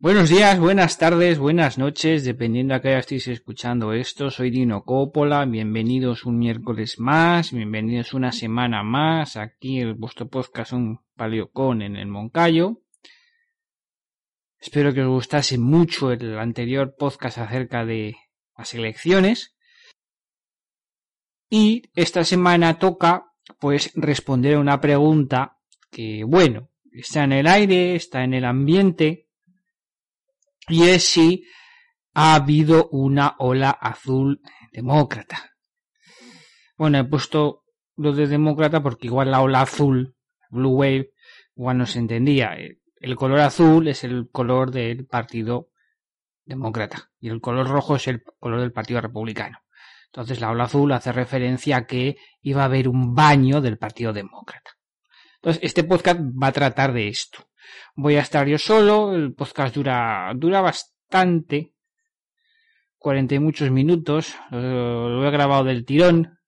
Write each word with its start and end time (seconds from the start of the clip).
Buenos 0.00 0.30
días, 0.30 0.60
buenas 0.60 0.96
tardes, 0.96 1.40
buenas 1.40 1.76
noches, 1.76 2.24
dependiendo 2.24 2.72
a 2.72 2.80
qué 2.80 2.90
hora 2.90 3.00
estéis 3.00 3.26
escuchando 3.26 3.92
esto. 3.92 4.30
Soy 4.30 4.50
Dino 4.50 4.84
Coppola, 4.84 5.44
bienvenidos 5.44 6.24
un 6.24 6.38
miércoles 6.38 7.00
más, 7.00 7.52
bienvenidos 7.52 8.14
una 8.14 8.30
semana 8.30 8.84
más 8.84 9.36
aquí 9.36 9.80
en 9.80 9.98
vuestro 9.98 10.28
podcast 10.28 10.72
Un 10.72 11.00
Paleocón 11.16 11.82
en 11.82 11.96
el 11.96 12.06
Moncayo. 12.06 12.80
Espero 14.60 14.94
que 14.94 15.02
os 15.02 15.08
gustase 15.08 15.58
mucho 15.58 16.12
el 16.12 16.38
anterior 16.38 16.94
podcast 16.96 17.38
acerca 17.38 17.84
de 17.84 18.14
las 18.56 18.74
elecciones. 18.74 19.56
Y 21.50 21.90
esta 21.96 22.22
semana 22.22 22.78
toca 22.78 23.32
pues 23.58 23.90
responder 23.96 24.54
a 24.54 24.60
una 24.60 24.80
pregunta 24.80 25.58
que 25.90 26.22
bueno, 26.22 26.70
está 26.92 27.24
en 27.24 27.32
el 27.32 27.48
aire, 27.48 27.96
está 27.96 28.22
en 28.22 28.34
el 28.34 28.44
ambiente, 28.44 29.27
y 30.68 30.84
es 30.84 31.04
si 31.04 31.44
ha 32.14 32.34
habido 32.34 32.88
una 32.90 33.36
ola 33.38 33.70
azul 33.70 34.40
demócrata. 34.72 35.52
Bueno, 36.76 36.98
he 36.98 37.04
puesto 37.04 37.64
lo 37.96 38.12
de 38.12 38.26
demócrata 38.26 38.82
porque 38.82 39.08
igual 39.08 39.30
la 39.30 39.40
ola 39.40 39.62
azul, 39.62 40.16
Blue 40.50 40.76
Wave, 40.76 41.12
igual 41.56 41.78
no 41.78 41.86
se 41.86 41.98
entendía. 41.98 42.56
El 43.00 43.16
color 43.16 43.40
azul 43.40 43.88
es 43.88 44.04
el 44.04 44.30
color 44.30 44.70
del 44.70 45.06
Partido 45.06 45.70
Demócrata 46.44 47.10
y 47.20 47.28
el 47.28 47.40
color 47.40 47.68
rojo 47.68 47.96
es 47.96 48.08
el 48.08 48.22
color 48.38 48.60
del 48.60 48.72
Partido 48.72 49.00
Republicano. 49.00 49.58
Entonces 50.06 50.40
la 50.40 50.50
ola 50.50 50.64
azul 50.64 50.90
hace 50.92 51.12
referencia 51.12 51.78
a 51.78 51.86
que 51.86 52.16
iba 52.40 52.62
a 52.62 52.66
haber 52.66 52.88
un 52.88 53.14
baño 53.14 53.60
del 53.60 53.76
Partido 53.76 54.12
Demócrata. 54.12 54.70
Entonces 55.36 55.62
este 55.62 55.84
podcast 55.84 56.20
va 56.20 56.48
a 56.48 56.52
tratar 56.52 56.92
de 56.92 57.08
esto. 57.08 57.47
Voy 57.94 58.16
a 58.16 58.20
estar 58.20 58.46
yo 58.46 58.58
solo, 58.58 59.14
el 59.14 59.34
podcast 59.34 59.74
dura, 59.74 60.32
dura 60.36 60.60
bastante, 60.60 61.74
cuarenta 62.96 63.34
y 63.34 63.38
muchos 63.38 63.70
minutos, 63.70 64.36
lo 64.50 65.26
he 65.26 65.30
grabado 65.30 65.64
del 65.64 65.84
tirón. 65.84 66.38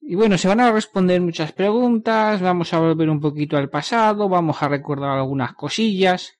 Y 0.00 0.14
bueno, 0.14 0.38
se 0.38 0.48
van 0.48 0.60
a 0.60 0.72
responder 0.72 1.20
muchas 1.20 1.52
preguntas, 1.52 2.40
vamos 2.40 2.72
a 2.72 2.80
volver 2.80 3.10
un 3.10 3.20
poquito 3.20 3.56
al 3.56 3.68
pasado, 3.68 4.28
vamos 4.28 4.62
a 4.62 4.68
recordar 4.68 5.10
algunas 5.10 5.54
cosillas, 5.54 6.38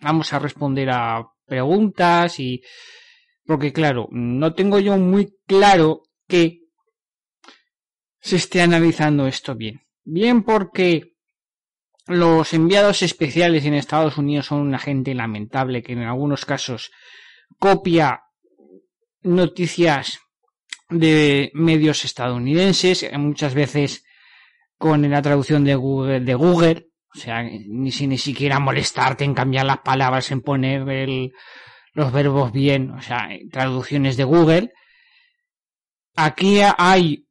vamos 0.00 0.32
a 0.32 0.38
responder 0.38 0.90
a 0.90 1.26
preguntas 1.44 2.40
y... 2.40 2.62
Porque 3.44 3.72
claro, 3.72 4.08
no 4.12 4.54
tengo 4.54 4.78
yo 4.78 4.96
muy 4.96 5.36
claro 5.46 6.02
que 6.28 6.60
se 8.20 8.36
esté 8.36 8.62
analizando 8.62 9.26
esto 9.26 9.56
bien. 9.56 9.80
Bien 10.04 10.44
porque 10.44 11.09
los 12.06 12.52
enviados 12.52 13.02
especiales 13.02 13.64
en 13.64 13.74
Estados 13.74 14.16
Unidos 14.18 14.46
son 14.46 14.60
una 14.60 14.78
gente 14.78 15.14
lamentable 15.14 15.82
que 15.82 15.92
en 15.92 16.02
algunos 16.02 16.44
casos 16.44 16.90
copia 17.58 18.22
noticias 19.22 20.20
de 20.88 21.50
medios 21.54 22.04
estadounidenses, 22.04 23.08
muchas 23.12 23.54
veces 23.54 24.04
con 24.76 25.08
la 25.08 25.22
traducción 25.22 25.64
de 25.64 25.74
Google, 25.74 26.20
de 26.20 26.34
Google 26.34 26.90
o 27.14 27.18
sea, 27.18 27.42
ni 27.42 27.90
si 27.90 28.06
ni 28.06 28.18
siquiera 28.18 28.60
molestarte 28.60 29.24
en 29.24 29.34
cambiar 29.34 29.66
las 29.66 29.78
palabras, 29.78 30.30
en 30.30 30.42
poner 30.42 30.84
los 31.92 32.12
verbos 32.12 32.52
bien, 32.52 32.92
o 32.92 33.02
sea, 33.02 33.28
traducciones 33.50 34.16
de 34.16 34.24
Google. 34.24 34.72
Aquí 36.14 36.60
hay 36.78 37.26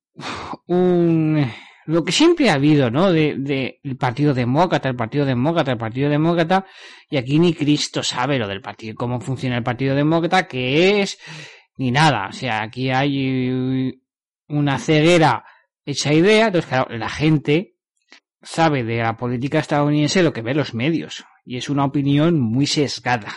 un 0.67 1.49
lo 1.89 2.03
que 2.03 2.11
siempre 2.11 2.51
ha 2.51 2.53
habido, 2.53 2.91
¿no? 2.91 3.11
De, 3.11 3.35
de 3.35 3.79
el 3.83 3.97
Partido 3.97 4.35
Demócrata, 4.35 4.89
el 4.89 4.95
Partido 4.95 5.25
Demócrata, 5.25 5.71
el 5.71 5.79
Partido 5.79 6.07
Demócrata, 6.07 6.67
y 7.09 7.17
aquí 7.17 7.39
ni 7.39 7.55
Cristo 7.55 8.03
sabe 8.03 8.37
lo 8.37 8.47
del 8.47 8.61
partido, 8.61 8.93
cómo 8.93 9.19
funciona 9.19 9.57
el 9.57 9.63
Partido 9.63 9.95
Demócrata, 9.95 10.47
qué 10.47 11.01
es, 11.01 11.17
ni 11.77 11.89
nada. 11.89 12.27
O 12.27 12.31
sea, 12.31 12.61
aquí 12.61 12.91
hay 12.91 13.99
una 14.47 14.77
ceguera 14.77 15.43
hecha 15.83 16.13
idea, 16.13 16.45
entonces 16.45 16.69
claro, 16.69 16.95
la 16.95 17.09
gente 17.09 17.73
sabe 18.43 18.83
de 18.83 18.97
la 18.97 19.17
política 19.17 19.57
estadounidense 19.57 20.21
lo 20.21 20.31
que 20.31 20.43
ve 20.43 20.53
los 20.53 20.75
medios, 20.75 21.25
y 21.43 21.57
es 21.57 21.69
una 21.69 21.85
opinión 21.85 22.39
muy 22.39 22.67
sesgada. 22.67 23.33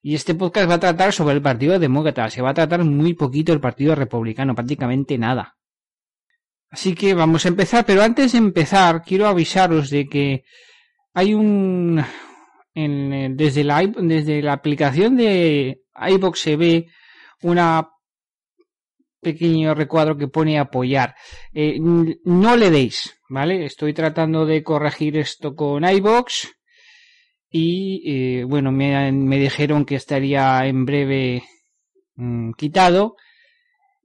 Y 0.00 0.14
este 0.14 0.34
podcast 0.34 0.70
va 0.70 0.74
a 0.76 0.80
tratar 0.80 1.12
sobre 1.12 1.34
el 1.34 1.42
Partido 1.42 1.78
Demócrata, 1.78 2.30
se 2.30 2.40
va 2.40 2.50
a 2.50 2.54
tratar 2.54 2.82
muy 2.82 3.12
poquito 3.12 3.52
el 3.52 3.60
Partido 3.60 3.94
Republicano, 3.94 4.54
prácticamente 4.54 5.18
nada. 5.18 5.57
Así 6.70 6.94
que 6.94 7.14
vamos 7.14 7.44
a 7.44 7.48
empezar, 7.48 7.84
pero 7.86 8.02
antes 8.02 8.32
de 8.32 8.38
empezar 8.38 9.02
quiero 9.02 9.26
avisaros 9.26 9.90
de 9.90 10.06
que 10.06 10.44
hay 11.14 11.34
un 11.34 12.04
en, 12.74 13.36
desde 13.36 13.64
la 13.64 13.84
desde 13.86 14.42
la 14.42 14.52
aplicación 14.52 15.16
de 15.16 15.82
iBox 15.94 16.38
se 16.38 16.56
ve 16.56 16.86
una 17.42 17.88
pequeño 19.20 19.74
recuadro 19.74 20.16
que 20.16 20.28
pone 20.28 20.58
apoyar. 20.58 21.14
Eh, 21.52 21.78
no 21.80 22.56
le 22.56 22.70
deis, 22.70 23.18
¿vale? 23.28 23.64
Estoy 23.64 23.92
tratando 23.92 24.46
de 24.46 24.62
corregir 24.62 25.16
esto 25.16 25.54
con 25.56 25.88
iBox 25.88 26.52
y 27.50 28.02
eh, 28.04 28.44
bueno, 28.44 28.70
me, 28.70 29.10
me, 29.10 29.38
dijeron 29.38 29.84
que 29.84 29.96
estaría 29.96 30.66
en 30.66 30.84
breve 30.84 31.42
mm, 32.16 32.52
quitado 32.52 33.16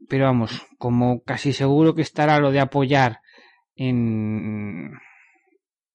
pero 0.09 0.25
vamos, 0.25 0.65
como 0.77 1.23
casi 1.23 1.53
seguro 1.53 1.95
que 1.95 2.01
estará 2.01 2.39
lo 2.39 2.51
de 2.51 2.59
apoyar 2.59 3.21
en 3.75 4.91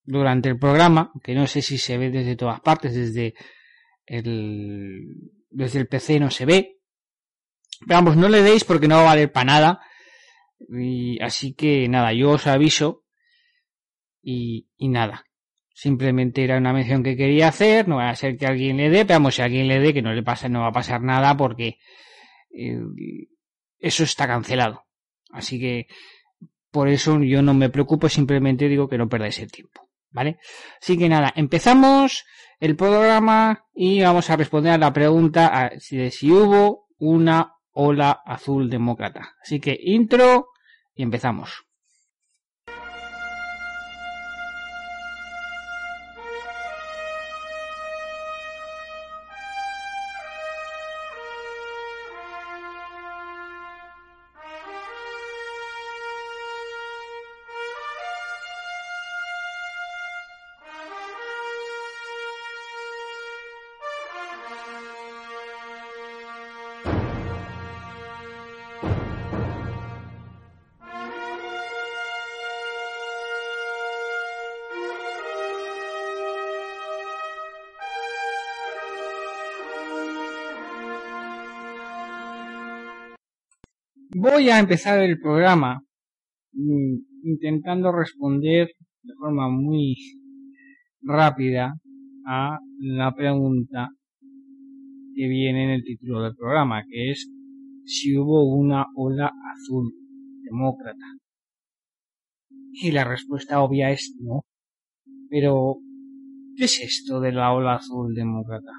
durante 0.04 0.48
el 0.48 0.58
programa, 0.58 1.12
que 1.22 1.34
no 1.34 1.46
sé 1.46 1.60
si 1.60 1.76
se 1.76 1.98
ve 1.98 2.10
desde 2.10 2.36
todas 2.36 2.60
partes, 2.60 2.94
desde 2.94 3.34
el 4.06 5.04
desde 5.50 5.80
el 5.80 5.88
PC 5.88 6.20
no 6.20 6.30
se 6.30 6.46
ve. 6.46 6.78
Pero 7.86 7.98
vamos, 7.98 8.16
no 8.16 8.28
le 8.28 8.42
deis 8.42 8.64
porque 8.64 8.88
no 8.88 8.96
va 8.96 9.02
a 9.02 9.06
valer 9.06 9.30
para 9.30 9.44
nada. 9.44 9.80
Y 10.68 11.22
así 11.22 11.54
que 11.54 11.88
nada, 11.88 12.12
yo 12.12 12.30
os 12.30 12.46
aviso 12.46 13.04
y, 14.22 14.68
y 14.76 14.88
nada. 14.88 15.24
Simplemente 15.72 16.42
era 16.42 16.58
una 16.58 16.72
mención 16.72 17.04
que 17.04 17.16
quería 17.16 17.48
hacer, 17.48 17.86
no 17.86 17.96
va 17.96 18.10
a 18.10 18.16
ser 18.16 18.36
que 18.36 18.46
alguien 18.46 18.78
le 18.78 18.90
dé, 18.90 19.04
pero 19.04 19.20
vamos, 19.20 19.36
si 19.36 19.42
alguien 19.42 19.68
le 19.68 19.78
dé, 19.78 19.94
que 19.94 20.02
no 20.02 20.12
le 20.12 20.24
pasa, 20.24 20.48
no 20.48 20.62
va 20.62 20.68
a 20.68 20.72
pasar 20.72 21.02
nada 21.02 21.36
porque 21.36 21.78
eh, 22.50 22.80
eso 23.78 24.04
está 24.04 24.26
cancelado. 24.26 24.84
Así 25.30 25.58
que 25.58 25.86
por 26.70 26.88
eso 26.88 27.20
yo 27.20 27.42
no 27.42 27.54
me 27.54 27.70
preocupo, 27.70 28.08
simplemente 28.08 28.68
digo 28.68 28.88
que 28.88 28.98
no 28.98 29.08
perdáis 29.08 29.38
el 29.38 29.50
tiempo. 29.50 29.88
¿Vale? 30.10 30.38
Así 30.80 30.96
que 30.96 31.08
nada, 31.08 31.32
empezamos 31.36 32.24
el 32.60 32.76
programa 32.76 33.66
y 33.74 34.00
vamos 34.00 34.30
a 34.30 34.36
responder 34.36 34.72
a 34.72 34.78
la 34.78 34.92
pregunta 34.92 35.70
de 35.90 36.10
si 36.10 36.32
hubo 36.32 36.86
una 36.96 37.54
ola 37.72 38.22
azul 38.24 38.70
demócrata. 38.70 39.36
Así 39.42 39.60
que 39.60 39.78
intro 39.80 40.48
y 40.94 41.02
empezamos. 41.02 41.67
Voy 84.38 84.50
a 84.50 84.60
empezar 84.60 85.00
el 85.00 85.18
programa 85.18 85.82
mm, 86.52 86.94
intentando 87.24 87.90
responder 87.90 88.68
de 89.02 89.14
forma 89.18 89.48
muy 89.48 89.96
rápida 91.02 91.74
a 92.24 92.60
la 92.78 93.12
pregunta 93.16 93.88
que 95.16 95.26
viene 95.26 95.64
en 95.64 95.70
el 95.70 95.82
título 95.82 96.22
del 96.22 96.36
programa, 96.36 96.84
que 96.88 97.10
es 97.10 97.28
si 97.84 98.16
hubo 98.16 98.54
una 98.54 98.86
ola 98.94 99.28
azul 99.56 99.92
demócrata. 100.44 101.16
Y 102.74 102.92
la 102.92 103.02
respuesta 103.02 103.60
obvia 103.60 103.90
es 103.90 104.14
no. 104.20 104.44
Pero, 105.28 105.78
¿qué 106.56 106.66
es 106.66 106.80
esto 106.80 107.18
de 107.18 107.32
la 107.32 107.52
ola 107.52 107.74
azul 107.74 108.14
demócrata? 108.14 108.70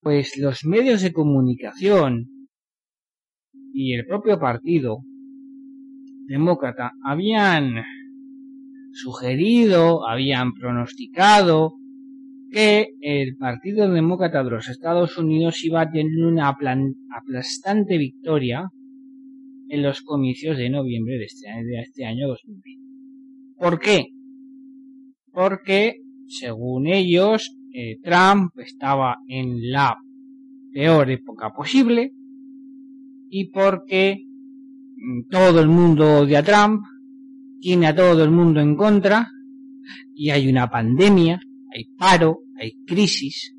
Pues 0.00 0.38
los 0.38 0.64
medios 0.64 1.02
de 1.02 1.12
comunicación 1.12 2.39
y 3.72 3.94
el 3.94 4.06
propio 4.06 4.38
partido 4.38 4.98
demócrata 6.26 6.92
habían 7.04 7.82
sugerido, 8.92 10.06
habían 10.08 10.52
pronosticado 10.52 11.74
que 12.50 12.88
el 13.00 13.36
Partido 13.36 13.88
Demócrata 13.88 14.42
de 14.42 14.50
los 14.50 14.68
Estados 14.68 15.16
Unidos 15.18 15.64
iba 15.64 15.82
a 15.82 15.90
tener 15.90 16.24
una 16.24 16.48
aplastante 16.48 17.96
victoria 17.96 18.68
en 19.68 19.82
los 19.82 20.02
comicios 20.02 20.58
de 20.58 20.68
noviembre 20.68 21.16
de 21.18 21.24
este, 21.24 21.48
de 21.48 21.80
este 21.80 22.04
año 22.04 22.26
2020. 22.28 22.80
¿Por 23.56 23.78
qué? 23.78 24.06
Porque, 25.32 26.00
según 26.26 26.88
ellos, 26.88 27.56
eh, 27.72 27.98
Trump 28.02 28.50
estaba 28.58 29.18
en 29.28 29.70
la 29.70 29.96
peor 30.72 31.08
época 31.10 31.50
posible 31.50 32.12
y 33.30 33.50
porque 33.50 34.26
mm, 34.96 35.28
todo 35.30 35.60
el 35.60 35.68
mundo 35.68 36.20
odia 36.20 36.40
a 36.40 36.42
Trump, 36.42 36.82
tiene 37.60 37.86
a 37.86 37.94
todo 37.94 38.24
el 38.24 38.30
mundo 38.30 38.60
en 38.60 38.76
contra 38.76 39.30
y 40.14 40.30
hay 40.30 40.48
una 40.48 40.68
pandemia, 40.68 41.40
hay 41.74 41.84
paro, 41.96 42.40
hay 42.58 42.74
crisis. 42.86 43.54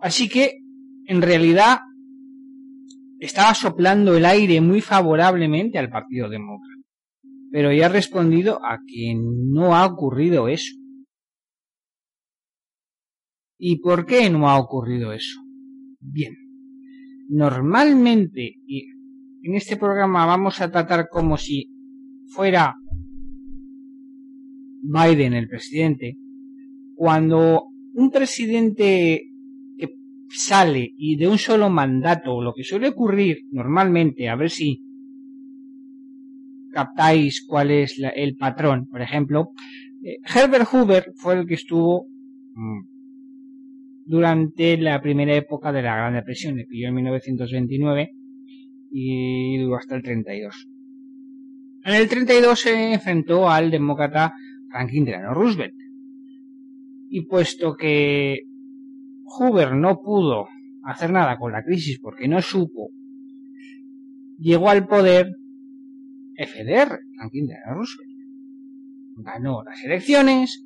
Así 0.00 0.28
que, 0.28 0.58
en 1.06 1.22
realidad, 1.22 1.78
estaba 3.18 3.54
soplando 3.54 4.16
el 4.16 4.26
aire 4.26 4.60
muy 4.60 4.80
favorablemente 4.80 5.78
al 5.78 5.88
Partido 5.88 6.28
Demócrata. 6.28 6.82
Pero 7.50 7.72
ya 7.72 7.86
ha 7.86 7.88
respondido 7.88 8.60
a 8.64 8.78
que 8.86 9.14
no 9.16 9.74
ha 9.74 9.86
ocurrido 9.86 10.48
eso. 10.48 10.74
¿Y 13.58 13.80
por 13.80 14.04
qué 14.04 14.28
no 14.28 14.50
ha 14.50 14.58
ocurrido 14.58 15.12
eso? 15.12 15.40
Bien, 15.98 16.34
normalmente, 17.28 18.60
y 18.66 18.88
en 19.42 19.54
este 19.54 19.76
programa 19.76 20.26
vamos 20.26 20.60
a 20.60 20.70
tratar 20.70 21.08
como 21.08 21.36
si 21.36 21.70
fuera 22.26 22.76
Biden 24.82 25.34
el 25.34 25.48
presidente, 25.48 26.18
cuando 26.94 27.66
un 27.94 28.10
presidente 28.10 29.30
que 29.76 29.88
sale 30.28 30.92
y 30.96 31.16
de 31.16 31.28
un 31.28 31.38
solo 31.38 31.70
mandato, 31.70 32.40
lo 32.42 32.54
que 32.54 32.64
suele 32.64 32.88
ocurrir 32.88 33.38
normalmente, 33.50 34.28
a 34.28 34.36
ver 34.36 34.50
si 34.50 34.82
captáis 36.72 37.44
cuál 37.46 37.70
es 37.70 38.00
el 38.14 38.36
patrón, 38.36 38.86
por 38.86 39.00
ejemplo, 39.00 39.52
eh, 40.02 40.18
Herbert 40.22 40.68
Hoover 40.70 41.12
fue 41.16 41.40
el 41.40 41.46
que 41.46 41.54
estuvo 41.54 42.06
mm, 42.54 42.95
durante 44.06 44.78
la 44.78 45.02
primera 45.02 45.34
época 45.34 45.72
de 45.72 45.82
la 45.82 45.96
Gran 45.96 46.14
Depresión, 46.14 46.56
que 46.56 46.64
pilló 46.64 46.88
en 46.88 46.94
1929 46.94 48.12
y 48.90 49.58
duró 49.58 49.76
hasta 49.76 49.96
el 49.96 50.02
32. 50.02 50.68
En 51.84 51.94
el 51.94 52.08
32 52.08 52.58
se 52.58 52.94
enfrentó 52.94 53.50
al 53.50 53.70
demócrata 53.70 54.32
Franklin 54.70 55.04
Delano 55.04 55.34
Roosevelt. 55.34 55.74
Y 57.08 57.26
puesto 57.26 57.74
que 57.74 58.42
Hoover 59.24 59.74
no 59.74 60.00
pudo 60.00 60.46
hacer 60.84 61.10
nada 61.10 61.36
con 61.36 61.52
la 61.52 61.62
crisis 61.62 61.98
porque 62.00 62.28
no 62.28 62.40
supo, 62.40 62.90
llegó 64.38 64.70
al 64.70 64.86
poder 64.86 65.32
FDR, 66.36 67.00
Franklin 67.16 67.46
Delano 67.46 67.74
Roosevelt. 67.74 68.10
Ganó 69.16 69.62
las 69.64 69.82
elecciones, 69.84 70.65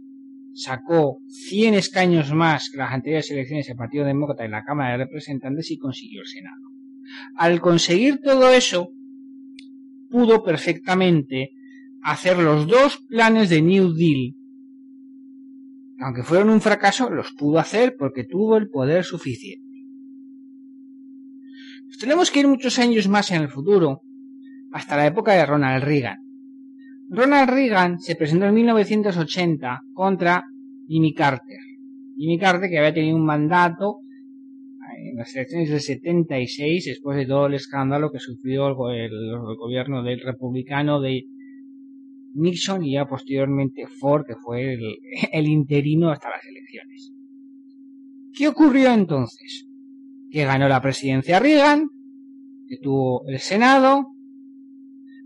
sacó 0.52 1.20
100 1.29 1.75
escaños 1.75 2.32
más 2.32 2.70
que 2.70 2.79
las 2.79 2.93
anteriores 2.93 3.31
elecciones 3.31 3.67
del 3.67 3.76
Partido 3.76 4.05
Demócrata 4.05 4.44
en 4.44 4.50
la 4.50 4.64
Cámara 4.64 4.93
de 4.93 5.05
Representantes 5.05 5.70
y 5.70 5.79
consiguió 5.79 6.20
el 6.20 6.26
Senado. 6.26 6.61
Al 7.35 7.61
conseguir 7.61 8.20
todo 8.23 8.50
eso, 8.50 8.93
pudo 10.08 10.43
perfectamente 10.43 11.50
hacer 12.02 12.38
los 12.38 12.67
dos 12.67 12.99
planes 13.08 13.49
de 13.49 13.62
New 13.62 13.93
Deal. 13.94 14.35
Aunque 15.99 16.23
fueron 16.23 16.50
un 16.50 16.61
fracaso, 16.61 17.11
los 17.11 17.32
pudo 17.32 17.58
hacer 17.58 17.94
porque 17.99 18.25
tuvo 18.25 18.56
el 18.56 18.69
poder 18.69 19.05
suficiente. 19.05 19.69
tenemos 21.99 22.31
que 22.31 22.41
ir 22.41 22.49
muchos 22.49 22.79
años 22.79 23.08
más 23.08 23.31
en 23.31 23.43
el 23.43 23.50
futuro, 23.50 24.00
hasta 24.73 24.96
la 24.96 25.06
época 25.06 25.32
de 25.32 25.44
Ronald 25.44 25.85
Reagan. 25.85 26.30
Ronald 27.12 27.51
Reagan 27.51 27.99
se 27.99 28.15
presentó 28.15 28.47
en 28.47 28.55
1980 28.55 29.81
contra 29.93 30.45
Jimmy 30.87 31.12
Carter. 31.12 31.59
Jimmy 32.17 32.39
Carter 32.39 32.71
que 32.71 32.79
había 32.79 32.95
tenido 32.95 33.17
un 33.17 33.25
mandato 33.25 33.99
en 34.97 35.17
las 35.17 35.35
elecciones 35.35 35.71
del 35.71 35.81
76 35.81 36.85
después 36.85 37.17
de 37.17 37.27
todo 37.27 37.47
el 37.47 37.55
escándalo 37.55 38.12
que 38.12 38.21
sufrió 38.21 38.69
el, 38.69 38.77
gobierno 39.57 40.05
del 40.05 40.21
republicano 40.21 41.01
de 41.01 41.25
Nixon 42.35 42.85
y 42.85 42.93
ya 42.93 43.07
posteriormente 43.07 43.89
Ford 43.89 44.25
que 44.25 44.37
fue 44.37 44.75
el, 44.75 44.99
el 45.33 45.49
interino 45.49 46.11
hasta 46.11 46.31
las 46.31 46.45
elecciones. 46.45 47.13
¿Qué 48.33 48.47
ocurrió 48.47 48.93
entonces? 48.93 49.67
Que 50.31 50.45
ganó 50.45 50.69
la 50.69 50.81
presidencia 50.81 51.41
Reagan, 51.41 51.89
que 52.69 52.77
tuvo 52.79 53.27
el 53.27 53.41
Senado, 53.41 54.13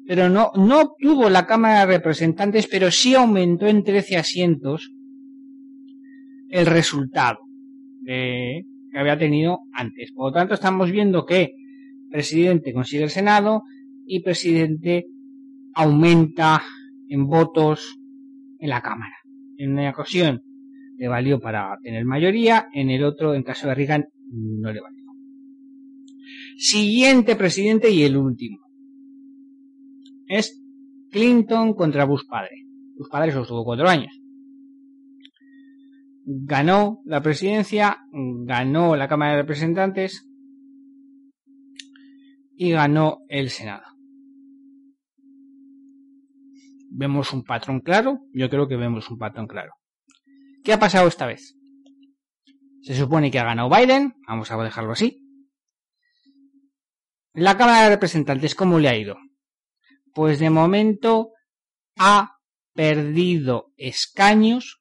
pero 0.06 0.28
no, 0.28 0.50
no 0.56 0.80
obtuvo 0.82 1.30
la 1.30 1.46
Cámara 1.46 1.80
de 1.80 1.96
Representantes, 1.96 2.66
pero 2.66 2.90
sí 2.90 3.14
aumentó 3.14 3.66
en 3.66 3.82
13 3.82 4.16
asientos 4.16 4.92
el 6.50 6.66
resultado 6.66 7.38
que 8.04 8.64
había 8.94 9.18
tenido 9.18 9.60
antes. 9.72 10.12
Por 10.12 10.30
lo 10.30 10.32
tanto, 10.32 10.54
estamos 10.54 10.90
viendo 10.90 11.24
que 11.24 11.54
presidente 12.10 12.72
consigue 12.72 13.04
el 13.04 13.10
Senado 13.10 13.62
y 14.06 14.22
presidente 14.22 15.06
aumenta 15.74 16.62
en 17.08 17.26
votos 17.26 17.98
en 18.58 18.68
la 18.68 18.82
Cámara. 18.82 19.16
En 19.56 19.72
una 19.72 19.90
ocasión 19.90 20.42
le 20.96 21.08
valió 21.08 21.40
para 21.40 21.76
tener 21.82 22.04
mayoría, 22.04 22.66
en 22.72 22.90
el 22.90 23.04
otro, 23.04 23.34
en 23.34 23.42
caso 23.42 23.68
de 23.68 23.74
Reagan, 23.74 24.04
no 24.30 24.72
le 24.72 24.80
valió. 24.80 25.04
Siguiente 26.56 27.34
presidente 27.36 27.90
y 27.90 28.04
el 28.04 28.16
último 28.16 28.63
es 30.28 30.60
Clinton 31.10 31.74
contra 31.74 32.04
Bush 32.04 32.26
padre. 32.28 32.64
Bush 32.96 33.08
padre 33.10 33.30
solo 33.32 33.42
estuvo 33.42 33.64
cuatro 33.64 33.88
años. 33.88 34.12
Ganó 36.26 37.02
la 37.04 37.22
presidencia, 37.22 37.98
ganó 38.10 38.96
la 38.96 39.08
Cámara 39.08 39.32
de 39.32 39.42
Representantes 39.42 40.26
y 42.56 42.70
ganó 42.70 43.18
el 43.28 43.50
Senado. 43.50 43.84
¿Vemos 46.90 47.32
un 47.32 47.42
patrón 47.42 47.80
claro? 47.80 48.20
Yo 48.32 48.48
creo 48.48 48.68
que 48.68 48.76
vemos 48.76 49.10
un 49.10 49.18
patrón 49.18 49.46
claro. 49.46 49.72
¿Qué 50.62 50.72
ha 50.72 50.78
pasado 50.78 51.08
esta 51.08 51.26
vez? 51.26 51.56
Se 52.82 52.94
supone 52.94 53.30
que 53.30 53.38
ha 53.38 53.44
ganado 53.44 53.68
Biden, 53.68 54.14
vamos 54.26 54.50
a 54.50 54.62
dejarlo 54.62 54.92
así. 54.92 55.20
La 57.32 57.56
Cámara 57.56 57.82
de 57.82 57.90
Representantes, 57.90 58.54
¿cómo 58.54 58.78
le 58.78 58.88
ha 58.88 58.96
ido? 58.96 59.16
Pues 60.14 60.38
de 60.38 60.48
momento 60.48 61.32
ha 61.96 62.38
perdido 62.72 63.72
escaños, 63.76 64.80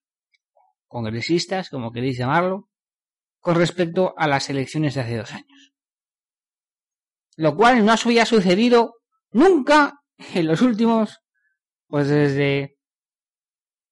congresistas, 0.87 1.69
como 1.69 1.91
queréis 1.91 2.17
llamarlo, 2.17 2.69
con 3.39 3.55
respecto 3.55 4.13
a 4.17 4.27
las 4.27 4.49
elecciones 4.49 4.93
de 4.93 5.01
hace 5.01 5.17
dos 5.17 5.31
años. 5.33 5.73
Lo 7.35 7.55
cual 7.55 7.83
no 7.83 7.91
había 7.91 8.25
sucedido 8.25 8.93
nunca 9.31 9.99
en 10.33 10.47
los 10.47 10.61
últimos, 10.61 11.19
pues 11.87 12.07
desde 12.07 12.77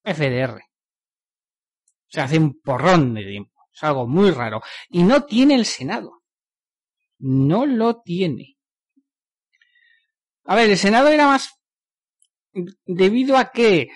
FDR. 0.03 0.61
O 0.61 2.13
sea, 2.13 2.25
hace 2.25 2.37
un 2.37 2.59
porrón 2.61 3.15
de 3.15 3.23
tiempo. 3.23 3.51
Es 3.73 3.83
algo 3.83 4.07
muy 4.07 4.31
raro. 4.31 4.61
Y 4.89 5.03
no 5.03 5.23
tiene 5.25 5.55
el 5.55 5.65
Senado. 5.65 6.21
No 7.17 7.65
lo 7.65 8.01
tiene. 8.01 8.57
A 10.51 10.55
ver, 10.55 10.69
el 10.69 10.77
Senado 10.77 11.07
era 11.07 11.27
más 11.27 11.61
debido 12.85 13.37
a 13.37 13.53
que 13.53 13.87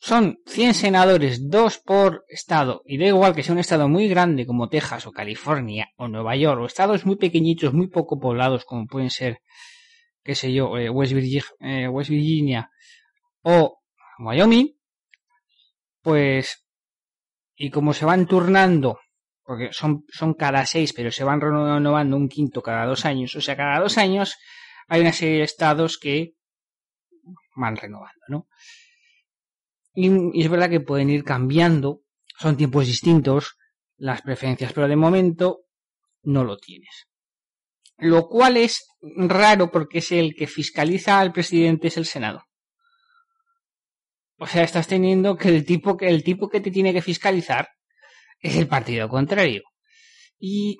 son 0.00 0.40
100 0.46 0.74
senadores, 0.74 1.48
dos 1.48 1.78
por 1.78 2.24
estado, 2.26 2.82
y 2.84 2.98
da 2.98 3.06
igual 3.06 3.32
que 3.32 3.44
sea 3.44 3.52
un 3.52 3.60
estado 3.60 3.88
muy 3.88 4.08
grande 4.08 4.44
como 4.44 4.68
Texas 4.68 5.06
o 5.06 5.12
California 5.12 5.92
o 5.94 6.08
Nueva 6.08 6.34
York, 6.34 6.60
o 6.60 6.66
estados 6.66 7.06
muy 7.06 7.14
pequeñitos, 7.14 7.74
muy 7.74 7.86
poco 7.86 8.18
poblados 8.18 8.64
como 8.64 8.88
pueden 8.88 9.10
ser, 9.10 9.40
qué 10.24 10.34
sé 10.34 10.52
yo, 10.52 10.76
eh, 10.76 10.90
West, 10.90 11.12
Virginia, 11.12 11.44
eh, 11.60 11.86
West 11.86 12.10
Virginia 12.10 12.68
o 13.42 13.78
Wyoming, 14.18 14.76
pues, 16.02 16.66
y 17.54 17.70
como 17.70 17.92
se 17.92 18.04
van 18.04 18.26
turnando, 18.26 18.98
porque 19.44 19.68
son, 19.70 20.04
son 20.08 20.34
cada 20.34 20.66
seis, 20.66 20.92
pero 20.92 21.12
se 21.12 21.22
van 21.22 21.40
renovando 21.40 22.16
un 22.16 22.28
quinto 22.28 22.62
cada 22.62 22.84
dos 22.84 23.04
años, 23.04 23.36
o 23.36 23.40
sea, 23.40 23.56
cada 23.56 23.78
dos 23.78 23.96
años 23.96 24.36
hay 24.88 25.02
una 25.02 25.12
serie 25.12 25.38
de 25.38 25.44
estados 25.44 25.98
que 25.98 26.34
van 27.54 27.76
renovando, 27.76 28.24
¿no? 28.28 28.48
Y, 29.94 30.42
es 30.42 30.48
verdad 30.48 30.70
que 30.70 30.80
pueden 30.80 31.10
ir 31.10 31.24
cambiando, 31.24 32.02
son 32.38 32.56
tiempos 32.56 32.86
distintos 32.86 33.56
las 33.96 34.22
preferencias, 34.22 34.72
pero 34.72 34.88
de 34.88 34.96
momento 34.96 35.64
no 36.22 36.44
lo 36.44 36.56
tienes. 36.56 37.08
Lo 37.98 38.28
cual 38.28 38.56
es 38.56 38.86
raro 39.00 39.70
porque 39.70 39.98
es 39.98 40.12
el 40.12 40.34
que 40.36 40.46
fiscaliza 40.46 41.18
al 41.18 41.32
presidente 41.32 41.88
es 41.88 41.96
el 41.96 42.06
Senado. 42.06 42.44
O 44.38 44.46
sea, 44.46 44.62
estás 44.62 44.86
teniendo 44.86 45.36
que 45.36 45.48
el 45.48 45.64
tipo 45.64 45.96
que 45.96 46.08
el 46.08 46.22
tipo 46.22 46.48
que 46.48 46.60
te 46.60 46.70
tiene 46.70 46.92
que 46.92 47.02
fiscalizar 47.02 47.68
es 48.38 48.54
el 48.54 48.68
partido 48.68 49.08
contrario. 49.08 49.64
Y 50.38 50.78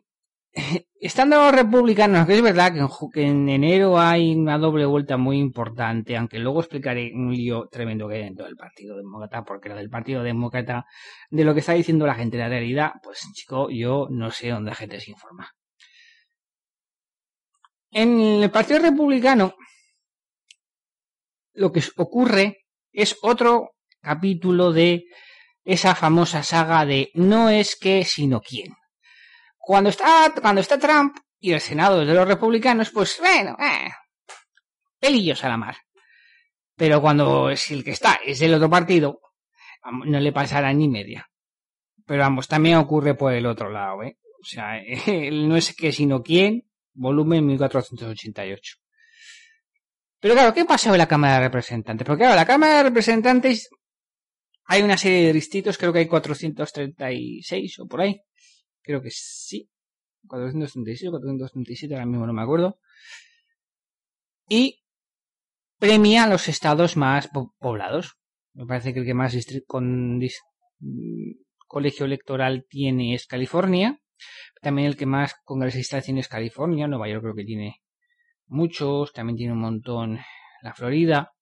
estando 1.00 1.36
los 1.36 1.54
republicanos, 1.54 2.26
que 2.26 2.34
es 2.34 2.42
verdad 2.42 2.72
que 3.12 3.22
en, 3.22 3.48
enero 3.48 3.98
hay 3.98 4.34
una 4.34 4.58
doble 4.58 4.86
vuelta 4.86 5.16
muy 5.16 5.38
importante, 5.38 6.16
aunque 6.16 6.38
luego 6.38 6.60
explicaré 6.60 7.12
un 7.14 7.32
lío 7.32 7.68
tremendo 7.70 8.08
que 8.08 8.16
hay 8.16 8.22
dentro 8.24 8.46
del 8.46 8.56
Partido 8.56 8.96
Demócrata, 8.96 9.44
porque 9.44 9.68
lo 9.68 9.76
del 9.76 9.90
Partido 9.90 10.22
Demócrata, 10.22 10.86
de 11.30 11.44
lo 11.44 11.54
que 11.54 11.60
está 11.60 11.72
diciendo 11.72 12.06
la 12.06 12.14
gente, 12.14 12.38
la 12.38 12.48
realidad, 12.48 12.92
pues 13.02 13.20
chico, 13.34 13.68
yo 13.70 14.08
no 14.10 14.30
sé 14.30 14.48
dónde 14.48 14.70
la 14.70 14.76
gente 14.76 15.00
se 15.00 15.10
informa. 15.10 15.50
En 17.90 18.20
el 18.20 18.50
Partido 18.50 18.80
Republicano, 18.80 19.54
lo 21.54 21.72
que 21.72 21.82
ocurre 21.96 22.66
es 22.92 23.16
otro 23.22 23.70
capítulo 24.00 24.72
de 24.72 25.04
esa 25.64 25.94
famosa 25.94 26.42
saga 26.42 26.86
de 26.86 27.10
no 27.14 27.50
es 27.50 27.76
que, 27.76 28.04
sino 28.04 28.40
quién. 28.40 28.74
Cuando 29.68 29.90
está, 29.90 30.32
cuando 30.40 30.62
está 30.62 30.78
Trump 30.78 31.18
y 31.38 31.52
el 31.52 31.60
Senado 31.60 31.98
de 31.98 32.14
los 32.14 32.26
republicanos, 32.26 32.88
pues 32.88 33.18
bueno, 33.20 33.54
eh, 33.60 33.90
pelillos 34.98 35.44
a 35.44 35.50
la 35.50 35.58
mar. 35.58 35.76
Pero 36.74 37.02
cuando 37.02 37.50
es 37.50 37.70
el 37.70 37.84
que 37.84 37.90
está, 37.90 38.18
es 38.24 38.38
del 38.38 38.54
otro 38.54 38.70
partido, 38.70 39.20
no 40.06 40.20
le 40.20 40.32
pasará 40.32 40.72
ni 40.72 40.88
media. 40.88 41.28
Pero 42.06 42.22
vamos, 42.22 42.48
también 42.48 42.78
ocurre 42.78 43.14
por 43.14 43.34
el 43.34 43.44
otro 43.44 43.68
lado, 43.68 44.04
¿eh? 44.04 44.16
O 44.40 44.44
sea, 44.46 44.80
no 45.32 45.54
es 45.54 45.76
que 45.76 45.92
sino 45.92 46.22
quién, 46.22 46.66
volumen 46.94 47.44
1488. 47.44 48.76
Pero 50.18 50.32
claro, 50.32 50.54
¿qué 50.54 50.64
pasa 50.64 50.90
en 50.90 50.96
la 50.96 51.06
Cámara 51.06 51.34
de 51.34 51.40
Representantes? 51.40 52.06
Porque 52.06 52.22
claro, 52.22 52.36
la 52.36 52.46
Cámara 52.46 52.78
de 52.78 52.84
Representantes 52.84 53.68
hay 54.64 54.80
una 54.80 54.96
serie 54.96 55.26
de 55.26 55.34
distritos, 55.34 55.76
creo 55.76 55.92
que 55.92 55.98
hay 55.98 56.06
436 56.06 57.80
o 57.80 57.86
por 57.86 58.00
ahí, 58.00 58.18
Creo 58.82 59.02
que 59.02 59.10
sí. 59.10 59.70
436 60.26 61.08
o 61.08 61.12
437, 61.12 61.94
ahora 61.94 62.06
mismo 62.06 62.26
no 62.26 62.32
me 62.32 62.42
acuerdo. 62.42 62.80
Y 64.48 64.82
premia 65.78 66.24
a 66.24 66.28
los 66.28 66.48
estados 66.48 66.96
más 66.96 67.30
poblados. 67.58 68.18
Me 68.54 68.66
parece 68.66 68.92
que 68.92 69.00
el 69.00 69.06
que 69.06 69.14
más 69.14 69.36
con 69.66 70.18
mm, 70.18 71.30
colegio 71.66 72.06
electoral 72.06 72.66
tiene 72.68 73.14
es 73.14 73.26
California. 73.26 74.00
También 74.60 74.88
el 74.88 74.96
que 74.96 75.06
más 75.06 75.34
congresistas 75.44 76.04
tiene 76.04 76.20
es 76.20 76.28
California. 76.28 76.88
Nueva 76.88 77.08
York 77.08 77.22
creo 77.22 77.34
que 77.34 77.44
tiene 77.44 77.82
muchos. 78.46 79.12
También 79.12 79.36
tiene 79.36 79.52
un 79.52 79.60
montón 79.60 80.18
la 80.62 80.74
Florida. 80.74 81.32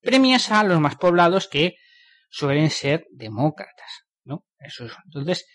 Premias 0.00 0.50
a 0.50 0.64
los 0.64 0.80
más 0.80 0.96
poblados 0.96 1.46
que 1.46 1.76
suelen 2.28 2.70
ser 2.70 3.06
demócratas. 3.12 4.06
¿no? 4.24 4.44
Eso 4.58 4.86
es. 4.86 4.92
Entonces, 5.04 5.46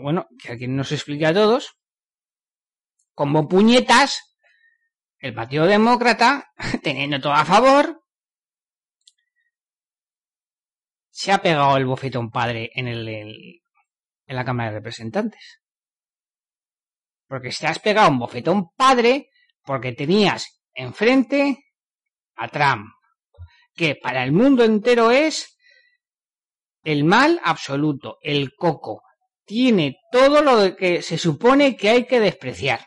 bueno, 0.00 0.28
que 0.42 0.52
alguien 0.52 0.76
nos 0.76 0.92
explique 0.92 1.26
a 1.26 1.34
todos, 1.34 1.76
como 3.14 3.48
puñetas, 3.48 4.36
el 5.18 5.34
Partido 5.34 5.66
Demócrata, 5.66 6.52
teniendo 6.82 7.20
todo 7.20 7.32
a 7.32 7.44
favor, 7.44 8.02
se 11.10 11.32
ha 11.32 11.38
pegado 11.38 11.78
el 11.78 11.86
bofetón 11.86 12.30
padre 12.30 12.70
en, 12.74 12.88
el, 12.88 13.08
en 13.08 14.36
la 14.36 14.44
Cámara 14.44 14.70
de 14.70 14.78
Representantes. 14.78 15.62
Porque 17.26 17.50
te 17.50 17.66
has 17.66 17.78
pegado 17.78 18.10
un 18.10 18.18
bofetón 18.18 18.70
padre 18.76 19.30
porque 19.64 19.92
tenías 19.92 20.62
enfrente 20.74 21.64
a 22.36 22.48
Trump, 22.48 22.92
que 23.74 23.96
para 23.96 24.22
el 24.22 24.32
mundo 24.32 24.62
entero 24.62 25.10
es 25.10 25.58
el 26.84 27.04
mal 27.04 27.40
absoluto, 27.42 28.18
el 28.20 28.54
coco, 28.54 29.02
tiene 29.46 29.96
todo 30.10 30.42
lo 30.42 30.76
que 30.76 31.00
se 31.02 31.16
supone 31.16 31.76
que 31.76 31.88
hay 31.88 32.06
que 32.06 32.20
despreciar. 32.20 32.86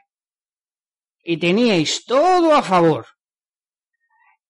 Y 1.24 1.38
teníais 1.38 2.06
todo 2.06 2.54
a 2.54 2.62
favor. 2.62 3.08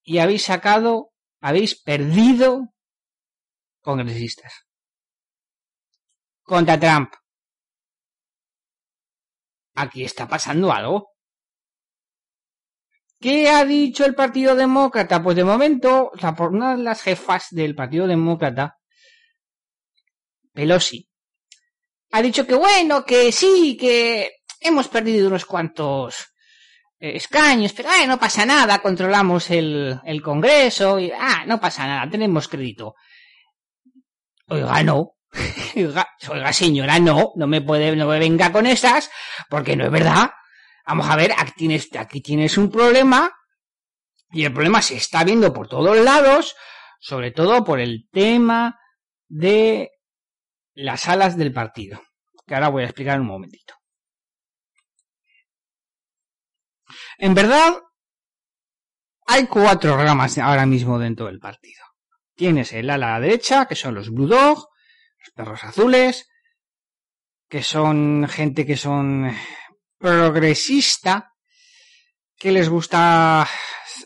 Y 0.02 0.18
habéis 0.18 0.44
sacado, 0.44 1.12
habéis 1.40 1.80
perdido 1.80 2.74
congresistas. 3.80 4.66
Contra 6.42 6.78
Trump. 6.78 7.12
Aquí 9.74 10.04
está 10.04 10.26
pasando 10.28 10.72
algo. 10.72 11.10
¿Qué 13.20 13.50
ha 13.50 13.64
dicho 13.64 14.04
el 14.04 14.14
Partido 14.14 14.56
Demócrata? 14.56 15.22
Pues 15.22 15.36
de 15.36 15.44
momento, 15.44 16.10
o 16.10 16.34
por 16.34 16.52
una 16.52 16.74
de 16.74 16.82
las 16.82 17.02
jefas 17.02 17.48
del 17.50 17.74
Partido 17.74 18.06
Demócrata, 18.06 18.78
Pelosi, 20.52 21.09
ha 22.12 22.22
dicho 22.22 22.46
que 22.46 22.54
bueno, 22.54 23.04
que 23.04 23.32
sí, 23.32 23.76
que 23.78 24.32
hemos 24.60 24.88
perdido 24.88 25.28
unos 25.28 25.44
cuantos 25.44 26.32
eh, 26.98 27.16
escaños, 27.16 27.72
pero 27.72 27.88
no 28.06 28.18
pasa 28.18 28.44
nada, 28.44 28.80
controlamos 28.80 29.50
el, 29.50 30.00
el 30.04 30.22
Congreso 30.22 30.98
y 30.98 31.10
ah, 31.10 31.44
no 31.46 31.60
pasa 31.60 31.86
nada, 31.86 32.10
tenemos 32.10 32.48
crédito. 32.48 32.94
Oiga, 34.48 34.82
no. 34.82 35.12
Oiga, 36.28 36.52
señora, 36.52 36.98
no, 36.98 37.32
no 37.36 37.46
me 37.46 37.60
puede, 37.60 37.94
no 37.94 38.06
me 38.06 38.18
venga 38.18 38.50
con 38.50 38.66
esas, 38.66 39.10
porque 39.48 39.76
no 39.76 39.84
es 39.84 39.90
verdad. 39.90 40.30
Vamos 40.86 41.08
a 41.08 41.16
ver, 41.16 41.32
aquí 41.36 41.52
tienes, 41.56 41.88
aquí 41.96 42.20
tienes 42.20 42.58
un 42.58 42.70
problema, 42.70 43.32
y 44.32 44.44
el 44.44 44.52
problema 44.52 44.82
se 44.82 44.96
está 44.96 45.24
viendo 45.24 45.52
por 45.52 45.68
todos 45.68 45.96
lados, 45.98 46.56
sobre 46.98 47.30
todo 47.30 47.64
por 47.64 47.80
el 47.80 48.08
tema 48.10 48.78
de 49.28 49.90
las 50.80 51.08
alas 51.08 51.36
del 51.36 51.52
partido, 51.52 52.02
que 52.46 52.54
ahora 52.54 52.68
voy 52.68 52.82
a 52.82 52.86
explicar 52.86 53.16
en 53.16 53.22
un 53.22 53.28
momentito. 53.28 53.74
En 57.18 57.34
verdad, 57.34 57.74
hay 59.26 59.46
cuatro 59.46 59.96
ramas 59.96 60.38
ahora 60.38 60.66
mismo 60.66 60.98
dentro 60.98 61.26
del 61.26 61.38
partido. 61.38 61.84
Tienes 62.34 62.72
el 62.72 62.88
ala 62.88 63.20
derecha, 63.20 63.66
que 63.66 63.76
son 63.76 63.94
los 63.94 64.10
Blue 64.10 64.26
Dog, 64.26 64.68
los 65.18 65.30
perros 65.34 65.64
azules, 65.64 66.28
que 67.48 67.62
son 67.62 68.26
gente 68.28 68.64
que 68.64 68.76
son 68.76 69.30
progresista, 69.98 71.34
que 72.38 72.52
les 72.52 72.70
gusta 72.70 73.46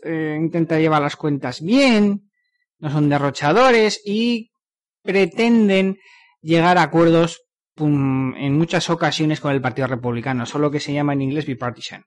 eh, 0.02 0.36
intentar 0.40 0.80
llevar 0.80 1.02
las 1.02 1.14
cuentas 1.14 1.60
bien, 1.60 2.32
no 2.78 2.90
son 2.90 3.08
derrochadores 3.08 4.02
y 4.04 4.50
pretenden 5.02 5.98
llegar 6.44 6.78
a 6.78 6.82
acuerdos 6.82 7.42
en 7.76 8.56
muchas 8.56 8.88
ocasiones 8.90 9.40
con 9.40 9.52
el 9.52 9.60
Partido 9.60 9.88
Republicano, 9.88 10.46
solo 10.46 10.70
que 10.70 10.78
se 10.78 10.92
llama 10.92 11.14
en 11.14 11.22
inglés 11.22 11.46
bipartisan. 11.46 12.04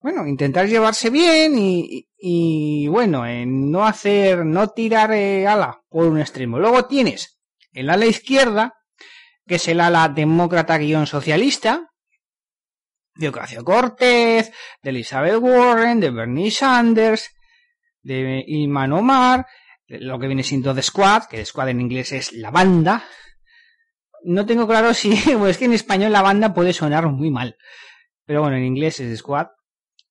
Bueno, 0.00 0.26
intentar 0.26 0.66
llevarse 0.66 1.10
bien 1.10 1.54
y, 1.56 2.88
bueno, 2.88 3.24
en 3.24 3.70
no 3.70 3.86
hacer, 3.86 4.44
no 4.44 4.68
tirar 4.68 5.12
eh, 5.12 5.46
ala 5.46 5.80
por 5.88 6.06
un 6.06 6.18
extremo. 6.18 6.58
Luego 6.58 6.86
tienes 6.86 7.38
el 7.72 7.88
ala 7.88 8.06
izquierda, 8.06 8.74
que 9.46 9.54
es 9.54 9.68
el 9.68 9.80
ala 9.80 10.08
demócrata-socialista, 10.08 11.88
de 13.14 13.28
Ocasio 13.28 13.62
Cortez, 13.62 14.52
de 14.82 14.90
Elizabeth 14.90 15.38
Warren, 15.38 16.00
de 16.00 16.10
Bernie 16.10 16.50
Sanders, 16.50 17.30
de 18.02 18.42
Ilman 18.46 18.92
Omar, 18.92 19.46
lo 20.00 20.18
que 20.18 20.26
viene 20.26 20.42
siendo 20.42 20.74
The 20.74 20.82
Squad, 20.82 21.24
que 21.24 21.38
The 21.38 21.44
Squad 21.44 21.70
en 21.70 21.80
inglés 21.80 22.12
es 22.12 22.32
la 22.32 22.50
banda. 22.50 23.04
No 24.24 24.46
tengo 24.46 24.66
claro 24.66 24.94
si, 24.94 25.10
pues 25.38 25.52
es 25.52 25.58
que 25.58 25.66
en 25.66 25.72
español 25.72 26.12
la 26.12 26.22
banda 26.22 26.54
puede 26.54 26.72
sonar 26.72 27.06
muy 27.08 27.30
mal. 27.30 27.56
Pero 28.24 28.42
bueno, 28.42 28.56
en 28.56 28.64
inglés 28.64 29.00
es 29.00 29.10
The 29.10 29.16
Squad. 29.16 29.46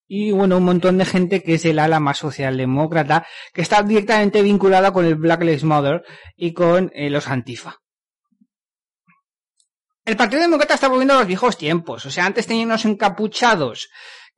Y 0.07 0.31
bueno, 0.31 0.57
un 0.57 0.65
montón 0.65 0.97
de 0.97 1.05
gente 1.05 1.41
que 1.41 1.53
es 1.53 1.63
el 1.63 1.79
ala 1.79 2.01
más 2.01 2.17
socialdemócrata, 2.17 3.25
que 3.53 3.61
está 3.61 3.81
directamente 3.81 4.41
vinculada 4.41 4.91
con 4.91 5.05
el 5.05 5.15
Black 5.15 5.41
Lives 5.41 5.63
Matter 5.63 6.03
y 6.35 6.53
con 6.53 6.91
eh, 6.93 7.09
los 7.09 7.29
Antifa. 7.29 7.77
El 10.03 10.17
Partido 10.17 10.41
Demócrata 10.41 10.73
está 10.73 10.89
volviendo 10.89 11.13
a 11.13 11.19
los 11.19 11.27
viejos 11.27 11.57
tiempos. 11.57 12.05
O 12.05 12.11
sea, 12.11 12.25
antes 12.25 12.47
teníamos 12.47 12.83
encapuchados 12.85 13.89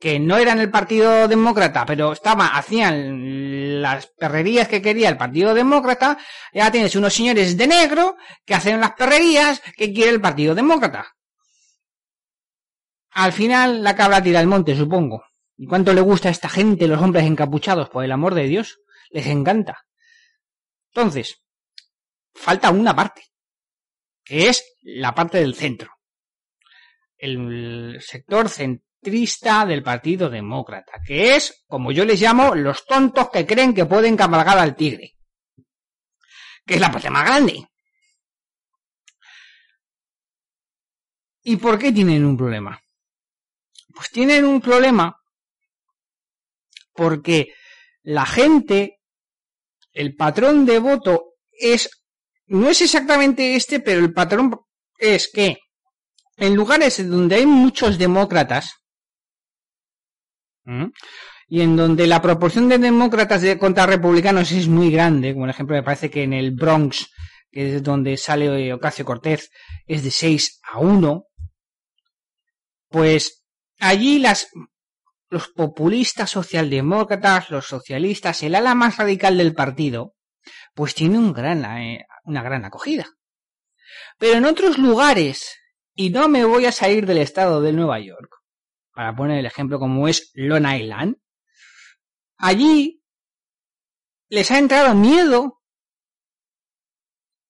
que 0.04 0.20
no 0.20 0.36
eran 0.36 0.60
el 0.60 0.70
Partido 0.70 1.26
Demócrata, 1.28 1.86
pero 1.86 2.12
hacían 2.12 3.80
las 3.80 4.06
perrerías 4.08 4.68
que 4.68 4.82
quería 4.82 5.08
el 5.08 5.16
Partido 5.16 5.54
Demócrata, 5.54 6.18
ya 6.52 6.70
tienes 6.70 6.94
unos 6.94 7.14
señores 7.14 7.56
de 7.56 7.66
negro 7.66 8.18
que 8.44 8.54
hacen 8.54 8.80
las 8.80 8.92
perrerías 8.92 9.62
que 9.74 9.94
quiere 9.94 10.10
el 10.10 10.20
Partido 10.20 10.54
Demócrata. 10.54 11.16
Al 13.12 13.32
final 13.32 13.82
la 13.82 13.96
cabra 13.96 14.22
tira 14.22 14.40
al 14.40 14.46
monte, 14.46 14.76
supongo. 14.76 15.24
¿Y 15.56 15.66
cuánto 15.66 15.94
le 15.94 16.02
gusta 16.02 16.28
a 16.28 16.32
esta 16.32 16.50
gente, 16.50 16.86
los 16.86 17.00
hombres 17.00 17.24
encapuchados, 17.24 17.88
por 17.88 18.04
el 18.04 18.12
amor 18.12 18.34
de 18.34 18.46
Dios? 18.46 18.80
Les 19.08 19.26
encanta. 19.28 19.86
Entonces, 20.92 21.42
falta 22.34 22.70
una 22.70 22.94
parte, 22.94 23.22
que 24.22 24.50
es 24.50 24.76
la 24.82 25.14
parte 25.14 25.38
del 25.38 25.54
centro. 25.54 25.92
El 27.16 28.02
sector 28.02 28.50
central 28.50 28.84
del 29.04 29.82
Partido 29.82 30.30
Demócrata, 30.30 31.00
que 31.06 31.36
es, 31.36 31.64
como 31.66 31.92
yo 31.92 32.04
les 32.04 32.20
llamo, 32.20 32.54
los 32.54 32.84
tontos 32.86 33.28
que 33.30 33.46
creen 33.46 33.74
que 33.74 33.86
pueden 33.86 34.16
cabalgar 34.16 34.58
al 34.58 34.74
tigre, 34.74 35.16
que 36.66 36.74
es 36.74 36.80
la 36.80 36.90
parte 36.90 37.10
más 37.10 37.24
grande. 37.24 37.68
¿Y 41.42 41.56
por 41.56 41.78
qué 41.78 41.92
tienen 41.92 42.24
un 42.24 42.36
problema? 42.36 42.80
Pues 43.94 44.10
tienen 44.10 44.44
un 44.44 44.60
problema 44.60 45.14
porque 46.94 47.54
la 48.02 48.24
gente, 48.24 49.00
el 49.92 50.16
patrón 50.16 50.64
de 50.64 50.78
voto 50.78 51.34
es, 51.52 51.90
no 52.46 52.70
es 52.70 52.80
exactamente 52.80 53.54
este, 53.56 53.80
pero 53.80 54.00
el 54.00 54.12
patrón 54.12 54.58
es 54.96 55.30
que 55.30 55.58
en 56.36 56.54
lugares 56.54 57.08
donde 57.08 57.36
hay 57.36 57.46
muchos 57.46 57.98
demócratas, 57.98 58.83
y 61.48 61.60
en 61.60 61.76
donde 61.76 62.06
la 62.06 62.22
proporción 62.22 62.68
de 62.68 62.78
demócratas 62.78 63.42
de, 63.42 63.58
contra 63.58 63.86
republicanos 63.86 64.50
es 64.52 64.68
muy 64.68 64.90
grande, 64.90 65.32
como 65.32 65.44
por 65.44 65.50
ejemplo 65.50 65.76
me 65.76 65.82
parece 65.82 66.10
que 66.10 66.22
en 66.22 66.32
el 66.32 66.52
Bronx, 66.52 67.10
que 67.50 67.76
es 67.76 67.82
donde 67.82 68.16
sale 68.16 68.72
Ocasio 68.72 69.04
Cortez, 69.04 69.50
es 69.86 70.02
de 70.02 70.10
6 70.10 70.60
a 70.72 70.78
1, 70.78 71.24
pues 72.88 73.44
allí 73.78 74.18
las, 74.18 74.48
los 75.28 75.48
populistas 75.48 76.30
socialdemócratas, 76.30 77.50
los 77.50 77.66
socialistas, 77.66 78.42
el 78.42 78.54
ala 78.54 78.74
más 78.74 78.96
radical 78.96 79.36
del 79.36 79.54
partido, 79.54 80.14
pues 80.74 80.94
tiene 80.94 81.18
un 81.18 81.32
gran, 81.32 81.64
eh, 81.64 82.06
una 82.24 82.42
gran 82.42 82.64
acogida. 82.64 83.06
Pero 84.18 84.38
en 84.38 84.44
otros 84.44 84.78
lugares, 84.78 85.56
y 85.94 86.10
no 86.10 86.28
me 86.28 86.44
voy 86.44 86.66
a 86.66 86.72
salir 86.72 87.06
del 87.06 87.18
estado 87.18 87.60
de 87.60 87.72
Nueva 87.72 88.00
York, 88.00 88.30
para 88.94 89.14
poner 89.14 89.38
el 89.38 89.46
ejemplo 89.46 89.78
como 89.78 90.08
es 90.08 90.30
Long 90.34 90.66
Island, 90.66 91.16
allí 92.36 93.02
les 94.28 94.50
ha 94.50 94.58
entrado 94.58 94.94
miedo 94.94 95.60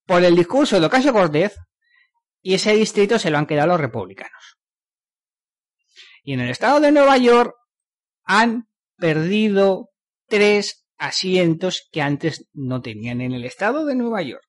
por 0.06 0.24
el 0.24 0.34
discurso 0.34 0.80
de 0.80 0.86
Ocasio 0.86 1.12
Cortez 1.12 1.56
y 2.42 2.54
ese 2.54 2.74
distrito 2.74 3.18
se 3.18 3.30
lo 3.30 3.38
han 3.38 3.46
quedado 3.46 3.68
los 3.68 3.80
republicanos. 3.80 4.58
Y 6.22 6.32
en 6.32 6.40
el 6.40 6.50
estado 6.50 6.80
de 6.80 6.92
Nueva 6.92 7.18
York 7.18 7.54
han 8.24 8.68
perdido 8.96 9.90
tres 10.26 10.86
asientos 10.96 11.88
que 11.92 12.00
antes 12.00 12.48
no 12.52 12.80
tenían 12.80 13.20
en 13.20 13.32
el 13.32 13.44
estado 13.44 13.84
de 13.84 13.94
Nueva 13.94 14.22
York. 14.22 14.48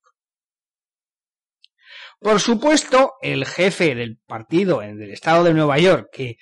Por 2.18 2.40
supuesto, 2.40 3.14
el 3.20 3.44
jefe 3.44 3.94
del 3.94 4.18
partido 4.18 4.82
en 4.82 5.02
el 5.02 5.10
estado 5.10 5.44
de 5.44 5.52
Nueva 5.52 5.78
York, 5.78 6.08
que 6.10 6.38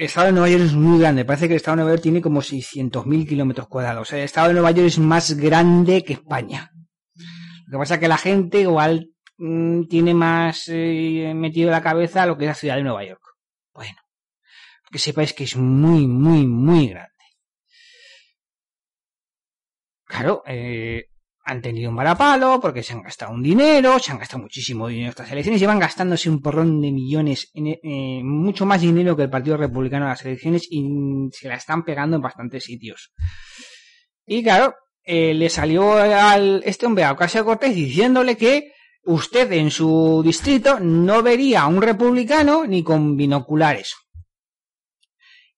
el 0.00 0.06
estado 0.06 0.28
de 0.28 0.32
Nueva 0.32 0.48
York 0.48 0.62
es 0.62 0.72
muy 0.72 0.98
grande, 0.98 1.26
parece 1.26 1.46
que 1.46 1.52
el 1.52 1.56
estado 1.58 1.76
de 1.76 1.82
Nueva 1.82 1.94
York 1.94 2.02
tiene 2.02 2.22
como 2.22 2.40
600.000 2.40 3.28
kilómetros 3.28 3.68
cuadrados. 3.68 4.00
O 4.00 4.04
sea, 4.06 4.18
el 4.18 4.24
estado 4.24 4.48
de 4.48 4.54
Nueva 4.54 4.70
York 4.70 4.86
es 4.86 4.98
más 4.98 5.36
grande 5.36 6.02
que 6.04 6.14
España. 6.14 6.70
Lo 7.66 7.72
que 7.72 7.78
pasa 7.82 7.94
es 7.94 8.00
que 8.00 8.08
la 8.08 8.16
gente 8.16 8.62
igual 8.62 9.10
mm, 9.36 9.82
tiene 9.90 10.14
más 10.14 10.68
eh, 10.68 11.34
metido 11.36 11.70
la 11.70 11.82
cabeza 11.82 12.24
lo 12.24 12.38
que 12.38 12.44
es 12.44 12.48
la 12.48 12.54
ciudad 12.54 12.76
de 12.76 12.82
Nueva 12.82 13.04
York. 13.04 13.20
Bueno, 13.74 13.98
que 14.90 14.98
sepáis 14.98 15.34
que 15.34 15.44
es 15.44 15.56
muy, 15.56 16.06
muy, 16.06 16.46
muy 16.46 16.88
grande. 16.88 17.10
Claro, 20.06 20.42
eh, 20.46 21.09
han 21.50 21.60
tenido 21.60 21.90
un 21.90 21.96
varapalo 21.96 22.60
porque 22.60 22.82
se 22.82 22.92
han 22.92 23.02
gastado 23.02 23.32
un 23.32 23.42
dinero, 23.42 23.98
se 23.98 24.12
han 24.12 24.18
gastado 24.18 24.42
muchísimo 24.42 24.86
dinero 24.86 25.06
en 25.06 25.10
estas 25.10 25.32
elecciones, 25.32 25.60
llevan 25.60 25.80
gastándose 25.80 26.30
un 26.30 26.40
porrón 26.40 26.80
de 26.80 26.92
millones, 26.92 27.50
eh, 27.54 28.20
mucho 28.22 28.66
más 28.66 28.80
dinero 28.80 29.16
que 29.16 29.24
el 29.24 29.30
Partido 29.30 29.56
Republicano 29.56 30.04
en 30.04 30.10
las 30.10 30.24
elecciones 30.24 30.68
y 30.70 30.86
se 31.32 31.48
la 31.48 31.56
están 31.56 31.84
pegando 31.84 32.16
en 32.16 32.22
bastantes 32.22 32.64
sitios. 32.64 33.12
Y 34.24 34.42
claro, 34.42 34.74
eh, 35.02 35.34
le 35.34 35.48
salió 35.48 35.94
al 35.94 36.62
este 36.64 36.86
hombre 36.86 37.04
a 37.04 37.12
Ocasio 37.12 37.44
Cortés 37.44 37.74
diciéndole 37.74 38.36
que 38.36 38.72
usted 39.04 39.50
en 39.52 39.70
su 39.70 40.22
distrito 40.24 40.78
no 40.78 41.22
vería 41.22 41.62
a 41.62 41.66
un 41.66 41.82
republicano 41.82 42.64
ni 42.64 42.84
con 42.84 43.16
binoculares 43.16 43.96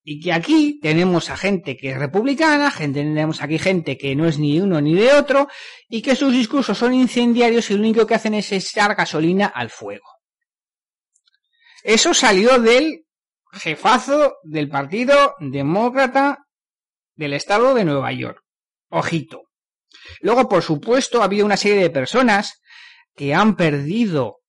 y 0.04 0.20
que 0.20 0.32
aquí 0.32 0.80
tenemos 0.80 1.30
a 1.30 1.36
gente 1.36 1.76
que 1.76 1.90
es 1.90 1.98
republicana, 1.98 2.70
gente, 2.70 3.00
tenemos 3.00 3.40
aquí 3.40 3.58
gente 3.58 3.96
que 3.96 4.16
no 4.16 4.26
es 4.26 4.38
ni 4.38 4.60
uno 4.60 4.80
ni 4.80 4.94
de 4.94 5.12
otro, 5.12 5.48
y 5.88 6.02
que 6.02 6.16
sus 6.16 6.32
discursos 6.32 6.76
son 6.76 6.94
incendiarios 6.94 7.70
y 7.70 7.74
lo 7.74 7.80
único 7.80 8.06
que 8.06 8.14
hacen 8.14 8.34
es 8.34 8.50
echar 8.52 8.94
gasolina 8.96 9.46
al 9.46 9.70
fuego. 9.70 10.06
Eso 11.84 12.14
salió 12.14 12.58
del 12.58 13.04
jefazo 13.52 14.36
del 14.42 14.68
Partido 14.68 15.34
Demócrata 15.40 16.46
del 17.14 17.34
Estado 17.34 17.74
de 17.74 17.84
Nueva 17.84 18.12
York. 18.12 18.42
Ojito. 18.88 19.42
Luego, 20.20 20.48
por 20.48 20.62
supuesto, 20.62 21.20
ha 21.20 21.24
habido 21.24 21.46
una 21.46 21.56
serie 21.56 21.82
de 21.82 21.90
personas 21.90 22.62
que 23.14 23.34
han 23.34 23.56
perdido 23.56 24.41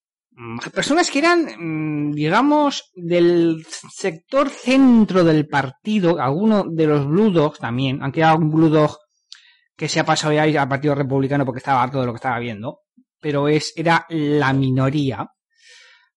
personas 0.74 1.12
que 1.12 1.20
eran, 1.20 1.46
mm, 1.58 2.12
digamos, 2.14 2.92
del 2.96 3.66
sector 3.68 4.50
centro 4.50 5.24
del 5.24 5.48
partido, 5.48 6.20
alguno 6.20 6.64
de 6.64 6.88
los 6.88 7.08
Blue 7.08 7.32
Dogs 7.32 7.60
también, 7.60 8.02
aunque 8.02 8.22
era 8.22 8.36
un 8.36 8.52
Blue 8.52 8.70
Dog 8.70 8.98
que 9.76 9.90
se 9.90 10.00
ha 10.00 10.06
pasado 10.06 10.34
ya 10.34 10.44
al 10.44 10.70
Partido 10.70 10.96
Republicano 10.96 11.46
porque 11.46 11.60
estaba 11.60 11.82
harto 11.82 12.00
de 12.00 12.06
lo 12.06 12.14
que 12.14 12.18
estaba 12.18 12.40
viendo, 12.40 12.82
pero 13.20 13.48
es, 13.48 13.74
era 13.76 14.06
la 14.10 14.54
minoría, 14.54 15.28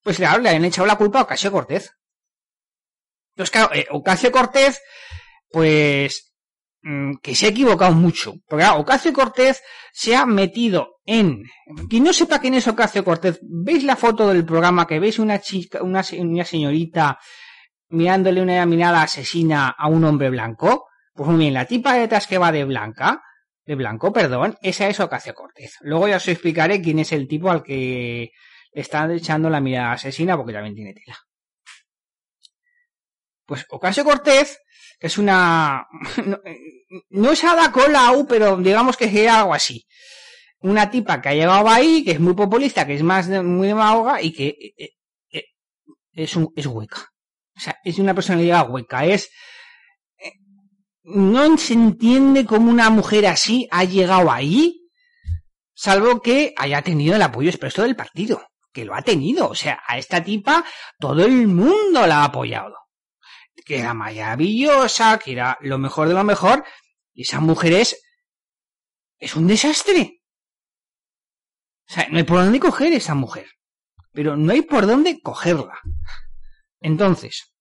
pues 0.03 0.17
claro, 0.19 0.41
le 0.41 0.51
han 0.51 0.65
echado 0.65 0.87
la 0.87 0.97
culpa 0.97 1.21
a 1.21 1.23
Ocasio 1.23 1.51
Cortez. 1.51 1.91
Entonces, 3.35 3.51
claro, 3.51 3.75
eh, 3.75 3.87
Ocasio 3.91 4.31
Cortez, 4.31 4.81
pues 5.51 6.27
Mm, 6.89 7.17
que 7.21 7.35
se 7.35 7.47
ha 7.47 7.49
equivocado 7.49 7.93
mucho. 7.95 8.35
Porque 8.47 8.65
Ocasio 8.65 9.13
Cortez 9.13 9.61
se 9.93 10.15
ha 10.15 10.25
metido 10.25 10.96
en... 11.07 11.45
Quien 11.89 12.05
no 12.05 12.13
sepa 12.13 12.41
quién 12.41 12.55
es 12.55 12.67
Ocasio 12.67 13.05
Cortez, 13.05 13.39
¿veis 13.43 13.85
la 13.85 13.97
foto 13.97 14.29
del 14.29 14.45
programa 14.45 14.87
que 14.87 14.99
veis 14.99 15.19
una 15.19 15.41
chica, 15.41 15.83
una, 15.83 16.03
señorita 16.03 17.19
mirándole 17.89 18.43
una 18.43 18.67
mirada 18.67 19.03
asesina 19.03 19.69
a 19.69 19.89
un 19.89 20.05
hombre 20.05 20.31
blanco? 20.31 20.89
Pues 21.15 21.29
muy 21.29 21.39
bien, 21.39 21.55
la 21.55 21.65
tipa 21.65 21.95
detrás 21.95 22.27
que 22.27 22.39
va 22.39 22.53
de 22.53 22.65
blanca, 22.65 23.23
de 23.65 23.75
blanco, 23.75 24.13
perdón, 24.13 24.59
esa 24.61 24.89
es 24.89 25.01
Ocasio 25.01 25.35
Cortez. 25.35 25.77
Luego 25.81 26.09
ya 26.09 26.17
os 26.17 26.29
explicaré 26.29 26.83
quién 26.83 26.99
es 26.99 27.13
el 27.13 27.27
tipo 27.27 27.51
al 27.51 27.63
que 27.63 28.33
le 28.73 28.81
están 28.83 29.11
echando 29.13 29.49
la 29.49 29.61
mirada 29.61 29.93
asesina 29.93 30.37
porque 30.37 30.53
también 30.53 30.75
tiene 30.75 30.93
tela. 30.93 31.17
Pues 33.47 33.65
Ocasio 33.71 34.05
Cortez 34.05 34.59
que 34.99 35.07
es 35.07 35.19
una... 35.19 35.87
No, 37.11 37.31
es 37.33 37.45
Ada 37.45 37.73
Colau, 37.73 38.27
pero 38.27 38.57
digamos 38.57 38.97
que 38.97 39.05
es 39.05 39.31
algo 39.31 39.55
así. 39.55 39.87
Una 40.61 40.91
tipa 40.91 41.21
que 41.21 41.29
ha 41.29 41.35
llegado 41.35 41.69
ahí, 41.69 42.05
que 42.05 42.13
es 42.13 42.21
muy 42.21 42.35
populista, 42.35 42.87
que 42.87 42.95
es 42.95 43.03
más 43.03 43.29
muy 43.29 43.69
demagoga 43.69 44.23
y 44.23 44.33
que 44.33 44.49
eh, 44.49 44.75
eh, 44.77 44.91
eh, 45.31 45.45
es, 46.13 46.37
un, 46.37 46.53
es 46.57 46.67
hueca. 46.67 47.13
O 47.57 47.61
sea, 47.61 47.79
es 47.85 47.99
una 47.99 48.15
personalidad 48.15 48.69
hueca. 48.71 49.05
Es... 49.05 49.31
No 51.05 51.57
se 51.57 51.75
entiende 51.75 52.45
cómo 52.45 52.71
una 52.71 52.91
mujer 52.91 53.27
así 53.27 53.69
ha 53.71 53.85
llegado 53.85 54.31
ahí, 54.31 54.89
salvo 55.73 56.21
que 56.21 56.53
haya 56.57 56.83
tenido 56.83 57.15
el 57.15 57.23
apoyo 57.23 57.49
expreso 57.49 57.83
del 57.83 57.95
partido, 57.95 58.43
que 58.73 58.85
lo 58.85 58.95
ha 58.95 59.03
tenido. 59.03 59.49
O 59.49 59.55
sea, 59.55 59.81
a 59.87 59.99
esta 59.99 60.25
tipa 60.25 60.65
todo 60.99 61.25
el 61.25 61.47
mundo 61.47 62.07
la 62.07 62.23
ha 62.23 62.25
apoyado 62.25 62.75
que 63.67 63.81
era 63.81 63.95
maravillosa, 63.95 65.19
que 65.19 65.33
era 65.33 65.59
lo 65.61 65.77
mejor 65.77 66.09
de 66.09 66.15
lo 66.15 66.23
mejor, 66.23 66.65
y 67.13 67.23
esa 67.23 67.41
mujer 67.41 67.73
es, 67.73 68.01
es 69.19 69.35
un 69.35 69.49
desastre. 69.49 70.16
O 71.89 71.93
sea, 71.93 72.09
no 72.11 72.19
hay 72.19 72.25
por 72.25 72.39
dónde 72.39 72.61
coger 72.61 72.93
esa 72.93 73.15
mujer, 73.15 73.47
pero 74.13 74.37
no 74.37 74.53
hay 74.53 74.63
por 74.63 74.87
dónde 74.87 75.21
cogerla. 75.21 75.79
Entonces, 76.81 77.57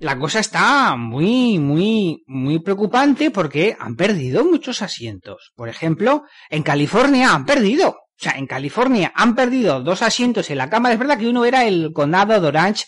la 0.00 0.18
cosa 0.18 0.40
está 0.40 0.96
muy, 0.96 1.58
muy, 1.58 2.24
muy 2.26 2.58
preocupante 2.60 3.30
porque 3.30 3.76
han 3.78 3.96
perdido 3.96 4.44
muchos 4.44 4.80
asientos. 4.80 5.52
Por 5.54 5.68
ejemplo, 5.68 6.24
en 6.48 6.62
California 6.62 7.34
han 7.34 7.44
perdido. 7.44 7.90
O 7.90 8.22
sea, 8.22 8.32
en 8.32 8.46
California 8.46 9.12
han 9.14 9.34
perdido 9.34 9.82
dos 9.82 10.02
asientos 10.02 10.50
en 10.50 10.58
la 10.58 10.70
Cámara. 10.70 10.94
Es 10.94 10.98
verdad 10.98 11.18
que 11.18 11.28
uno 11.28 11.44
era 11.44 11.64
el 11.64 11.92
condado 11.92 12.40
de 12.40 12.48
Orange, 12.48 12.86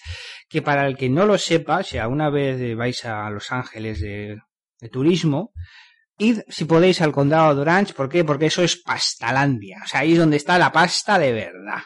que 0.49 0.63
para 0.63 0.87
el 0.87 0.97
que 0.97 1.09
no 1.09 1.25
lo 1.25 1.39
sepa, 1.39 1.83
si 1.83 1.99
alguna 1.99 2.31
vez 2.31 2.77
vais 2.77 3.05
a 3.05 3.29
Los 3.31 3.53
Ángeles 3.53 4.01
de, 4.01 4.39
turismo, 4.91 5.53
id 6.27 6.41
si 6.49 6.65
podéis 6.65 7.01
al 7.01 7.13
condado 7.13 7.55
de 7.55 7.61
Orange. 7.63 7.95
¿Por 7.95 8.09
qué? 8.09 8.25
Porque 8.25 8.47
eso 8.47 8.63
es 8.63 8.77
pastalandia. 8.77 9.81
O 9.85 9.87
sea, 9.87 10.01
ahí 10.01 10.13
es 10.13 10.19
donde 10.19 10.37
está 10.37 10.59
la 10.59 10.73
pasta 10.73 11.19
de 11.19 11.33
verdad. 11.33 11.83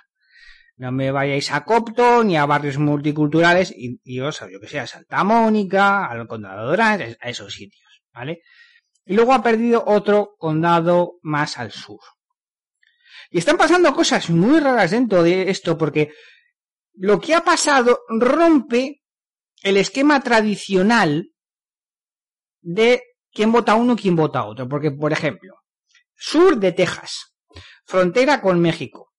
No 0.77 0.93
me 0.93 1.11
vayáis 1.11 1.51
a 1.53 1.65
Copto 1.65 2.23
ni 2.23 2.37
a 2.37 2.45
barrios 2.45 2.79
multiculturales 2.79 3.73
y, 3.75 3.99
y 4.05 4.21
os, 4.21 4.41
yo 4.41 4.61
que 4.61 4.69
sé, 4.69 4.79
a 4.79 4.87
Santa 4.87 5.25
Mónica, 5.25 6.07
al 6.07 6.27
condado 6.27 6.67
de 6.67 6.73
Orange, 6.73 7.17
a 7.21 7.31
esos 7.31 7.55
sitios, 7.55 8.03
¿vale? 8.13 8.43
Y 9.07 9.15
luego 9.15 9.33
ha 9.33 9.43
perdido 9.43 9.85
otro 9.87 10.35
condado 10.39 11.19
más 11.23 11.59
al 11.59 11.73
sur. 11.73 12.01
Y 13.31 13.39
están 13.39 13.57
pasando 13.57 13.95
cosas 13.95 14.29
muy 14.31 14.61
raras 14.61 14.91
dentro 14.91 15.23
de 15.23 15.51
esto 15.51 15.79
porque 15.79 16.13
lo 16.93 17.21
que 17.21 17.35
ha 17.35 17.43
pasado 17.43 18.01
rompe 18.09 19.03
el 19.63 19.77
esquema 19.77 20.21
tradicional 20.21 21.31
de 22.61 23.03
quién 23.37 23.53
vota 23.53 23.75
uno 23.75 23.95
quién 23.95 24.17
vota 24.17 24.45
otro. 24.45 24.69
Porque, 24.69 24.91
por 24.91 25.13
ejemplo, 25.13 25.55
sur 26.15 26.59
de 26.59 26.73
Texas, 26.73 27.37
frontera 27.85 28.41
con 28.41 28.59
México, 28.61 29.13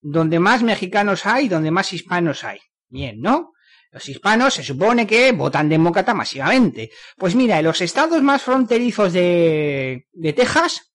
donde 0.00 0.38
más 0.38 0.62
mexicanos 0.62 1.26
hay, 1.26 1.48
donde 1.48 1.70
más 1.70 1.92
hispanos 1.92 2.44
hay. 2.44 2.60
Bien, 2.88 3.20
¿no? 3.20 3.52
Los 3.90 4.08
hispanos 4.08 4.54
se 4.54 4.62
supone 4.62 5.06
que 5.06 5.32
votan 5.32 5.68
demócrata 5.68 6.14
masivamente. 6.14 6.90
Pues 7.16 7.34
mira, 7.34 7.58
en 7.58 7.64
los 7.64 7.80
estados 7.80 8.22
más 8.22 8.42
fronterizos 8.42 9.12
de, 9.12 10.06
de 10.12 10.32
Texas, 10.32 10.92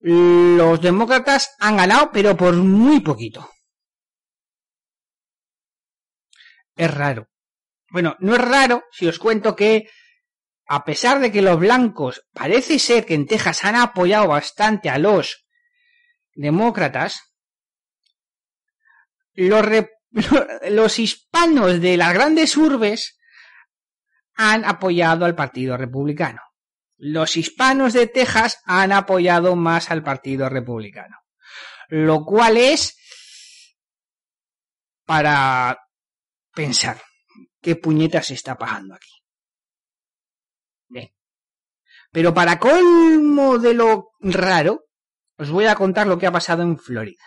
los 0.00 0.80
demócratas 0.80 1.54
han 1.58 1.76
ganado, 1.76 2.10
pero 2.12 2.36
por 2.36 2.54
muy 2.54 3.00
poquito. 3.00 3.48
Es 6.76 6.92
raro. 6.92 7.28
Bueno, 7.90 8.16
no 8.20 8.34
es 8.34 8.40
raro 8.40 8.84
si 8.92 9.06
os 9.06 9.18
cuento 9.18 9.56
que, 9.56 9.88
a 10.66 10.84
pesar 10.84 11.20
de 11.20 11.30
que 11.30 11.42
los 11.42 11.58
blancos 11.58 12.26
parece 12.32 12.78
ser 12.78 13.06
que 13.06 13.14
en 13.14 13.26
Texas 13.26 13.64
han 13.64 13.76
apoyado 13.76 14.28
bastante 14.28 14.90
a 14.90 14.98
los 14.98 15.46
demócratas, 16.34 17.22
los, 19.36 20.98
hispanos 20.98 21.80
de 21.80 21.96
las 21.96 22.14
grandes 22.14 22.56
urbes 22.56 23.18
han 24.34 24.64
apoyado 24.64 25.24
al 25.24 25.34
Partido 25.34 25.76
Republicano. 25.76 26.42
Los 26.98 27.36
hispanos 27.36 27.92
de 27.92 28.06
Texas 28.06 28.60
han 28.64 28.92
apoyado 28.92 29.54
más 29.54 29.90
al 29.90 30.02
Partido 30.02 30.48
Republicano. 30.48 31.18
Lo 31.88 32.24
cual 32.24 32.56
es 32.56 32.96
para 35.04 35.78
pensar 36.52 37.00
qué 37.60 37.76
puñetas 37.76 38.26
se 38.26 38.34
está 38.34 38.56
pasando 38.56 38.94
aquí. 38.94 39.15
Bien. 40.88 41.08
Pero 42.12 42.32
para 42.32 42.58
colmo 42.58 43.58
de 43.58 43.74
lo 43.74 44.10
raro, 44.20 44.86
os 45.38 45.50
voy 45.50 45.66
a 45.66 45.74
contar 45.74 46.06
lo 46.06 46.18
que 46.18 46.26
ha 46.26 46.32
pasado 46.32 46.62
en 46.62 46.78
Florida. 46.78 47.24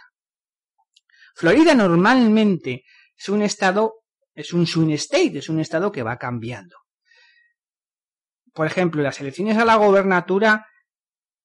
Florida 1.35 1.73
normalmente 1.73 2.83
es 3.15 3.29
un 3.29 3.41
estado, 3.41 4.03
es 4.33 4.53
un 4.53 4.65
swing 4.65 4.93
state, 4.95 5.37
es 5.37 5.49
un 5.49 5.59
estado 5.59 5.91
que 5.91 6.03
va 6.03 6.17
cambiando. 6.17 6.75
Por 8.53 8.67
ejemplo, 8.67 9.01
las 9.01 9.21
elecciones 9.21 9.57
a 9.57 9.65
la 9.65 9.75
gobernatura, 9.75 10.65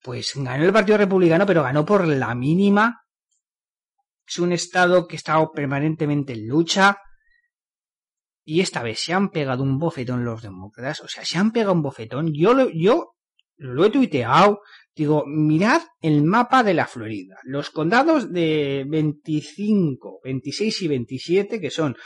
pues 0.03 0.33
ganó 0.35 0.65
el 0.65 0.73
Partido 0.73 0.99
Republicano, 0.99 1.47
pero 1.47 1.63
ganó 1.63 1.85
por 1.85 2.07
la 2.07 2.35
mínima. 2.35 3.03
Es 4.27 4.39
un 4.39 4.53
estado 4.53 5.07
que 5.07 5.17
estado 5.17 5.53
permanentemente 5.53 6.33
en 6.33 6.49
lucha. 6.49 6.97
Y 8.45 8.61
esta 8.61 8.83
vez 8.83 9.01
se 9.01 9.15
han 9.15 9.31
pegado 9.31 9.63
un 9.63 9.79
bofetón 9.79 10.25
los 10.25 10.43
demócratas. 10.43 11.01
O 11.01 11.09
sea, 11.09 11.25
se 11.25 11.39
han 11.39 11.51
pegado 11.51 11.73
un 11.73 11.83
bofetón. 11.83 12.33
Yo 12.35 12.53
lo, 12.53 12.69
yo 12.71 13.15
lo 13.57 13.85
he 13.85 13.91
tuiteado. 13.91 14.61
Digo, 14.95 15.25
mirad 15.27 15.83
el 16.03 16.23
mapa 16.23 16.63
de 16.63 16.75
la 16.75 16.87
Florida. 16.87 17.37
Los 17.43 17.71
condados 17.71 18.33
de 18.33 18.85
25, 18.89 20.21
26 20.23 20.83
y 20.83 20.89
27, 20.89 21.61
que 21.61 21.71
son 21.71 21.97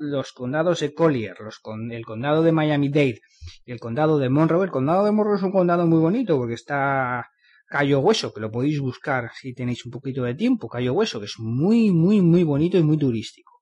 los 0.00 0.32
condados, 0.32 0.80
de 0.80 0.94
Collier, 0.94 1.36
los 1.40 1.60
el 1.90 2.04
condado 2.04 2.42
de 2.42 2.52
Miami-Dade 2.52 3.20
y 3.64 3.72
el 3.72 3.80
condado 3.80 4.18
de 4.18 4.28
Monroe. 4.28 4.64
El 4.64 4.70
condado 4.70 5.04
de 5.04 5.12
Monroe 5.12 5.36
es 5.36 5.42
un 5.42 5.52
condado 5.52 5.86
muy 5.86 5.98
bonito 5.98 6.36
porque 6.36 6.54
está 6.54 7.28
Cayo 7.66 8.00
Hueso, 8.00 8.32
que 8.32 8.40
lo 8.40 8.50
podéis 8.50 8.80
buscar 8.80 9.30
si 9.40 9.54
tenéis 9.54 9.84
un 9.84 9.92
poquito 9.92 10.24
de 10.24 10.34
tiempo. 10.34 10.68
Cayo 10.68 10.92
Hueso, 10.92 11.20
que 11.20 11.26
es 11.26 11.36
muy, 11.38 11.92
muy, 11.92 12.20
muy 12.20 12.42
bonito 12.42 12.76
y 12.78 12.82
muy 12.82 12.98
turístico. 12.98 13.59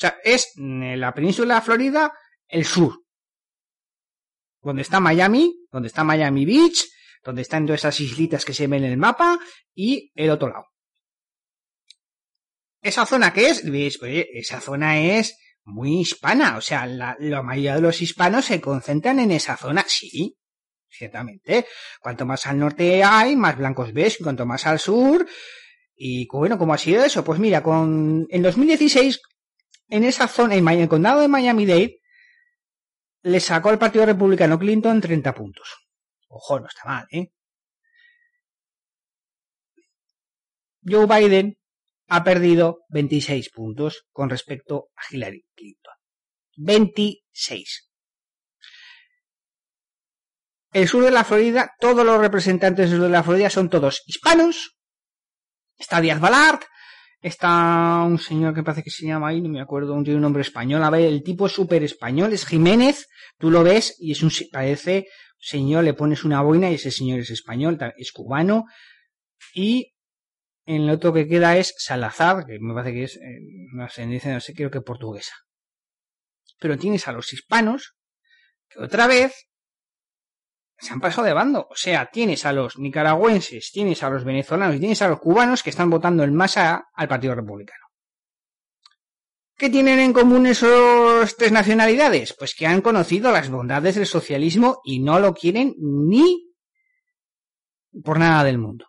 Sea, 0.00 0.18
es 0.24 0.52
la 0.56 1.12
península 1.12 1.56
de 1.56 1.60
Florida, 1.60 2.12
el 2.48 2.64
sur. 2.64 3.04
Donde 4.62 4.80
está 4.80 4.98
Miami, 4.98 5.66
donde 5.70 5.88
está 5.88 6.04
Miami 6.04 6.46
Beach, 6.46 6.86
donde 7.22 7.42
están 7.42 7.66
todas 7.66 7.82
esas 7.82 8.00
islitas 8.00 8.46
que 8.46 8.54
se 8.54 8.66
ven 8.66 8.84
en 8.84 8.92
el 8.92 8.96
mapa 8.96 9.38
y 9.74 10.10
el 10.14 10.30
otro 10.30 10.48
lado. 10.48 10.64
Esa 12.80 13.04
zona 13.04 13.30
que 13.34 13.50
es, 13.50 13.62
oye, 14.02 14.26
esa 14.38 14.58
zona 14.62 14.98
es 14.98 15.36
muy 15.64 16.00
hispana, 16.00 16.56
o 16.56 16.62
sea, 16.62 16.86
la, 16.86 17.42
mayoría 17.42 17.74
de 17.74 17.82
los 17.82 18.00
hispanos 18.00 18.46
se 18.46 18.58
concentran 18.58 19.18
en 19.18 19.32
esa 19.32 19.58
zona, 19.58 19.84
sí, 19.86 20.34
ciertamente. 20.88 21.66
Cuanto 22.00 22.24
más 22.24 22.46
al 22.46 22.58
norte 22.58 23.04
hay, 23.04 23.36
más 23.36 23.58
blancos 23.58 23.92
ves, 23.92 24.16
cuanto 24.22 24.46
más 24.46 24.66
al 24.66 24.78
sur. 24.78 25.28
Y 25.94 26.26
bueno, 26.32 26.56
¿cómo 26.56 26.72
ha 26.72 26.78
sido 26.78 27.04
eso? 27.04 27.22
Pues 27.22 27.38
mira, 27.38 27.62
con 27.62 28.26
en 28.30 28.42
2016, 28.42 29.20
en 29.90 30.04
esa 30.04 30.28
zona, 30.28 30.54
en 30.54 30.66
el 30.68 30.88
condado 30.88 31.20
de 31.20 31.28
Miami-Dade, 31.28 32.00
le 33.22 33.40
sacó 33.40 33.68
al 33.68 33.78
Partido 33.78 34.06
Republicano 34.06 34.58
Clinton 34.58 35.00
30 35.00 35.34
puntos. 35.34 35.88
Ojo, 36.28 36.60
no 36.60 36.68
está 36.68 36.84
mal, 36.84 37.06
¿eh? 37.10 37.32
Joe 40.82 41.06
Biden 41.06 41.58
ha 42.08 42.24
perdido 42.24 42.84
26 42.88 43.50
puntos 43.50 44.06
con 44.12 44.30
respecto 44.30 44.90
a 44.96 45.02
Hillary 45.10 45.44
Clinton. 45.54 45.94
26. 46.56 47.90
El 50.72 50.88
sur 50.88 51.04
de 51.04 51.10
la 51.10 51.24
Florida, 51.24 51.74
todos 51.80 52.06
los 52.06 52.20
representantes 52.20 52.88
del 52.88 52.98
sur 52.98 53.06
de 53.06 53.12
la 53.12 53.22
Florida 53.22 53.50
son 53.50 53.68
todos 53.68 54.02
hispanos. 54.06 54.78
Está 55.76 56.00
Díaz 56.00 56.20
Balart, 56.20 56.62
está 57.20 58.02
un 58.06 58.18
señor 58.18 58.54
que 58.54 58.62
parece 58.62 58.82
que 58.82 58.90
se 58.90 59.06
llama 59.06 59.28
ahí, 59.28 59.40
no 59.40 59.48
me 59.48 59.60
acuerdo, 59.60 59.94
tiene 60.02 60.16
un 60.16 60.22
nombre 60.22 60.42
español. 60.42 60.82
A 60.82 60.90
ver, 60.90 61.02
el 61.02 61.22
tipo 61.22 61.46
es 61.46 61.52
súper 61.52 61.82
español, 61.82 62.32
es 62.32 62.46
Jiménez, 62.46 63.08
tú 63.38 63.50
lo 63.50 63.62
ves 63.62 63.96
y 63.98 64.12
es 64.12 64.22
un, 64.22 64.30
parece 64.50 65.06
señor, 65.38 65.84
le 65.84 65.94
pones 65.94 66.24
una 66.24 66.42
boina 66.42 66.70
y 66.70 66.74
ese 66.74 66.90
señor 66.90 67.20
es 67.20 67.30
español, 67.30 67.78
es 67.96 68.12
cubano. 68.12 68.66
Y 69.54 69.94
en 70.66 70.86
lo 70.86 70.94
otro 70.94 71.12
que 71.12 71.26
queda 71.26 71.56
es 71.56 71.74
Salazar, 71.78 72.46
que 72.46 72.58
me 72.60 72.74
parece 72.74 72.94
que 72.94 73.04
es 73.04 73.16
eh, 73.16 73.40
una 73.72 73.86
ascendencia, 73.86 74.32
no 74.32 74.40
sé, 74.40 74.54
creo 74.54 74.70
que 74.70 74.80
portuguesa. 74.80 75.34
Pero 76.58 76.76
tienes 76.76 77.08
a 77.08 77.12
los 77.12 77.32
hispanos, 77.32 77.94
que 78.68 78.80
otra 78.80 79.06
vez 79.06 79.49
se 80.80 80.92
han 80.92 81.00
pasado 81.00 81.26
de 81.26 81.34
bando. 81.34 81.66
O 81.70 81.76
sea, 81.76 82.06
tienes 82.06 82.46
a 82.46 82.52
los 82.52 82.78
nicaragüenses, 82.78 83.70
tienes 83.72 84.02
a 84.02 84.10
los 84.10 84.24
venezolanos 84.24 84.76
y 84.76 84.80
tienes 84.80 85.02
a 85.02 85.08
los 85.08 85.20
cubanos 85.20 85.62
que 85.62 85.70
están 85.70 85.90
votando 85.90 86.24
en 86.24 86.34
masa 86.34 86.88
al 86.94 87.08
Partido 87.08 87.34
Republicano. 87.34 87.86
¿Qué 89.56 89.68
tienen 89.68 89.98
en 89.98 90.14
común 90.14 90.46
esos 90.46 91.36
tres 91.36 91.52
nacionalidades? 91.52 92.34
Pues 92.38 92.54
que 92.54 92.66
han 92.66 92.80
conocido 92.80 93.30
las 93.30 93.50
bondades 93.50 93.96
del 93.96 94.06
socialismo 94.06 94.80
y 94.84 95.00
no 95.00 95.20
lo 95.20 95.34
quieren 95.34 95.74
ni 95.78 96.50
por 98.02 98.18
nada 98.18 98.42
del 98.42 98.56
mundo. 98.56 98.86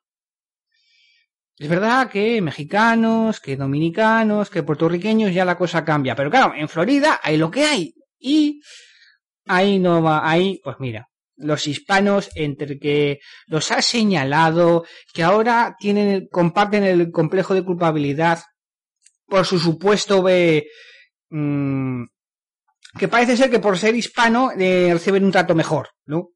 Es 1.58 1.68
verdad 1.68 2.10
que 2.10 2.42
mexicanos, 2.42 3.42
que 3.42 3.58
dominicanos, 3.58 4.50
que 4.50 4.64
puertorriqueños 4.64 5.34
ya 5.34 5.44
la 5.44 5.58
cosa 5.58 5.84
cambia, 5.84 6.16
pero 6.16 6.32
claro, 6.32 6.54
en 6.56 6.70
Florida 6.70 7.20
hay 7.22 7.38
lo 7.38 7.52
que 7.52 7.66
hay 7.66 7.94
y 8.18 8.62
ahí 9.46 9.78
no 9.78 10.02
va, 10.02 10.28
ahí, 10.28 10.62
pues 10.64 10.78
mira, 10.80 11.11
los 11.38 11.68
hispanos 11.68 12.30
entre 12.36 12.80
que 12.80 13.20
los 13.48 13.72
ha 13.72 13.82
señalado, 13.82 14.86
que 15.14 15.24
ahora 15.24 15.76
tienen, 15.80 16.28
comparten 16.30 16.84
el 16.84 17.10
complejo 17.12 17.54
de 17.54 17.66
culpabilidad 17.66 18.40
por 19.28 19.46
su 19.46 19.60
supuesto 19.60 20.24
mm, 21.30 22.04
que 23.00 23.08
parece 23.08 23.38
ser 23.38 23.50
que 23.50 23.60
por 23.60 23.78
ser 23.78 23.96
hispano 23.96 24.52
eh, 24.58 24.90
reciben 24.92 25.24
un 25.24 25.32
trato 25.32 25.56
mejor, 25.56 25.90
¿no? 26.06 26.30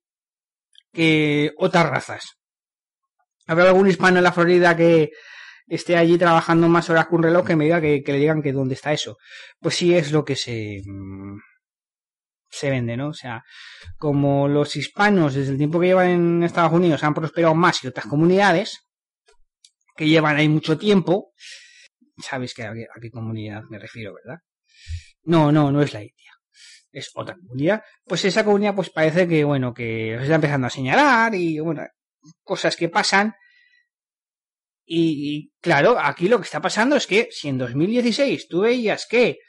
Que 0.93 1.51
otras 1.57 1.89
razas. 1.89 2.23
¿Habrá 3.47 3.65
algún 3.65 3.87
hispano 3.87 4.17
en 4.17 4.23
la 4.23 4.31
Florida 4.31 4.75
que 4.75 5.11
esté 5.67 5.97
allí 5.97 6.17
trabajando 6.17 6.67
más 6.69 6.89
horas 6.89 7.07
que 7.07 7.15
un 7.15 7.23
reloj 7.23 7.45
que 7.45 7.55
me 7.55 7.65
diga 7.65 7.81
que, 7.81 8.01
le 8.05 8.17
digan 8.17 8.41
que 8.41 8.53
dónde 8.53 8.75
está 8.75 8.93
eso? 8.93 9.17
Pues 9.59 9.75
sí 9.75 9.93
es 9.93 10.11
lo 10.11 10.23
que 10.23 10.35
se, 10.35 10.81
mm, 10.85 11.37
se 12.55 12.69
vende, 12.69 12.97
¿no? 12.97 13.09
O 13.09 13.13
sea, 13.13 13.43
como 13.97 14.47
los 14.47 14.75
hispanos 14.75 15.33
desde 15.33 15.51
el 15.51 15.57
tiempo 15.57 15.79
que 15.79 15.87
llevan 15.87 16.09
en 16.09 16.43
Estados 16.43 16.73
Unidos 16.73 17.03
han 17.03 17.13
prosperado 17.13 17.55
más 17.55 17.79
que 17.79 17.89
otras 17.89 18.07
comunidades, 18.07 18.81
que 19.95 20.07
llevan 20.07 20.37
ahí 20.37 20.49
mucho 20.49 20.77
tiempo, 20.77 21.31
sabéis 22.17 22.53
que 22.53 22.63
a, 22.63 22.73
qué 22.73 23.11
comunidad 23.11 23.63
me 23.69 23.79
refiero, 23.79 24.13
¿verdad? 24.13 24.39
No, 25.23 25.51
no, 25.51 25.71
no 25.71 25.81
es 25.81 25.93
la 25.93 26.01
India. 26.01 26.31
Es 26.91 27.11
otra 27.13 27.35
comunidad. 27.35 27.83
Pues 28.05 28.23
esa 28.25 28.45
comunidad, 28.45 28.75
pues 28.75 28.89
parece 28.89 29.27
que, 29.27 29.43
bueno, 29.43 29.73
que 29.73 30.15
se 30.17 30.23
está 30.23 30.35
empezando 30.35 30.67
a 30.67 30.69
señalar 30.69 31.35
y, 31.35 31.59
bueno, 31.59 31.85
cosas 32.43 32.75
que 32.75 32.89
pasan. 32.89 33.33
Y, 34.85 35.51
claro, 35.61 35.97
aquí 35.99 36.27
lo 36.27 36.37
que 36.37 36.45
está 36.45 36.61
pasando 36.61 36.95
es 36.95 37.07
que 37.07 37.27
si 37.31 37.49
en 37.49 37.57
2016 37.57 38.47
tú 38.47 38.61
veías 38.61 39.07
que 39.09 39.39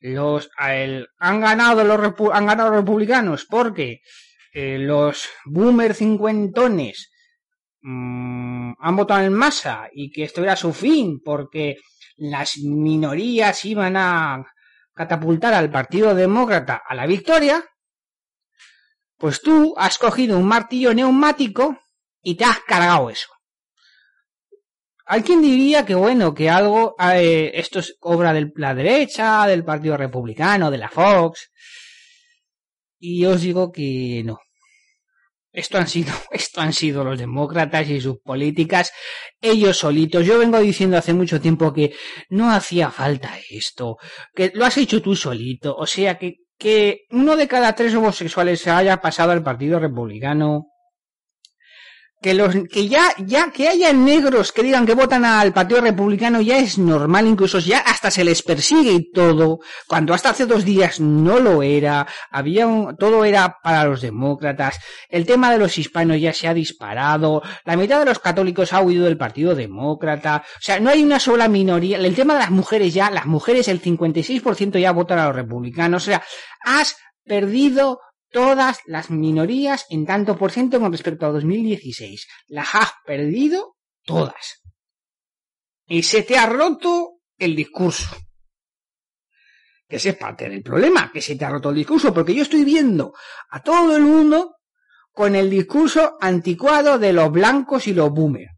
los 0.00 0.50
han 0.56 1.40
ganado 1.40 1.84
los 1.84 2.14
han 2.32 2.46
ganado 2.46 2.70
los 2.70 2.80
republicanos 2.80 3.46
porque 3.46 4.00
eh, 4.52 4.78
los 4.78 5.28
boomer 5.44 5.94
cincuentones 5.94 7.10
mmm, 7.80 8.72
han 8.78 8.96
votado 8.96 9.24
en 9.24 9.32
masa 9.32 9.88
y 9.92 10.10
que 10.10 10.24
esto 10.24 10.42
era 10.42 10.56
su 10.56 10.72
fin 10.72 11.20
porque 11.24 11.76
las 12.16 12.58
minorías 12.58 13.64
iban 13.64 13.96
a 13.96 14.44
catapultar 14.94 15.54
al 15.54 15.70
Partido 15.70 16.14
Demócrata 16.14 16.82
a 16.84 16.94
la 16.94 17.06
victoria, 17.06 17.64
pues 19.16 19.40
tú 19.40 19.74
has 19.76 19.96
cogido 19.96 20.36
un 20.36 20.46
martillo 20.46 20.92
neumático 20.92 21.78
y 22.20 22.34
te 22.34 22.44
has 22.44 22.58
cargado 22.60 23.08
eso. 23.08 23.28
Hay 25.10 25.22
quien 25.22 25.40
diría 25.40 25.86
que 25.86 25.94
bueno, 25.94 26.34
que 26.34 26.50
algo, 26.50 26.94
eh, 27.00 27.50
esto 27.54 27.78
es 27.78 27.96
obra 28.00 28.34
de 28.34 28.52
la 28.56 28.74
derecha, 28.74 29.46
del 29.46 29.64
Partido 29.64 29.96
Republicano, 29.96 30.70
de 30.70 30.76
la 30.76 30.90
Fox. 30.90 31.50
Y 32.98 33.24
os 33.24 33.40
digo 33.40 33.72
que 33.72 34.22
no. 34.24 34.38
Esto 35.50 35.78
han 35.78 35.88
sido, 35.88 36.12
esto 36.30 36.60
han 36.60 36.74
sido 36.74 37.04
los 37.04 37.18
demócratas 37.18 37.88
y 37.88 38.02
sus 38.02 38.18
políticas, 38.18 38.92
ellos 39.40 39.78
solitos. 39.78 40.26
Yo 40.26 40.38
vengo 40.38 40.58
diciendo 40.60 40.98
hace 40.98 41.14
mucho 41.14 41.40
tiempo 41.40 41.72
que 41.72 41.94
no 42.28 42.52
hacía 42.52 42.90
falta 42.90 43.32
esto, 43.48 43.96
que 44.34 44.52
lo 44.54 44.66
has 44.66 44.76
hecho 44.76 45.00
tú 45.00 45.16
solito. 45.16 45.74
O 45.74 45.86
sea 45.86 46.18
que, 46.18 46.34
que 46.58 47.06
uno 47.12 47.34
de 47.34 47.48
cada 47.48 47.74
tres 47.74 47.94
homosexuales 47.94 48.60
se 48.60 48.70
haya 48.70 49.00
pasado 49.00 49.32
al 49.32 49.42
Partido 49.42 49.78
Republicano, 49.80 50.66
que 52.20 52.34
los 52.34 52.54
que 52.70 52.88
ya 52.88 53.12
ya 53.18 53.52
que 53.52 53.68
haya 53.68 53.92
negros 53.92 54.50
que 54.50 54.62
digan 54.64 54.86
que 54.86 54.94
votan 54.94 55.24
al 55.24 55.52
Partido 55.52 55.80
Republicano 55.80 56.40
ya 56.40 56.58
es 56.58 56.76
normal 56.76 57.26
incluso 57.26 57.60
ya 57.60 57.78
hasta 57.78 58.10
se 58.10 58.24
les 58.24 58.42
persigue 58.42 58.92
y 58.92 59.12
todo 59.12 59.60
cuando 59.86 60.14
hasta 60.14 60.30
hace 60.30 60.46
dos 60.46 60.64
días 60.64 60.98
no 60.98 61.38
lo 61.38 61.62
era 61.62 62.06
había 62.30 62.66
un, 62.66 62.96
todo 62.96 63.24
era 63.24 63.58
para 63.62 63.84
los 63.84 64.00
demócratas 64.00 64.80
el 65.08 65.26
tema 65.26 65.52
de 65.52 65.58
los 65.58 65.78
hispanos 65.78 66.20
ya 66.20 66.32
se 66.32 66.48
ha 66.48 66.54
disparado 66.54 67.42
la 67.64 67.76
mitad 67.76 68.00
de 68.00 68.06
los 68.06 68.18
católicos 68.18 68.72
ha 68.72 68.80
huido 68.80 69.04
del 69.04 69.16
Partido 69.16 69.54
Demócrata 69.54 70.42
o 70.44 70.60
sea 70.60 70.80
no 70.80 70.90
hay 70.90 71.04
una 71.04 71.20
sola 71.20 71.46
minoría 71.46 71.98
el 71.98 72.14
tema 72.16 72.34
de 72.34 72.40
las 72.40 72.50
mujeres 72.50 72.92
ya 72.92 73.10
las 73.10 73.26
mujeres 73.26 73.68
el 73.68 73.80
56% 73.80 74.80
ya 74.80 74.90
votan 74.92 75.20
a 75.20 75.26
los 75.26 75.36
republicanos 75.36 76.02
o 76.02 76.06
sea 76.06 76.22
has 76.64 76.96
perdido 77.24 78.00
todas 78.30 78.80
las 78.86 79.10
minorías 79.10 79.86
en 79.90 80.06
tanto 80.06 80.36
por 80.36 80.50
ciento 80.50 80.80
con 80.80 80.92
respecto 80.92 81.26
a 81.26 81.30
2016. 81.30 82.26
Las 82.48 82.74
has 82.74 82.92
perdido 83.04 83.76
todas. 84.04 84.62
Y 85.86 86.02
se 86.02 86.22
te 86.22 86.36
ha 86.36 86.46
roto 86.46 87.20
el 87.38 87.56
discurso. 87.56 88.16
Que 89.88 89.96
ese 89.96 90.10
es 90.10 90.16
parte 90.16 90.48
del 90.48 90.62
problema, 90.62 91.10
que 91.12 91.22
se 91.22 91.36
te 91.36 91.44
ha 91.44 91.50
roto 91.50 91.70
el 91.70 91.76
discurso, 91.76 92.12
porque 92.12 92.34
yo 92.34 92.42
estoy 92.42 92.64
viendo 92.64 93.14
a 93.50 93.62
todo 93.62 93.96
el 93.96 94.02
mundo 94.02 94.56
con 95.12 95.34
el 95.34 95.48
discurso 95.48 96.18
anticuado 96.20 96.98
de 96.98 97.12
los 97.12 97.32
blancos 97.32 97.86
y 97.86 97.94
los 97.94 98.10
boomers. 98.10 98.52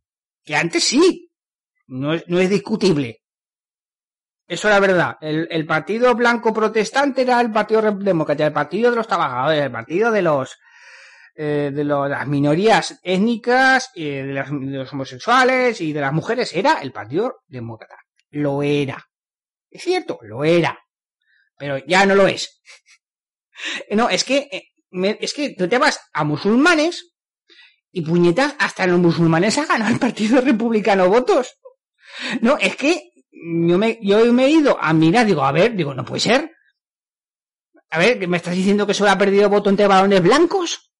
Que 0.44 0.56
antes 0.56 0.84
sí, 0.84 1.30
no 1.86 2.14
es, 2.14 2.24
no 2.26 2.40
es 2.40 2.50
discutible. 2.50 3.19
Eso 4.50 4.66
era 4.66 4.80
verdad. 4.80 5.16
El, 5.20 5.64
partido 5.64 6.12
blanco 6.16 6.52
protestante 6.52 7.22
era 7.22 7.40
el 7.40 7.52
partido 7.52 7.82
demócrata, 7.92 8.46
el 8.46 8.52
partido 8.52 8.90
de 8.90 8.96
los 8.96 9.06
trabajadores, 9.06 9.62
el 9.62 9.70
partido 9.70 10.10
de 10.10 10.22
los 10.22 10.58
eh, 11.36 11.70
de 11.72 11.84
las 11.84 12.26
minorías 12.26 12.98
étnicas, 13.04 13.92
eh, 13.94 14.24
de, 14.24 14.34
los 14.50 14.92
homosexuales 14.92 15.80
y 15.80 15.92
de 15.92 16.00
las 16.00 16.12
mujeres 16.12 16.52
era 16.52 16.80
el 16.82 16.90
partido 16.90 17.44
demócrata. 17.46 17.94
Lo 18.30 18.64
era. 18.64 19.08
Es 19.70 19.84
cierto, 19.84 20.18
lo 20.22 20.42
era. 20.42 20.76
Pero 21.56 21.78
ya 21.86 22.04
no 22.04 22.16
lo 22.16 22.26
es. 22.26 22.60
no, 23.92 24.08
es 24.08 24.24
que 24.24 24.48
eh, 24.50 25.16
es 25.20 25.32
que 25.32 25.54
tú 25.54 25.68
te 25.68 25.78
vas 25.78 26.00
a 26.12 26.24
musulmanes 26.24 27.14
y 27.92 28.02
puñetas 28.02 28.56
hasta 28.58 28.88
los 28.88 28.98
musulmanes 28.98 29.58
ha 29.58 29.66
ganado 29.66 29.94
el 29.94 30.00
partido 30.00 30.40
republicano 30.40 31.08
votos. 31.08 31.56
No, 32.40 32.58
es 32.58 32.76
que 32.76 33.09
yo 33.40 33.78
me, 33.78 33.98
yo 34.02 34.32
me 34.32 34.46
he 34.46 34.50
ido 34.50 34.76
a 34.80 34.92
mirar, 34.92 35.26
digo, 35.26 35.42
a 35.44 35.52
ver, 35.52 35.74
digo, 35.74 35.94
no 35.94 36.04
puede 36.04 36.20
ser. 36.20 36.52
A 37.90 37.98
ver, 37.98 38.26
¿me 38.28 38.36
estás 38.36 38.54
diciendo 38.54 38.86
que 38.86 38.94
solo 38.94 39.10
ha 39.10 39.18
perdido 39.18 39.48
voto 39.48 39.70
entre 39.70 39.86
varones 39.86 40.22
blancos? 40.22 40.92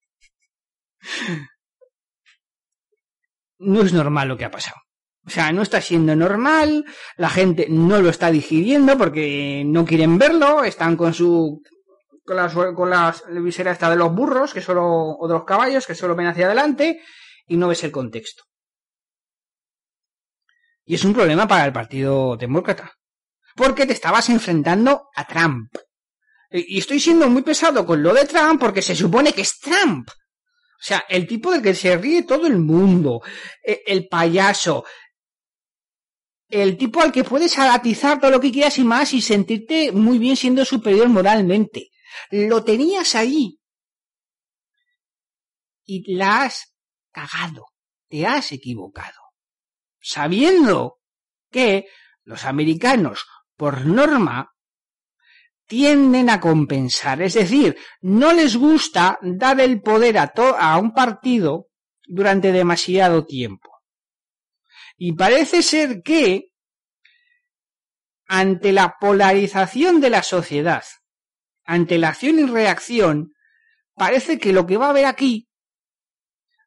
No 3.59 3.81
es 3.81 3.93
normal 3.93 4.27
lo 4.27 4.37
que 4.37 4.45
ha 4.45 4.51
pasado. 4.51 4.77
O 5.25 5.29
sea, 5.29 5.51
no 5.51 5.61
está 5.61 5.79
siendo 5.81 6.15
normal, 6.15 6.83
la 7.15 7.29
gente 7.29 7.67
no 7.69 8.01
lo 8.01 8.09
está 8.09 8.31
digiriendo 8.31 8.97
porque 8.97 9.63
no 9.65 9.85
quieren 9.85 10.17
verlo, 10.17 10.63
están 10.63 10.97
con 10.97 11.13
su 11.13 11.61
con 12.25 12.37
las 12.37 12.53
con 12.53 12.89
las 12.89 13.23
visera 13.29 13.71
esta 13.71 13.89
de 13.89 13.97
los 13.97 14.13
burros, 14.13 14.53
que 14.53 14.61
solo 14.61 14.83
o 14.83 15.27
de 15.27 15.33
los 15.35 15.43
caballos, 15.43 15.85
que 15.85 15.93
solo 15.93 16.15
ven 16.15 16.27
hacia 16.27 16.47
adelante 16.47 17.01
y 17.47 17.55
no 17.55 17.67
ves 17.67 17.83
el 17.83 17.91
contexto. 17.91 18.43
Y 20.85 20.95
es 20.95 21.05
un 21.05 21.13
problema 21.13 21.47
para 21.47 21.65
el 21.65 21.73
Partido 21.73 22.35
Demócrata. 22.37 22.93
Porque 23.55 23.85
te 23.85 23.93
estabas 23.93 24.29
enfrentando 24.29 25.09
a 25.15 25.27
Trump. 25.27 25.73
Y 26.49 26.79
estoy 26.79 26.99
siendo 26.99 27.29
muy 27.29 27.43
pesado 27.43 27.85
con 27.85 28.01
lo 28.03 28.13
de 28.13 28.25
Trump 28.25 28.59
porque 28.59 28.81
se 28.81 28.95
supone 28.95 29.33
que 29.33 29.41
es 29.41 29.59
Trump. 29.59 30.09
O 30.09 30.83
sea, 30.83 31.05
el 31.07 31.27
tipo 31.27 31.51
del 31.51 31.61
que 31.61 31.75
se 31.75 31.95
ríe 31.97 32.23
todo 32.23 32.47
el 32.47 32.57
mundo. 32.57 33.21
E, 33.63 33.83
el 33.85 34.07
payaso. 34.07 34.83
El 36.49 36.77
tipo 36.77 37.01
al 37.01 37.11
que 37.11 37.23
puedes 37.23 37.57
agatizar 37.57 38.19
todo 38.19 38.31
lo 38.31 38.41
que 38.41 38.51
quieras 38.51 38.77
y 38.79 38.83
más 38.83 39.13
y 39.13 39.21
sentirte 39.21 39.91
muy 39.93 40.17
bien 40.17 40.35
siendo 40.35 40.65
superior 40.65 41.07
moralmente. 41.07 41.91
Lo 42.31 42.63
tenías 42.63 43.15
ahí. 43.15 43.59
Y 45.85 46.15
la 46.15 46.43
has 46.43 46.75
cagado. 47.11 47.67
Te 48.09 48.25
has 48.25 48.51
equivocado 48.51 49.20
sabiendo 50.01 50.99
que 51.49 51.87
los 52.23 52.45
americanos, 52.45 53.25
por 53.55 53.85
norma, 53.85 54.53
tienden 55.67 56.29
a 56.29 56.39
compensar. 56.41 57.21
Es 57.21 57.35
decir, 57.35 57.77
no 58.01 58.33
les 58.33 58.57
gusta 58.57 59.17
dar 59.21 59.61
el 59.61 59.81
poder 59.81 60.17
a, 60.17 60.33
a 60.59 60.77
un 60.77 60.93
partido 60.93 61.69
durante 62.05 62.51
demasiado 62.51 63.25
tiempo. 63.25 63.71
Y 64.97 65.13
parece 65.13 65.63
ser 65.63 66.01
que, 66.03 66.51
ante 68.27 68.71
la 68.71 68.97
polarización 68.99 70.01
de 70.01 70.09
la 70.09 70.23
sociedad, 70.23 70.83
ante 71.63 71.97
la 71.97 72.09
acción 72.09 72.39
y 72.39 72.45
reacción, 72.45 73.33
parece 73.95 74.39
que 74.39 74.53
lo 74.53 74.65
que 74.67 74.77
va 74.77 74.87
a 74.87 74.89
haber 74.89 75.05
aquí, 75.05 75.49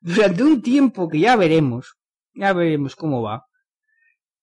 durante 0.01 0.43
un 0.43 0.63
tiempo 0.63 1.09
que 1.09 1.21
ya 1.21 1.37
veremos, 1.37 1.97
ya 2.35 2.53
veremos 2.53 2.97
cómo 2.97 3.23
va, 3.23 3.47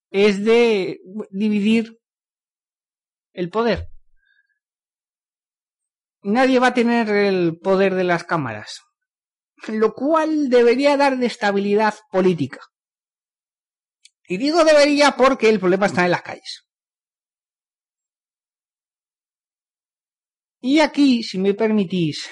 es 0.09 0.43
de 0.43 0.99
dividir 1.29 1.99
el 3.33 3.49
poder. 3.49 3.87
Nadie 6.23 6.59
va 6.59 6.67
a 6.67 6.73
tener 6.73 7.09
el 7.09 7.59
poder 7.59 7.95
de 7.95 8.03
las 8.03 8.23
cámaras, 8.23 8.81
lo 9.67 9.93
cual 9.93 10.49
debería 10.49 10.97
dar 10.97 11.17
de 11.17 11.25
estabilidad 11.25 11.95
política. 12.11 12.59
Y 14.27 14.37
digo 14.37 14.63
debería 14.63 15.11
porque 15.17 15.49
el 15.49 15.59
problema 15.59 15.87
está 15.87 16.05
en 16.05 16.11
las 16.11 16.21
calles. 16.21 16.67
Y 20.61 20.79
aquí, 20.79 21.23
si 21.23 21.39
me 21.39 21.55
permitís, 21.55 22.29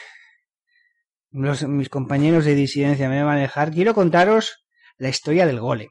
mis 1.32 1.90
compañeros 1.90 2.46
de 2.46 2.54
disidencia 2.54 3.10
me 3.10 3.24
van 3.24 3.38
a 3.38 3.42
dejar, 3.42 3.72
quiero 3.72 3.96
contaros 3.96 4.64
la 5.00 5.10
historia 5.10 5.48
del 5.48 5.60
golem. 5.60 5.90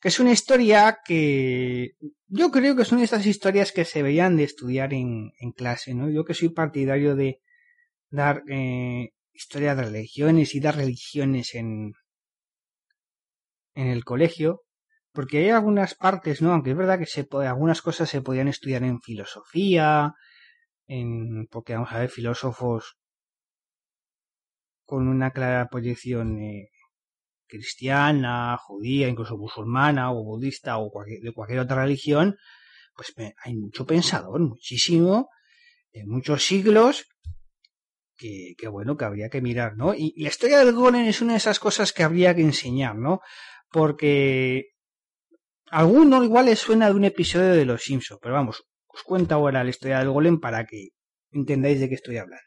Que 0.00 0.08
es 0.08 0.20
una 0.20 0.32
historia 0.32 0.98
que 1.04 1.92
yo 2.26 2.50
creo 2.50 2.76
que 2.76 2.84
son 2.84 3.00
estas 3.00 3.26
historias 3.26 3.72
que 3.72 3.84
se 3.84 4.02
veían 4.02 4.36
de 4.36 4.44
estudiar 4.44 4.92
en, 4.92 5.32
clase, 5.56 5.94
¿no? 5.94 6.10
Yo 6.10 6.24
que 6.24 6.34
soy 6.34 6.50
partidario 6.50 7.16
de 7.16 7.40
dar 8.10 8.42
eh, 8.48 9.10
historia 9.32 9.74
de 9.74 9.82
religiones 9.84 10.54
y 10.54 10.60
dar 10.60 10.76
religiones 10.76 11.54
en, 11.54 11.92
en 13.74 13.86
el 13.86 14.04
colegio, 14.04 14.62
porque 15.12 15.38
hay 15.38 15.50
algunas 15.50 15.94
partes, 15.94 16.42
¿no? 16.42 16.52
Aunque 16.52 16.70
es 16.72 16.76
verdad 16.76 16.98
que 16.98 17.06
se 17.06 17.26
algunas 17.46 17.82
cosas 17.82 18.08
se 18.08 18.22
podían 18.22 18.48
estudiar 18.48 18.84
en 18.84 19.00
filosofía, 19.00 20.14
en, 20.86 21.46
porque 21.48 21.74
vamos 21.74 21.92
a 21.92 22.00
ver, 22.00 22.10
filósofos 22.10 22.98
con 24.84 25.08
una 25.08 25.32
clara 25.32 25.68
proyección 25.68 26.40
eh, 26.40 26.70
cristiana, 27.48 28.56
judía, 28.58 29.08
incluso 29.08 29.36
musulmana 29.36 30.12
o 30.12 30.22
budista 30.22 30.78
o 30.78 30.90
de 31.06 31.32
cualquier 31.32 31.60
otra 31.60 31.82
religión, 31.82 32.36
pues 32.94 33.14
hay 33.44 33.56
mucho 33.56 33.86
pensador, 33.86 34.40
muchísimo, 34.40 35.30
en 35.92 36.08
muchos 36.08 36.44
siglos, 36.44 37.06
que, 38.16 38.56
bueno, 38.70 38.96
que 38.96 39.04
habría 39.04 39.28
que 39.28 39.40
mirar, 39.40 39.76
¿no? 39.76 39.94
Y, 39.94 40.12
la 40.20 40.28
historia 40.28 40.58
del 40.58 40.74
golem 40.74 41.06
es 41.06 41.22
una 41.22 41.32
de 41.32 41.38
esas 41.38 41.60
cosas 41.60 41.92
que 41.92 42.02
habría 42.02 42.34
que 42.34 42.42
enseñar, 42.42 42.96
¿no? 42.96 43.20
Porque 43.70 44.72
a 45.70 45.80
alguno 45.80 46.24
igual 46.24 46.46
les 46.46 46.58
suena 46.58 46.88
de 46.88 46.94
un 46.94 47.04
episodio 47.04 47.52
de 47.52 47.64
Los 47.64 47.84
Simpsons, 47.84 48.20
pero 48.20 48.34
vamos, 48.34 48.64
os 48.88 49.02
cuento 49.02 49.34
ahora 49.34 49.62
la 49.62 49.70
historia 49.70 50.00
del 50.00 50.10
golem 50.10 50.40
para 50.40 50.66
que 50.66 50.88
entendáis 51.30 51.78
de 51.78 51.88
qué 51.88 51.94
estoy 51.94 52.16
hablando. 52.16 52.44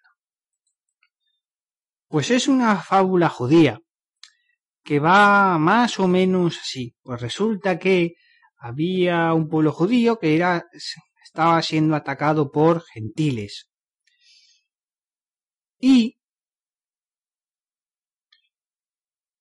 Pues 2.08 2.30
es 2.32 2.50
una 2.50 2.76
fábula 2.76 3.30
judía, 3.30 3.80
que 4.84 5.00
va 5.00 5.58
más 5.58 6.00
o 6.00 6.08
menos 6.08 6.60
así. 6.60 6.96
Pues 7.02 7.22
resulta 7.22 7.80
que 7.80 8.16
había 8.58 9.34
un 9.34 9.48
pueblo 9.50 9.72
judío 9.72 10.20
que 10.20 10.36
era, 10.36 10.66
estaba 11.24 11.62
siendo 11.62 11.96
atacado 11.96 12.52
por 12.52 12.84
gentiles. 12.84 13.70
Y 15.80 16.20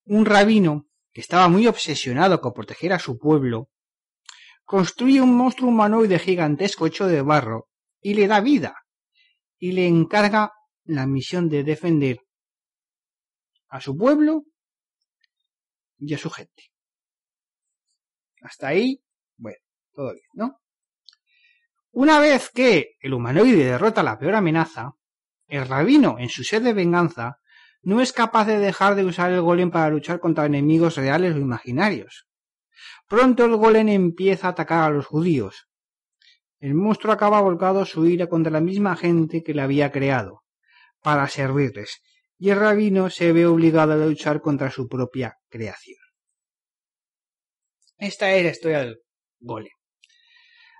un 0.04 0.24
rabino 0.24 0.88
que 1.12 1.20
estaba 1.20 1.48
muy 1.48 1.66
obsesionado 1.66 2.40
con 2.40 2.52
proteger 2.52 2.92
a 2.92 2.98
su 2.98 3.18
pueblo, 3.18 3.68
construye 4.64 5.20
un 5.20 5.36
monstruo 5.36 5.68
humanoide 5.68 6.18
gigantesco 6.18 6.86
hecho 6.86 7.06
de 7.06 7.22
barro 7.22 7.68
y 8.00 8.14
le 8.14 8.26
da 8.26 8.40
vida 8.40 8.76
y 9.58 9.72
le 9.72 9.86
encarga 9.86 10.52
la 10.84 11.06
misión 11.06 11.48
de 11.48 11.64
defender 11.64 12.20
a 13.68 13.80
su 13.80 13.96
pueblo 13.96 14.44
y 16.00 16.14
a 16.14 16.18
su 16.18 16.30
gente. 16.30 16.64
Hasta 18.42 18.68
ahí, 18.68 19.02
bueno, 19.36 19.58
todo 19.92 20.12
bien, 20.12 20.26
¿no? 20.32 20.60
Una 21.92 22.20
vez 22.20 22.50
que 22.50 22.96
el 23.00 23.14
humanoide 23.14 23.64
derrota 23.64 24.02
la 24.02 24.18
peor 24.18 24.36
amenaza, 24.36 24.92
el 25.48 25.66
rabino, 25.66 26.18
en 26.18 26.28
su 26.28 26.44
sed 26.44 26.62
de 26.62 26.72
venganza, 26.72 27.40
no 27.82 28.00
es 28.00 28.12
capaz 28.12 28.46
de 28.46 28.58
dejar 28.58 28.94
de 28.94 29.04
usar 29.04 29.32
el 29.32 29.40
golem 29.40 29.70
para 29.70 29.90
luchar 29.90 30.20
contra 30.20 30.46
enemigos 30.46 30.96
reales 30.96 31.34
o 31.34 31.38
imaginarios. 31.38 32.28
Pronto 33.08 33.44
el 33.44 33.56
golem 33.56 33.88
empieza 33.88 34.46
a 34.46 34.50
atacar 34.50 34.84
a 34.84 34.90
los 34.90 35.06
judíos. 35.06 35.68
El 36.60 36.74
monstruo 36.74 37.12
acaba 37.12 37.40
volcado 37.40 37.84
su 37.84 38.06
ira 38.06 38.28
contra 38.28 38.52
la 38.52 38.60
misma 38.60 38.94
gente 38.96 39.42
que 39.42 39.54
le 39.54 39.62
había 39.62 39.90
creado, 39.90 40.44
para 41.02 41.26
servirles, 41.26 42.02
y 42.40 42.48
el 42.48 42.58
rabino 42.58 43.10
se 43.10 43.32
ve 43.34 43.44
obligado 43.44 43.92
a 43.92 43.96
luchar 43.96 44.40
contra 44.40 44.70
su 44.70 44.88
propia 44.88 45.36
creación. 45.50 45.98
Esta 47.98 48.32
es 48.32 48.44
la 48.44 48.50
historia 48.50 48.78
del 48.80 49.02
golem. 49.38 49.72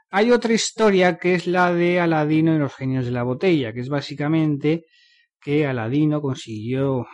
Hay 0.09 0.31
otra 0.31 0.55
historia 0.55 1.19
que 1.19 1.35
es 1.35 1.47
la 1.47 1.73
de 1.75 2.01
Aladino 2.01 2.55
y 2.55 2.59
los 2.59 2.75
genios 2.75 3.05
de 3.05 3.11
la 3.11 3.25
botella, 3.25 3.75
que 3.75 3.81
es 3.81 3.91
básicamente 3.91 4.87
que 5.39 5.67
Aladino 5.67 6.23
consiguió 6.23 7.07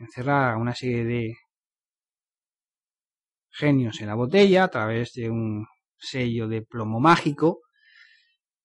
encerrar 0.00 0.54
a 0.54 0.56
una 0.56 0.74
serie 0.74 1.04
de 1.04 1.34
genios 3.50 4.00
en 4.00 4.06
la 4.06 4.14
botella 4.14 4.64
a 4.64 4.68
través 4.68 5.12
de 5.12 5.28
un 5.28 5.66
sello 5.98 6.48
de 6.48 6.62
plomo 6.62 7.00
mágico 7.00 7.60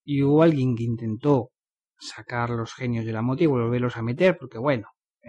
y 0.02 0.22
hubo 0.22 0.42
alguien 0.42 0.74
que 0.74 0.84
intentó 0.84 1.50
sacar 1.98 2.48
los 2.50 2.72
genios 2.72 3.04
de 3.04 3.12
la 3.12 3.20
botella 3.20 3.44
y 3.44 3.48
volverlos 3.48 3.98
a 3.98 4.02
meter 4.02 4.38
porque 4.38 4.58
bueno, 4.58 4.88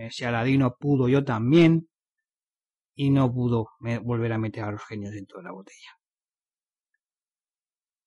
si 0.09 0.23
Aladino 0.23 0.75
pudo 0.77 1.07
yo 1.07 1.23
también 1.23 1.89
y 2.93 3.09
no 3.09 3.31
pudo 3.31 3.69
volver 4.03 4.33
a 4.33 4.37
meter 4.37 4.63
a 4.63 4.71
los 4.71 4.83
genios 4.85 5.13
dentro 5.13 5.39
de 5.39 5.43
la 5.43 5.51
botella. 5.51 5.97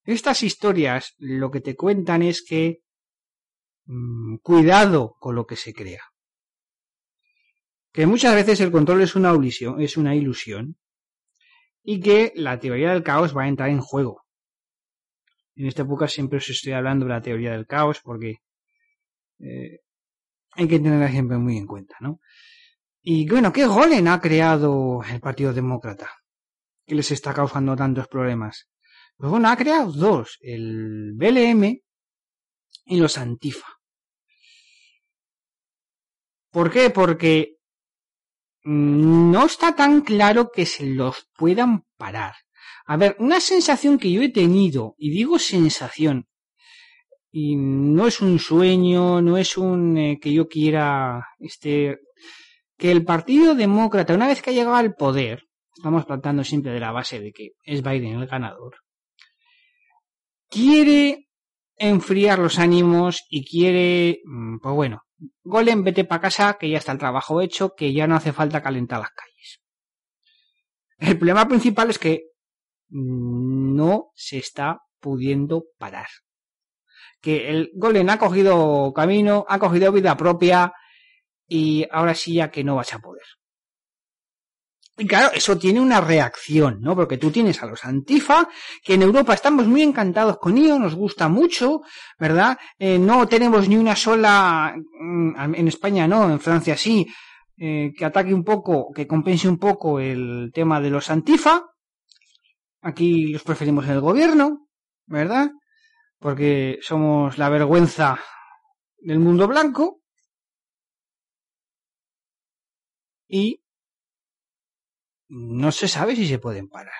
Estas 0.04 0.42
historias 0.42 1.14
lo 1.18 1.50
que 1.50 1.60
te 1.60 1.74
cuentan 1.74 2.22
es 2.22 2.44
que 2.44 2.84
Mm, 3.86 4.36
cuidado 4.38 5.16
con 5.18 5.34
lo 5.34 5.46
que 5.46 5.56
se 5.56 5.74
crea. 5.74 6.02
Que 7.92 8.06
muchas 8.06 8.34
veces 8.34 8.60
el 8.60 8.70
control 8.72 9.02
es 9.02 9.14
una 9.14 9.32
ilusión, 9.32 9.80
es 9.80 9.96
una 9.96 10.14
ilusión 10.14 10.76
y 11.82 12.00
que 12.00 12.32
la 12.34 12.58
teoría 12.58 12.92
del 12.92 13.02
caos 13.02 13.36
va 13.36 13.44
a 13.44 13.48
entrar 13.48 13.68
en 13.70 13.80
juego. 13.80 14.22
En 15.54 15.66
esta 15.66 15.82
época 15.82 16.08
siempre 16.08 16.38
os 16.38 16.48
estoy 16.48 16.72
hablando 16.72 17.06
de 17.06 17.12
la 17.12 17.22
teoría 17.22 17.52
del 17.52 17.66
caos 17.66 18.00
porque 18.02 18.36
eh, 19.38 19.80
hay 20.56 20.68
que 20.68 20.78
tenerla 20.78 21.10
siempre 21.10 21.38
muy 21.38 21.56
en 21.58 21.66
cuenta, 21.66 21.96
¿no? 22.00 22.20
Y 23.02 23.28
bueno, 23.28 23.52
¿qué 23.52 23.66
golem 23.66 24.08
ha 24.08 24.20
creado 24.20 25.02
el 25.08 25.20
Partido 25.20 25.52
Demócrata? 25.52 26.10
Que 26.86 26.94
les 26.94 27.10
está 27.10 27.34
causando 27.34 27.76
tantos 27.76 28.08
problemas. 28.08 28.68
Pues 29.16 29.30
bueno, 29.30 29.48
ha 29.48 29.56
creado 29.56 29.92
dos, 29.92 30.38
el 30.40 31.12
BLM 31.14 31.80
y 32.86 32.96
los 32.96 33.18
Antifa. 33.18 33.68
¿Por 36.50 36.70
qué? 36.70 36.90
Porque 36.90 37.56
no 38.64 39.44
está 39.44 39.74
tan 39.74 40.00
claro 40.00 40.50
que 40.50 40.66
se 40.66 40.86
los 40.86 41.28
puedan 41.36 41.84
parar. 41.96 42.34
A 42.86 42.96
ver, 42.96 43.16
una 43.18 43.40
sensación 43.40 43.98
que 43.98 44.10
yo 44.10 44.22
he 44.22 44.30
tenido, 44.30 44.94
y 44.96 45.10
digo 45.10 45.38
sensación, 45.38 46.28
y 47.36 47.56
no 47.56 48.06
es 48.06 48.20
un 48.20 48.38
sueño, 48.38 49.20
no 49.20 49.36
es 49.36 49.58
un 49.58 49.98
eh, 49.98 50.20
que 50.22 50.32
yo 50.32 50.46
quiera, 50.46 51.26
este, 51.40 51.98
que 52.78 52.92
el 52.92 53.04
Partido 53.04 53.56
Demócrata, 53.56 54.14
una 54.14 54.28
vez 54.28 54.40
que 54.40 54.50
ha 54.50 54.52
llegado 54.52 54.76
al 54.76 54.94
poder, 54.94 55.42
estamos 55.76 56.06
tratando 56.06 56.44
siempre 56.44 56.70
de 56.70 56.78
la 56.78 56.92
base 56.92 57.18
de 57.18 57.32
que 57.32 57.54
es 57.64 57.82
Biden 57.82 58.20
el 58.20 58.28
ganador, 58.28 58.76
quiere 60.48 61.26
enfriar 61.74 62.38
los 62.38 62.60
ánimos 62.60 63.24
y 63.28 63.44
quiere, 63.44 64.20
mm, 64.24 64.58
pues 64.62 64.74
bueno, 64.76 65.02
Golem, 65.42 65.82
vete 65.82 66.04
para 66.04 66.20
casa, 66.20 66.56
que 66.56 66.70
ya 66.70 66.78
está 66.78 66.92
el 66.92 66.98
trabajo 66.98 67.40
hecho, 67.40 67.74
que 67.76 67.92
ya 67.92 68.06
no 68.06 68.14
hace 68.14 68.32
falta 68.32 68.62
calentar 68.62 69.00
las 69.00 69.10
calles. 69.10 69.60
El 70.98 71.18
problema 71.18 71.48
principal 71.48 71.90
es 71.90 71.98
que 71.98 72.28
no 72.90 74.12
se 74.14 74.38
está 74.38 74.82
pudiendo 75.00 75.64
parar. 75.78 76.06
Que 77.24 77.48
el 77.48 77.70
Golem 77.74 78.10
ha 78.10 78.18
cogido 78.18 78.92
camino, 78.94 79.46
ha 79.48 79.58
cogido 79.58 79.90
vida 79.90 80.14
propia 80.14 80.74
y 81.48 81.86
ahora 81.90 82.14
sí 82.14 82.34
ya 82.34 82.50
que 82.50 82.62
no 82.62 82.76
vas 82.76 82.92
a 82.92 82.98
poder. 82.98 83.24
Y 84.96 85.06
claro, 85.06 85.32
eso 85.34 85.58
tiene 85.58 85.80
una 85.80 86.00
reacción, 86.00 86.80
¿no? 86.80 86.94
Porque 86.94 87.18
tú 87.18 87.30
tienes 87.30 87.60
a 87.62 87.66
los 87.66 87.84
antifa, 87.84 88.48
que 88.84 88.94
en 88.94 89.02
Europa 89.02 89.34
estamos 89.34 89.66
muy 89.66 89.82
encantados 89.82 90.38
con 90.38 90.56
ellos, 90.56 90.78
nos 90.78 90.94
gusta 90.94 91.28
mucho, 91.28 91.80
¿verdad? 92.18 92.58
Eh, 92.78 92.98
no 92.98 93.26
tenemos 93.26 93.68
ni 93.68 93.76
una 93.76 93.96
sola, 93.96 94.76
mm, 94.76 95.54
en 95.54 95.68
España 95.68 96.06
no, 96.06 96.30
en 96.30 96.38
Francia 96.38 96.76
sí, 96.76 97.06
eh, 97.56 97.92
que 97.96 98.04
ataque 98.04 98.32
un 98.32 98.44
poco, 98.44 98.92
que 98.94 99.06
compense 99.06 99.48
un 99.48 99.58
poco 99.58 99.98
el 99.98 100.52
tema 100.54 100.80
de 100.80 100.90
los 100.90 101.10
antifa. 101.10 101.64
Aquí 102.82 103.32
los 103.32 103.42
preferimos 103.42 103.86
en 103.86 103.92
el 103.92 104.00
gobierno, 104.00 104.68
¿verdad? 105.06 105.50
Porque 106.24 106.78
somos 106.80 107.36
la 107.36 107.50
vergüenza 107.50 108.18
del 108.96 109.18
mundo 109.18 109.46
blanco. 109.46 110.00
Y 113.28 113.62
no 115.28 115.70
se 115.70 115.86
sabe 115.86 116.16
si 116.16 116.26
se 116.26 116.38
pueden 116.38 116.70
parar. 116.70 116.94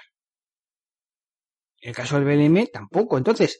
El 1.78 1.94
caso 1.94 2.20
del 2.20 2.26
BLM 2.26 2.66
tampoco. 2.70 3.16
Entonces, 3.16 3.58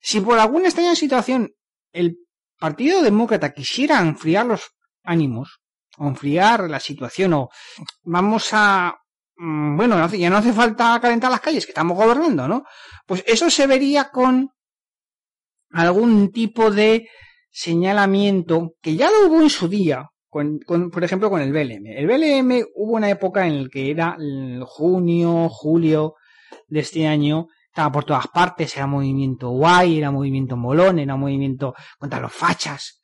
si 0.00 0.22
por 0.22 0.38
alguna 0.38 0.68
extraña 0.68 0.96
situación 0.96 1.54
el 1.92 2.16
Partido 2.58 3.02
Demócrata 3.02 3.52
quisiera 3.52 4.00
enfriar 4.00 4.46
los 4.46 4.70
ánimos, 5.02 5.60
o 5.98 6.06
enfriar 6.06 6.70
la 6.70 6.80
situación, 6.80 7.34
o 7.34 7.50
vamos 8.04 8.48
a 8.52 8.98
mm, 9.36 9.76
bueno, 9.76 10.08
ya 10.08 10.30
no 10.30 10.38
hace 10.38 10.54
falta 10.54 10.98
calentar 11.02 11.30
las 11.30 11.42
calles, 11.42 11.66
que 11.66 11.72
estamos 11.72 11.98
gobernando, 11.98 12.48
¿no? 12.48 12.64
Pues 13.04 13.22
eso 13.26 13.50
se 13.50 13.66
vería 13.66 14.08
con 14.08 14.50
algún 15.70 16.32
tipo 16.32 16.70
de 16.70 17.08
señalamiento 17.50 18.74
que 18.80 18.96
ya 18.96 19.10
lo 19.10 19.28
hubo 19.28 19.42
en 19.42 19.50
su 19.50 19.68
día, 19.68 20.08
con, 20.28 20.60
por 20.90 21.02
ejemplo, 21.02 21.28
con 21.28 21.40
el 21.40 21.52
BLM. 21.52 21.86
El 21.86 22.06
BLM 22.06 22.64
hubo 22.74 22.94
una 22.94 23.10
época 23.10 23.46
en 23.46 23.64
la 23.64 23.68
que 23.68 23.90
era 23.90 24.16
junio, 24.64 25.48
julio 25.48 26.14
de 26.68 26.80
este 26.80 27.06
año, 27.06 27.48
estaba 27.66 27.90
por 27.92 28.04
todas 28.04 28.28
partes, 28.28 28.76
era 28.76 28.86
movimiento 28.86 29.50
guay, 29.50 29.98
era 29.98 30.10
movimiento 30.10 30.56
molón, 30.56 30.98
era 30.98 31.16
movimiento 31.16 31.74
contra 31.98 32.20
los 32.20 32.32
fachas. 32.32 33.00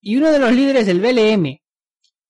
Y 0.00 0.16
uno 0.16 0.30
de 0.30 0.38
los 0.38 0.52
líderes 0.52 0.86
del 0.86 1.00
BLM, 1.00 1.58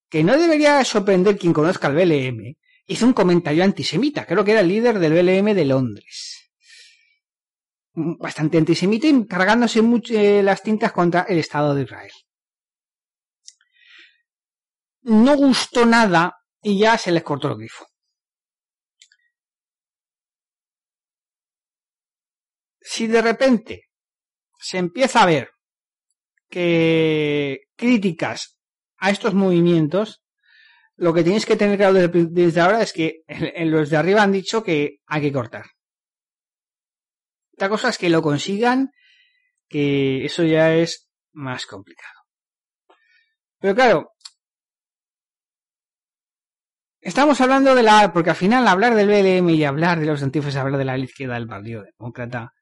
que 0.09 0.25
no 0.25 0.37
debería 0.39 0.85
sorprender 0.85 1.37
quien 1.37 1.53
conozca 1.53 1.89
el 1.89 1.95
BLM, 1.95 2.57
hizo 2.87 3.07
un 3.07 3.13
comentario 3.13 3.65
antisemita, 3.65 4.27
creo 4.27 4.45
que 4.45 4.53
era 4.53 4.61
el 4.61 4.69
líder 4.69 4.99
del 4.99 5.13
BLM 5.13 5.55
de 5.55 5.65
Londres. 5.65 6.36
Bastante 7.97 8.59
antisemita 8.59 9.07
y 9.07 9.27
cargándose 9.27 9.81
mucho, 9.83 10.15
eh, 10.15 10.43
las 10.43 10.63
tintas 10.63 10.93
contra 10.93 11.23
el 11.23 11.39
Estado 11.39 11.75
de 11.75 11.83
Israel 11.83 12.13
no 15.07 15.37
gustó 15.37 15.87
nada 15.87 16.37
y 16.63 16.79
ya 16.81 16.99
se 16.99 17.13
les 17.13 17.23
cortó 17.23 17.49
el 17.49 17.59
grifo. 17.59 17.87
Si 22.81 23.07
de 23.07 23.23
repente 23.23 23.83
se 24.59 24.79
empieza 24.79 25.23
a 25.23 25.27
ver 25.27 25.51
que 26.49 27.67
críticas 27.77 28.57
a 28.97 29.11
estos 29.11 29.35
movimientos, 29.35 30.23
lo 30.97 31.15
que 31.15 31.23
tienes 31.23 31.47
que 31.47 31.57
tener 31.57 31.77
claro 31.77 31.95
desde, 31.95 32.61
ahora 32.61 32.83
es 32.83 32.93
que 32.93 33.23
los 33.65 33.91
de 33.91 33.97
arriba 33.97 34.23
han 34.23 34.33
dicho 34.33 34.65
que 34.65 34.99
hay 35.07 35.23
que 35.23 35.33
cortar. 35.33 35.67
Otra 37.57 37.69
cosa 37.69 37.89
es 37.89 37.99
que 37.99 38.11
lo 38.11 38.23
consigan, 38.23 38.93
que 39.69 40.25
eso 40.25 40.45
ya 40.45 40.75
es 40.75 41.09
más 41.33 41.67
complicado. 41.67 42.15
Pero 43.59 43.75
claro, 43.75 44.17
Estamos 47.07 47.41
hablando 47.41 47.77
de 47.77 47.85
la. 47.85 48.13
Porque 48.13 48.31
al 48.31 48.37
final, 48.37 48.67
hablar 48.67 48.97
del 48.97 49.07
BLM 49.07 49.49
y 49.51 49.63
hablar 49.63 50.01
de 50.01 50.07
los 50.07 50.25
antifas, 50.25 50.57
hablar 50.57 50.77
de 50.77 50.85
la 50.85 50.99
izquierda 50.99 51.35
del 51.35 51.47
Partido 51.47 51.85
Demócrata. 51.85 52.53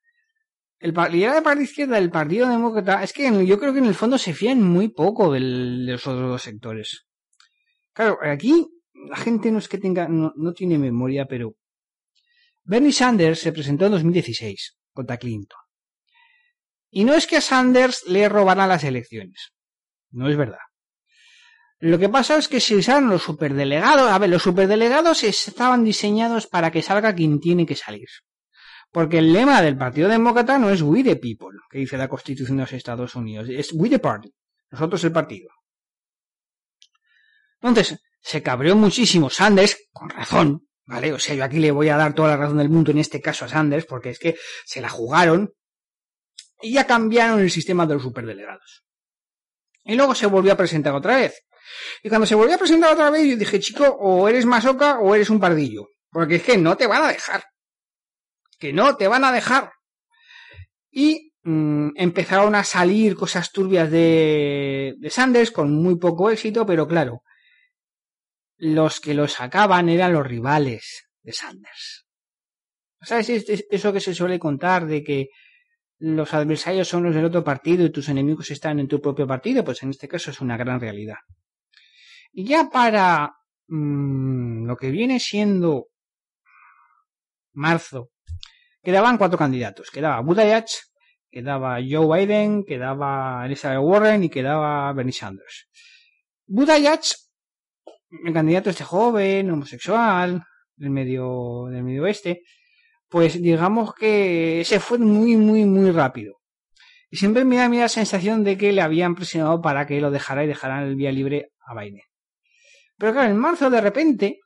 El 0.79 0.93
liderazgo 1.13 1.49
de 1.49 1.57
la 1.57 1.63
izquierda 1.63 1.95
del 1.95 2.11
Partido 2.11 2.47
Demócrata 2.47 3.03
es 3.03 3.15
que 3.15 3.47
yo 3.47 3.59
creo 3.59 3.73
que 3.73 3.79
en 3.79 3.87
el 3.87 3.95
fondo 3.95 4.19
se 4.19 4.35
fían 4.35 4.63
muy 4.63 4.89
poco 4.89 5.33
de 5.33 5.41
los 5.41 6.07
otros 6.07 6.29
dos 6.29 6.43
sectores. 6.43 7.07
Claro, 7.95 8.19
aquí 8.23 8.67
la 9.09 9.17
gente 9.17 9.51
no 9.51 9.61
es 9.61 9.67
que 9.67 9.79
tenga, 9.79 10.09
no, 10.09 10.53
tiene 10.53 10.77
memoria, 10.77 11.25
pero 11.25 11.55
Bernie 12.65 12.93
Sanders 12.93 13.39
se 13.39 13.51
presentó 13.51 13.87
en 13.87 13.93
2016 13.93 14.77
contra 14.95 15.19
Clinton. 15.19 15.59
Y 16.91 17.05
no 17.05 17.15
es 17.15 17.27
que 17.27 17.37
a 17.37 17.41
Sanders 17.41 18.05
le 18.07 18.29
robaran 18.29 18.69
las 18.69 18.85
elecciones. 18.85 19.53
No 20.11 20.29
es 20.29 20.37
verdad. 20.37 20.61
Lo 21.81 21.99
que 21.99 22.09
pasa 22.09 22.39
es 22.39 22.49
que 22.49 22.61
se 22.61 22.77
usaron 22.77 23.11
los 23.11 23.23
superdelegados. 23.23 24.11
A 24.11 24.19
ver, 24.19 24.31
los 24.31 24.43
superdelegados 24.43 25.25
estaban 25.25 25.85
diseñados 25.85 26.47
para 26.47 26.71
que 26.71 26.83
salga 26.83 27.15
quien 27.15 27.41
tiene 27.41 27.67
que 27.67 27.75
salir. 27.75 28.09
Porque 28.91 29.19
el 29.19 29.33
lema 29.33 29.61
del 29.61 29.77
Partido 29.77 30.09
Demócrata 30.09 30.57
no 30.57 30.71
es 30.71 30.81
We 30.81 31.03
the 31.03 31.17
People, 31.17 31.59
que 31.69 31.79
dice 31.79 31.99
la 31.99 32.09
Constitución 32.09 32.57
de 32.57 32.63
los 32.63 32.73
Estados 32.73 33.17
Unidos, 33.17 33.49
es 33.51 33.73
We 33.73 33.91
the 33.91 33.99
Party, 33.99 34.33
nosotros 34.71 35.03
el 35.03 35.11
partido. 35.11 35.51
Entonces, 37.61 37.99
se 38.21 38.43
cabreó 38.43 38.77
muchísimo 38.77 39.29
Sanders, 39.29 39.89
con 39.93 40.11
razón, 40.11 40.69
¿vale? 40.87 41.13
O 41.13 41.19
sea, 41.19 41.35
yo 41.35 41.45
aquí 41.45 41.59
le 41.59 41.71
voy 41.71 41.89
a 41.89 41.97
dar 41.97 42.15
toda 42.15 42.29
la 42.29 42.37
razón 42.37 42.59
del 42.59 42.69
mundo 42.69 42.91
en 42.91 42.99
este 42.99 43.21
caso 43.21 43.45
a 43.45 43.49
Sanders, 43.49 43.87
porque 43.87 44.11
es 44.11 44.19
que 44.19 44.37
se 44.65 44.81
la 44.81 44.89
jugaron 44.89 45.53
y 46.61 46.73
ya 46.73 46.87
cambiaron 46.87 47.41
el 47.41 47.51
sistema 47.51 47.87
de 47.87 47.95
los 47.95 48.03
superdelegados. 48.03 48.85
Y 49.85 49.95
luego 49.97 50.15
se 50.15 50.27
volvió 50.27 50.53
a 50.53 50.57
presentar 50.57 50.95
otra 50.95 51.17
vez. 51.17 51.47
Y 52.03 52.09
cuando 52.09 52.27
se 52.27 52.35
volvió 52.35 52.55
a 52.55 52.59
presentar 52.59 52.93
otra 52.93 53.11
vez, 53.11 53.27
yo 53.29 53.37
dije, 53.37 53.61
chico, 53.61 53.85
o 53.85 54.29
eres 54.29 54.47
masoca 54.47 54.99
o 54.99 55.15
eres 55.15 55.31
un 55.31 55.41
pardillo. 55.41 55.89
Porque 56.11 56.37
es 56.37 56.43
que 56.43 56.57
no 56.57 56.77
te 56.77 56.87
van 56.87 57.03
a 57.03 57.09
dejar 57.09 57.45
que 58.59 58.73
no 58.73 58.97
te 58.97 59.09
van 59.09 59.25
a 59.25 59.33
dejar. 59.33 59.73
Y 60.91 61.33
mm, 61.43 61.91
empezaron 61.97 62.55
a 62.55 62.65
salir 62.65 63.15
cosas 63.15 63.53
turbias 63.53 63.91
de, 63.91 64.95
de 64.99 65.11
Sanders 65.11 65.51
con 65.51 65.71
muy 65.75 65.97
poco 65.97 66.31
éxito, 66.31 66.65
pero 66.65 66.87
claro, 66.87 67.23
los 68.57 69.01
que 69.01 69.15
lo 69.15 69.29
sacaban 69.29 69.89
eran 69.89 70.13
los 70.13 70.27
rivales 70.27 71.09
de 71.23 71.33
Sanders. 71.33 72.07
¿Sabes 73.01 73.29
eso 73.71 73.93
que 73.93 74.01
se 74.01 74.15
suele 74.15 74.39
contar 74.39 74.87
de 74.87 75.03
que 75.03 75.29
los 75.99 76.33
adversarios 76.33 76.89
son 76.89 77.05
los 77.05 77.15
del 77.15 77.27
otro 77.27 77.45
partido 77.45 77.85
y 77.85 77.93
tus 77.93 78.09
enemigos 78.09 78.51
están 78.51 78.81
en 78.81 78.89
tu 78.89 79.01
propio 79.01 79.27
partido? 79.27 79.65
Pues 79.65 79.83
en 79.83 79.91
este 79.91 80.09
caso 80.09 80.31
es 80.31 80.41
una 80.41 80.57
gran 80.57 80.81
realidad. 80.81 81.19
Y 82.33 82.47
ya 82.47 82.71
para 82.71 83.35
mm, 83.69 84.67
lo 84.67 84.77
que 84.77 84.91
viene 84.91 85.21
siendo 85.21 85.89
marzo 87.53 88.11
Quedaban 88.85 89.17
cuatro 89.17 89.39
candidatos. 89.39 89.91
Quedaba 89.91 90.21
Buttigieg, 90.21 90.67
quedaba 91.31 91.79
Joe 91.81 92.07
Biden, 92.07 92.65
quedaba 92.65 93.47
Elizabeth 93.47 93.81
Warren 93.83 94.25
y 94.25 94.29
quedaba 94.29 94.93
Bernie 94.93 95.13
Sanders. 95.13 95.69
Buttigieg, 96.47 97.01
el 98.25 98.33
candidato 98.33 98.71
este 98.71 98.85
joven, 98.85 99.51
homosexual, 99.51 100.43
del 100.77 100.91
medio, 100.91 101.67
del 101.71 101.83
medio 101.83 102.05
oeste, 102.05 102.43
pues 103.09 103.41
digamos 103.41 103.95
que 103.95 104.63
se 104.65 104.81
fue 104.81 104.99
muy, 104.99 105.37
muy, 105.37 105.65
muy 105.65 105.91
rápido. 105.91 106.41
Y 107.11 107.17
siempre 107.17 107.45
me 107.45 107.57
da 107.57 107.69
la 107.69 107.89
sensación 107.89 108.43
de 108.43 108.59
que 108.59 108.73
le 108.73 108.83
habían 108.83 109.15
presionado 109.15 109.61
para 109.63 109.87
que 109.87 110.01
lo 110.01 110.11
dejara 110.11 110.45
y 110.45 110.49
dejara 110.49 110.83
el 110.83 110.97
vía 110.97 111.13
libre 111.13 111.53
a 111.65 111.75
Biden. 111.79 112.03
Pero 112.99 113.13
claro, 113.13 113.31
en 113.31 113.37
marzo 113.37 113.71
de 113.71 113.81
repente 113.81 114.41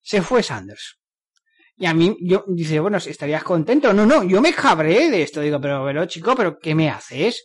se 0.00 0.22
fue 0.22 0.42
Sanders. 0.42 0.98
Y 1.76 1.86
a 1.86 1.94
mí, 1.94 2.16
yo, 2.20 2.44
dice, 2.46 2.78
bueno, 2.78 2.98
estarías 2.98 3.42
contento. 3.42 3.92
No, 3.92 4.06
no, 4.06 4.22
yo 4.22 4.40
me 4.40 4.52
cabré 4.52 5.10
de 5.10 5.22
esto. 5.22 5.40
Digo, 5.40 5.60
pero, 5.60 5.84
pero, 5.84 6.06
chico, 6.06 6.34
pero, 6.36 6.58
¿qué 6.58 6.74
me 6.74 6.88
haces? 6.88 7.44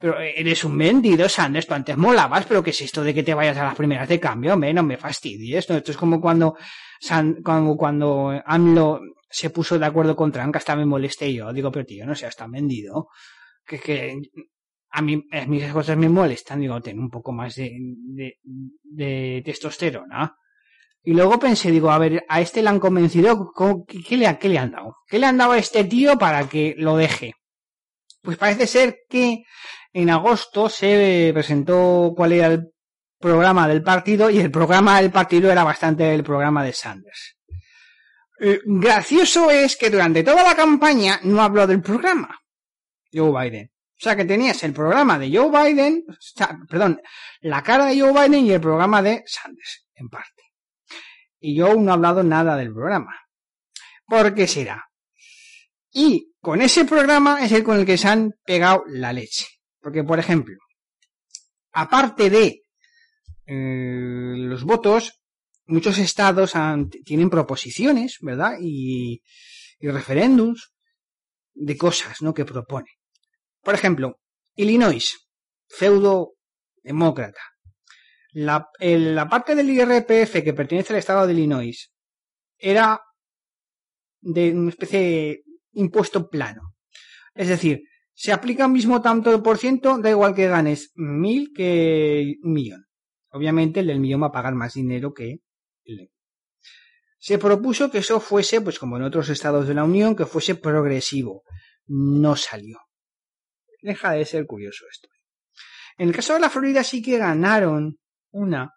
Pero 0.00 0.18
eres 0.18 0.64
un 0.64 0.78
vendido, 0.78 1.28
Sanders, 1.28 1.66
tú 1.66 1.74
antes 1.74 1.94
molabas, 1.94 2.46
pero 2.46 2.62
¿qué 2.62 2.70
es 2.70 2.80
esto 2.80 3.04
de 3.04 3.12
que 3.12 3.22
te 3.22 3.34
vayas 3.34 3.58
a 3.58 3.64
las 3.64 3.76
primeras 3.76 4.08
de 4.08 4.18
cambio? 4.18 4.54
Hombre, 4.54 4.72
no 4.72 4.82
me 4.82 4.96
fastidies, 4.96 5.68
¿no? 5.68 5.76
Esto 5.76 5.90
es 5.90 5.98
como 5.98 6.18
cuando, 6.18 6.56
como 7.44 7.76
cuando 7.76 8.42
AMLO 8.46 9.00
se 9.28 9.50
puso 9.50 9.78
de 9.78 9.84
acuerdo 9.84 10.16
con 10.16 10.32
Trump, 10.32 10.56
hasta 10.56 10.74
me 10.74 10.86
molesté 10.86 11.34
yo. 11.34 11.52
Digo, 11.52 11.70
pero 11.70 11.84
tío, 11.84 12.06
no 12.06 12.14
seas 12.14 12.34
tan 12.34 12.50
vendido. 12.50 13.08
Que, 13.66 13.78
que, 13.78 14.18
a 14.92 15.02
mí, 15.02 15.22
a 15.32 15.44
mis 15.44 15.70
cosas 15.70 15.98
me 15.98 16.08
molestan. 16.08 16.60
Digo, 16.60 16.80
ten 16.80 16.98
un 16.98 17.10
poco 17.10 17.32
más 17.32 17.54
de, 17.56 17.70
de, 17.78 18.38
de 18.82 19.42
testosterona. 19.44 20.34
Y 21.02 21.12
luego 21.12 21.38
pensé, 21.38 21.70
digo, 21.70 21.90
a 21.90 21.98
ver, 21.98 22.24
a 22.26 22.40
este 22.40 22.62
le 22.62 22.70
han 22.70 22.80
convencido, 22.80 23.52
¿qué, 23.86 24.16
le, 24.16 24.38
¿qué 24.38 24.48
le 24.48 24.58
han 24.58 24.70
dado? 24.70 24.96
¿Qué 25.06 25.18
le 25.18 25.26
han 25.26 25.36
dado 25.36 25.52
a 25.52 25.58
este 25.58 25.84
tío 25.84 26.18
para 26.18 26.48
que 26.48 26.74
lo 26.78 26.96
deje? 26.96 27.34
Pues 28.22 28.36
parece 28.36 28.66
ser 28.66 28.98
que 29.08 29.44
en 29.92 30.10
agosto 30.10 30.68
se 30.68 31.30
presentó 31.32 32.12
cuál 32.16 32.32
era 32.32 32.46
el 32.48 32.72
programa 33.18 33.68
del 33.68 33.82
partido 33.82 34.30
y 34.30 34.38
el 34.38 34.50
programa 34.50 35.00
del 35.00 35.10
partido 35.10 35.50
era 35.50 35.64
bastante 35.64 36.14
el 36.14 36.22
programa 36.22 36.64
de 36.64 36.72
Sanders. 36.72 37.36
Eh, 38.40 38.60
gracioso 38.64 39.50
es 39.50 39.76
que 39.76 39.90
durante 39.90 40.22
toda 40.22 40.42
la 40.42 40.54
campaña 40.54 41.20
no 41.24 41.42
habló 41.42 41.66
del 41.66 41.82
programa. 41.82 42.40
Joe 43.12 43.30
Biden. 43.30 43.70
O 43.72 44.02
sea 44.02 44.16
que 44.16 44.24
tenías 44.24 44.62
el 44.64 44.72
programa 44.72 45.18
de 45.18 45.30
Joe 45.36 45.50
Biden, 45.50 46.04
perdón, 46.68 47.02
la 47.40 47.62
cara 47.62 47.84
de 47.84 48.00
Joe 48.00 48.12
Biden 48.12 48.46
y 48.46 48.52
el 48.52 48.60
programa 48.60 49.02
de 49.02 49.22
Sanders, 49.26 49.86
en 49.94 50.08
parte 50.08 50.40
y 51.40 51.58
aún 51.60 51.84
no 51.84 51.90
he 51.90 51.94
hablado 51.94 52.22
nada 52.22 52.56
del 52.56 52.72
programa. 52.72 53.18
¿Por 54.06 54.34
qué 54.34 54.46
será? 54.46 54.84
Y 55.90 56.34
con 56.40 56.60
ese 56.60 56.84
programa 56.84 57.44
es 57.44 57.50
el 57.52 57.64
con 57.64 57.78
el 57.78 57.86
que 57.86 57.98
se 57.98 58.08
han 58.08 58.34
pegado 58.44 58.84
la 58.86 59.12
leche. 59.12 59.46
Porque, 59.80 60.04
por 60.04 60.18
ejemplo, 60.18 60.58
aparte 61.72 62.30
de 62.30 62.62
eh, 63.46 64.34
los 64.36 64.64
votos, 64.64 65.22
muchos 65.66 65.98
estados 65.98 66.52
tienen 67.04 67.30
proposiciones, 67.30 68.18
¿verdad? 68.20 68.58
Y, 68.60 69.22
y 69.78 69.88
referéndums 69.88 70.72
de 71.54 71.76
cosas, 71.76 72.22
¿no? 72.22 72.34
Que 72.34 72.44
propone. 72.44 72.90
Por 73.62 73.74
ejemplo, 73.74 74.20
Illinois, 74.54 75.28
feudo 75.68 76.34
demócrata. 76.82 77.40
La, 78.32 78.68
la 78.78 79.28
parte 79.28 79.54
del 79.54 79.70
IRPF 79.70 80.42
que 80.44 80.54
pertenece 80.54 80.92
al 80.92 80.98
estado 80.98 81.26
de 81.26 81.32
Illinois 81.32 81.92
era 82.58 83.00
de 84.20 84.52
una 84.52 84.70
especie 84.70 85.00
de 85.00 85.42
impuesto 85.72 86.28
plano. 86.28 86.74
Es 87.34 87.48
decir, 87.48 87.82
se 88.20 88.32
aplica 88.32 88.66
el 88.66 88.70
mismo 88.70 89.00
tanto 89.00 89.42
por 89.42 89.56
ciento, 89.56 89.96
da 89.96 90.10
igual 90.10 90.34
que 90.34 90.46
ganes 90.46 90.92
mil 90.94 91.54
que 91.56 92.36
un 92.42 92.52
millón. 92.52 92.86
Obviamente 93.30 93.80
el 93.80 93.86
del 93.86 93.98
millón 93.98 94.24
va 94.24 94.26
a 94.26 94.32
pagar 94.32 94.54
más 94.54 94.74
dinero 94.74 95.14
que 95.14 95.38
el 95.84 96.10
Se 97.16 97.38
propuso 97.38 97.90
que 97.90 97.96
eso 97.96 98.20
fuese, 98.20 98.60
pues 98.60 98.78
como 98.78 98.98
en 98.98 99.04
otros 99.04 99.30
estados 99.30 99.66
de 99.66 99.72
la 99.72 99.84
Unión, 99.84 100.14
que 100.14 100.26
fuese 100.26 100.54
progresivo. 100.54 101.44
No 101.86 102.36
salió. 102.36 102.76
Deja 103.80 104.12
de 104.12 104.26
ser 104.26 104.44
curioso 104.44 104.84
esto. 104.92 105.08
En 105.96 106.08
el 106.08 106.14
caso 106.14 106.34
de 106.34 106.40
la 106.40 106.50
Florida 106.50 106.84
sí 106.84 107.00
que 107.00 107.16
ganaron 107.16 108.00
una, 108.32 108.74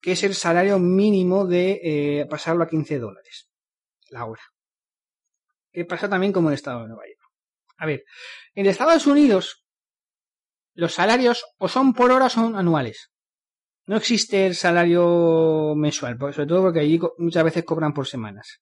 que 0.00 0.12
es 0.12 0.22
el 0.22 0.34
salario 0.34 0.78
mínimo 0.78 1.46
de 1.46 2.20
eh, 2.20 2.26
pasarlo 2.26 2.64
a 2.64 2.68
15 2.68 2.98
dólares 2.98 3.50
la 4.08 4.24
hora. 4.24 4.42
Que 5.70 5.84
pasa 5.84 6.08
también 6.08 6.32
como 6.32 6.48
en 6.48 6.52
el 6.52 6.56
estado 6.56 6.80
de 6.80 6.88
Nueva 6.88 7.04
York. 7.06 7.21
A 7.82 7.86
ver, 7.86 8.04
en 8.54 8.66
Estados 8.66 9.08
Unidos 9.08 9.64
los 10.74 10.94
salarios 10.94 11.44
o 11.58 11.66
son 11.66 11.94
por 11.94 12.12
hora 12.12 12.26
o 12.26 12.30
son 12.30 12.54
anuales. 12.54 13.10
No 13.86 13.96
existe 13.96 14.46
el 14.46 14.54
salario 14.54 15.74
mensual, 15.74 16.16
sobre 16.16 16.46
todo 16.46 16.62
porque 16.62 16.78
allí 16.78 17.00
muchas 17.18 17.42
veces 17.42 17.64
cobran 17.64 17.92
por 17.92 18.06
semanas. 18.06 18.60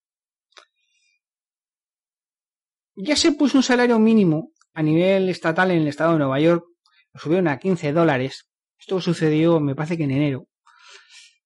Ya 2.94 3.14
se 3.14 3.32
puso 3.32 3.58
un 3.58 3.62
salario 3.62 3.98
mínimo 3.98 4.52
a 4.72 4.82
nivel 4.82 5.28
estatal 5.28 5.70
en 5.70 5.82
el 5.82 5.88
estado 5.88 6.12
de 6.12 6.20
Nueva 6.20 6.40
York, 6.40 6.64
lo 7.12 7.20
subieron 7.20 7.48
a 7.48 7.58
15 7.58 7.92
dólares, 7.92 8.48
esto 8.78 9.02
sucedió, 9.02 9.60
me 9.60 9.74
parece 9.74 9.98
que 9.98 10.04
en 10.04 10.12
enero, 10.12 10.48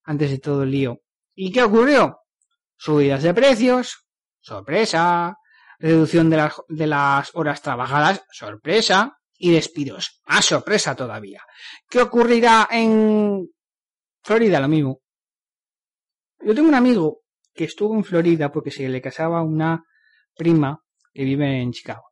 antes 0.05 0.31
de 0.31 0.39
todo 0.39 0.63
el 0.63 0.71
lío. 0.71 1.01
¿Y 1.35 1.51
qué 1.51 1.65
ocurrió? 1.65 2.21
Subidas 2.77 3.25
de 3.25 3.35
precios, 3.35 4.07
sorpresa, 4.41 5.39
reducción 5.79 6.31
de 6.31 6.37
las, 6.37 6.55
de 6.69 6.87
las 6.87 7.35
horas 7.35 7.63
trabajadas, 7.63 8.25
sorpresa, 8.31 9.19
y 9.37 9.51
despidos, 9.51 10.23
más 10.27 10.45
sorpresa 10.45 10.95
todavía. 10.95 11.43
¿Qué 11.89 12.01
ocurrirá 12.01 12.69
en 12.71 13.49
Florida? 14.23 14.61
Lo 14.61 14.69
mismo. 14.69 15.01
Yo 16.41 16.55
tengo 16.55 16.69
un 16.69 16.75
amigo 16.75 17.21
que 17.53 17.65
estuvo 17.65 17.95
en 17.95 18.05
Florida 18.05 18.51
porque 18.51 18.71
se 18.71 18.89
le 18.89 19.01
casaba 19.01 19.43
una 19.43 19.85
prima 20.37 20.81
que 21.13 21.25
vive 21.25 21.61
en 21.61 21.73
Chicago. 21.73 22.05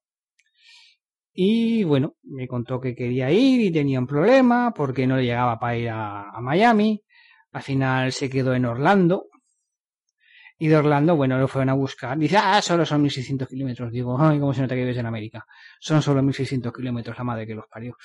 Y 1.35 1.85
bueno, 1.85 2.17
me 2.23 2.47
contó 2.47 2.81
que 2.81 2.95
quería 2.95 3.31
ir 3.31 3.61
y 3.61 3.73
tenía 3.73 3.99
un 3.99 4.07
problema 4.07 4.73
porque 4.75 5.07
no 5.07 5.17
le 5.17 5.25
llegaba 5.25 5.59
para 5.59 5.77
ir 5.77 5.89
a, 5.89 6.33
Miami. 6.41 7.03
Al 7.53 7.63
final 7.63 8.13
se 8.13 8.29
quedó 8.29 8.55
en 8.55 8.67
Orlando. 8.67 9.29
Y 10.63 10.69
de 10.69 10.77
Orlando, 10.77 11.17
bueno, 11.17 11.37
lo 11.41 11.49
fueron 11.49 11.71
a 11.71 11.73
buscar. 11.73 12.17
Dice, 12.17 12.37
ah, 12.37 12.63
solo 12.63 12.87
son 12.87 13.03
1600 13.03 13.49
kilómetros. 13.49 13.91
Digo, 13.91 14.17
ay, 14.17 14.39
cómo 14.39 14.55
se 14.55 14.61
nota 14.61 14.77
que 14.77 14.83
vives 14.83 14.97
en 14.97 15.07
América. 15.07 15.45
Son 15.81 16.01
solo 16.01 16.23
1600 16.23 16.73
kilómetros, 16.73 17.19
la 17.19 17.25
madre 17.25 17.49
que 17.49 17.55
los 17.57 17.67
parió. 17.67 17.97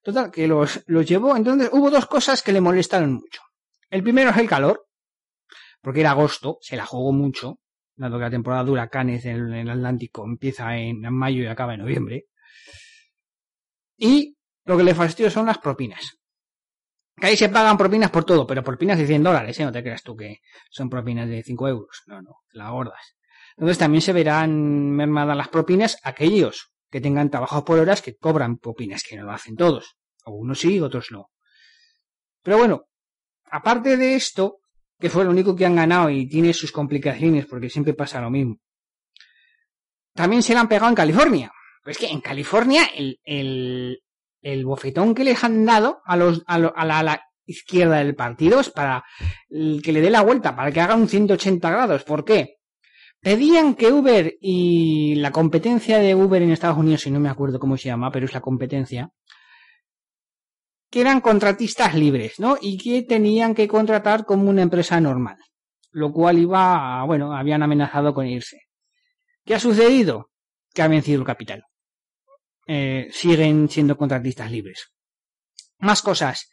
Total, 0.00 0.30
que 0.30 0.46
los, 0.46 0.84
los 0.86 1.04
llevó. 1.04 1.36
Entonces, 1.36 1.70
hubo 1.72 1.90
dos 1.90 2.06
cosas 2.06 2.40
que 2.40 2.52
le 2.52 2.60
molestaron 2.60 3.14
mucho. 3.14 3.42
El 3.90 4.04
primero 4.04 4.30
es 4.30 4.36
el 4.36 4.48
calor. 4.48 4.86
porque 5.82 6.02
era 6.02 6.12
agosto, 6.12 6.58
se 6.60 6.76
la 6.76 6.86
jugó 6.86 7.12
mucho, 7.12 7.58
dado 7.96 8.16
que 8.18 8.22
la 8.22 8.30
temporada 8.30 8.62
de 8.62 8.70
huracanes 8.70 9.24
en 9.24 9.52
el 9.52 9.68
Atlántico 9.68 10.24
empieza 10.24 10.76
en 10.76 11.00
mayo 11.12 11.42
y 11.42 11.46
acaba 11.46 11.74
en 11.74 11.80
noviembre. 11.80 12.26
Y 13.96 14.36
lo 14.66 14.76
que 14.76 14.84
le 14.84 14.94
fastidió 14.94 15.32
son 15.32 15.46
las 15.46 15.58
propinas. 15.58 16.16
Que 17.16 17.28
ahí 17.28 17.36
se 17.36 17.48
pagan 17.48 17.78
propinas 17.78 18.10
por 18.10 18.24
todo, 18.24 18.46
pero 18.46 18.62
propinas 18.62 18.98
de 18.98 19.06
100 19.06 19.22
dólares, 19.22 19.58
¿eh? 19.60 19.64
No 19.64 19.72
te 19.72 19.82
creas 19.82 20.02
tú 20.02 20.16
que 20.16 20.40
son 20.70 20.90
propinas 20.90 21.28
de 21.28 21.42
5 21.42 21.68
euros. 21.68 22.02
No, 22.06 22.20
no, 22.20 22.42
la 22.52 22.70
gordas. 22.70 23.16
Entonces 23.56 23.78
también 23.78 24.02
se 24.02 24.12
verán 24.12 24.90
mermadas 24.90 25.36
las 25.36 25.48
propinas 25.48 25.98
aquellos 26.02 26.72
que 26.90 27.00
tengan 27.00 27.30
trabajos 27.30 27.62
por 27.62 27.78
horas 27.78 28.02
que 28.02 28.16
cobran 28.16 28.58
propinas, 28.58 29.02
que 29.02 29.16
no 29.16 29.24
lo 29.24 29.32
hacen 29.32 29.56
todos. 29.56 29.96
Algunos 30.24 30.58
sí, 30.58 30.80
otros 30.80 31.08
no. 31.10 31.30
Pero 32.42 32.58
bueno, 32.58 32.84
aparte 33.50 33.96
de 33.96 34.14
esto, 34.14 34.60
que 34.98 35.10
fue 35.10 35.24
lo 35.24 35.30
único 35.30 35.54
que 35.54 35.66
han 35.66 35.76
ganado 35.76 36.10
y 36.10 36.28
tiene 36.28 36.52
sus 36.52 36.72
complicaciones 36.72 37.46
porque 37.46 37.70
siempre 37.70 37.94
pasa 37.94 38.20
lo 38.20 38.30
mismo. 38.30 38.58
También 40.14 40.42
se 40.42 40.54
la 40.54 40.60
han 40.60 40.68
pegado 40.68 40.88
en 40.88 40.94
California. 40.94 41.52
Pues 41.82 41.98
que 41.98 42.06
en 42.06 42.20
California 42.20 42.84
el, 42.94 43.20
el, 43.24 44.03
el 44.44 44.64
bofetón 44.64 45.14
que 45.14 45.24
les 45.24 45.42
han 45.42 45.64
dado 45.64 46.02
a, 46.04 46.16
los, 46.16 46.42
a, 46.46 46.58
la, 46.58 47.20
izquierda 47.46 47.96
del 47.96 48.14
partido 48.14 48.60
es 48.60 48.70
para 48.70 49.04
que 49.48 49.92
le 49.92 50.00
dé 50.00 50.10
la 50.10 50.22
vuelta, 50.22 50.54
para 50.56 50.70
que 50.70 50.80
haga 50.80 50.94
un 50.94 51.08
180 51.08 51.70
grados. 51.70 52.04
¿Por 52.04 52.24
qué? 52.24 52.56
Pedían 53.20 53.74
que 53.74 53.92
Uber 53.92 54.34
y 54.40 55.14
la 55.16 55.30
competencia 55.30 55.98
de 55.98 56.14
Uber 56.14 56.42
en 56.42 56.50
Estados 56.50 56.78
Unidos, 56.78 57.02
si 57.02 57.10
no 57.10 57.20
me 57.20 57.28
acuerdo 57.28 57.58
cómo 57.58 57.76
se 57.76 57.88
llama, 57.88 58.10
pero 58.10 58.26
es 58.26 58.34
la 58.34 58.40
competencia, 58.40 59.10
que 60.90 61.00
eran 61.00 61.20
contratistas 61.20 61.94
libres, 61.94 62.38
¿no? 62.38 62.56
Y 62.60 62.78
que 62.78 63.02
tenían 63.02 63.54
que 63.54 63.66
contratar 63.66 64.24
como 64.24 64.48
una 64.48 64.62
empresa 64.62 65.00
normal. 65.00 65.36
Lo 65.90 66.12
cual 66.12 66.38
iba, 66.38 67.00
a, 67.00 67.04
bueno, 67.04 67.34
habían 67.34 67.62
amenazado 67.62 68.14
con 68.14 68.26
irse. 68.26 68.60
¿Qué 69.44 69.54
ha 69.54 69.60
sucedido? 69.60 70.30
Que 70.72 70.82
ha 70.82 70.88
vencido 70.88 71.20
el 71.20 71.26
capital. 71.26 71.64
Eh, 72.66 73.08
siguen 73.12 73.68
siendo 73.68 73.96
contratistas 73.96 74.50
libres. 74.50 74.88
Más 75.78 76.02
cosas. 76.02 76.50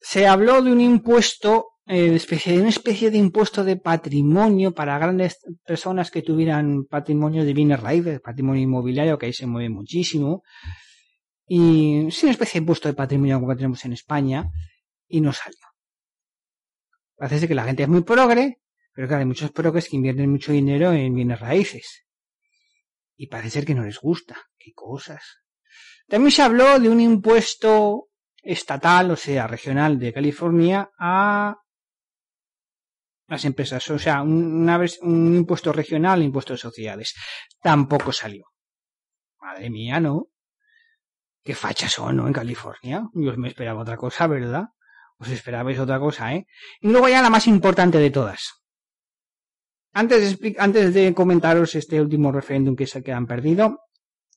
Se 0.00 0.26
habló 0.26 0.62
de 0.62 0.72
un 0.72 0.80
impuesto, 0.80 1.74
eh, 1.86 2.14
especie, 2.14 2.54
de 2.54 2.60
una 2.60 2.70
especie 2.70 3.10
de 3.10 3.18
impuesto 3.18 3.62
de 3.62 3.76
patrimonio 3.76 4.72
para 4.74 4.98
grandes 4.98 5.38
personas 5.64 6.10
que 6.10 6.22
tuvieran 6.22 6.86
patrimonio 6.86 7.44
de 7.44 7.52
bienes 7.52 7.80
raíces, 7.80 8.20
patrimonio 8.20 8.62
inmobiliario, 8.62 9.18
que 9.18 9.26
ahí 9.26 9.32
se 9.32 9.46
mueve 9.46 9.68
muchísimo. 9.68 10.42
Y 11.46 12.06
es 12.08 12.22
una 12.22 12.32
especie 12.32 12.60
de 12.60 12.62
impuesto 12.62 12.88
de 12.88 12.94
patrimonio 12.94 13.36
como 13.36 13.50
que 13.50 13.56
tenemos 13.56 13.84
en 13.84 13.92
España, 13.92 14.50
y 15.10 15.20
no 15.20 15.32
salió. 15.32 15.58
Parece 17.16 17.46
que 17.46 17.54
la 17.54 17.64
gente 17.64 17.82
es 17.82 17.88
muy 17.88 18.02
progre, 18.02 18.60
pero 18.94 19.08
claro, 19.08 19.20
hay 19.20 19.26
muchos 19.26 19.50
progres 19.50 19.88
que 19.88 19.96
invierten 19.96 20.30
mucho 20.30 20.52
dinero 20.52 20.92
en 20.92 21.14
bienes 21.14 21.38
raíces. 21.38 22.06
Y 23.20 23.26
parece 23.26 23.66
que 23.66 23.74
no 23.74 23.84
les 23.84 24.00
gusta. 24.00 24.34
Qué 24.56 24.72
cosas. 24.72 25.42
También 26.08 26.30
se 26.30 26.40
habló 26.40 26.80
de 26.80 26.88
un 26.88 27.00
impuesto 27.00 28.08
estatal, 28.42 29.10
o 29.10 29.16
sea, 29.16 29.46
regional 29.46 29.98
de 29.98 30.14
California 30.14 30.90
a 30.98 31.54
las 33.26 33.44
empresas, 33.44 33.90
o 33.90 33.98
sea, 33.98 34.22
un, 34.22 34.66
un 35.02 35.36
impuesto 35.36 35.70
regional, 35.70 36.22
impuesto 36.22 36.54
de 36.54 36.60
sociedades. 36.60 37.14
Tampoco 37.60 38.10
salió. 38.10 38.46
Madre 39.38 39.68
mía, 39.68 40.00
¿no? 40.00 40.28
Qué 41.44 41.54
fachas 41.54 41.92
son, 41.92 42.16
¿no? 42.16 42.26
En 42.26 42.32
California. 42.32 43.06
Yo 43.12 43.36
me 43.36 43.48
esperaba 43.48 43.82
otra 43.82 43.98
cosa, 43.98 44.28
¿verdad? 44.28 44.68
Os 45.18 45.28
esperabais 45.28 45.78
otra 45.78 46.00
cosa, 46.00 46.34
¿eh? 46.34 46.46
Y 46.80 46.88
luego 46.88 47.10
ya 47.10 47.20
la 47.20 47.28
más 47.28 47.46
importante 47.46 47.98
de 47.98 48.10
todas. 48.10 48.59
Antes 49.92 50.38
de, 50.38 50.56
antes 50.58 50.94
de 50.94 51.14
comentaros 51.14 51.74
este 51.74 52.00
último 52.00 52.30
referéndum 52.30 52.76
que 52.76 52.86
se 52.86 53.02
que 53.02 53.12
han 53.12 53.26
perdido, 53.26 53.80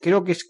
creo 0.00 0.24
que 0.24 0.32
es 0.32 0.48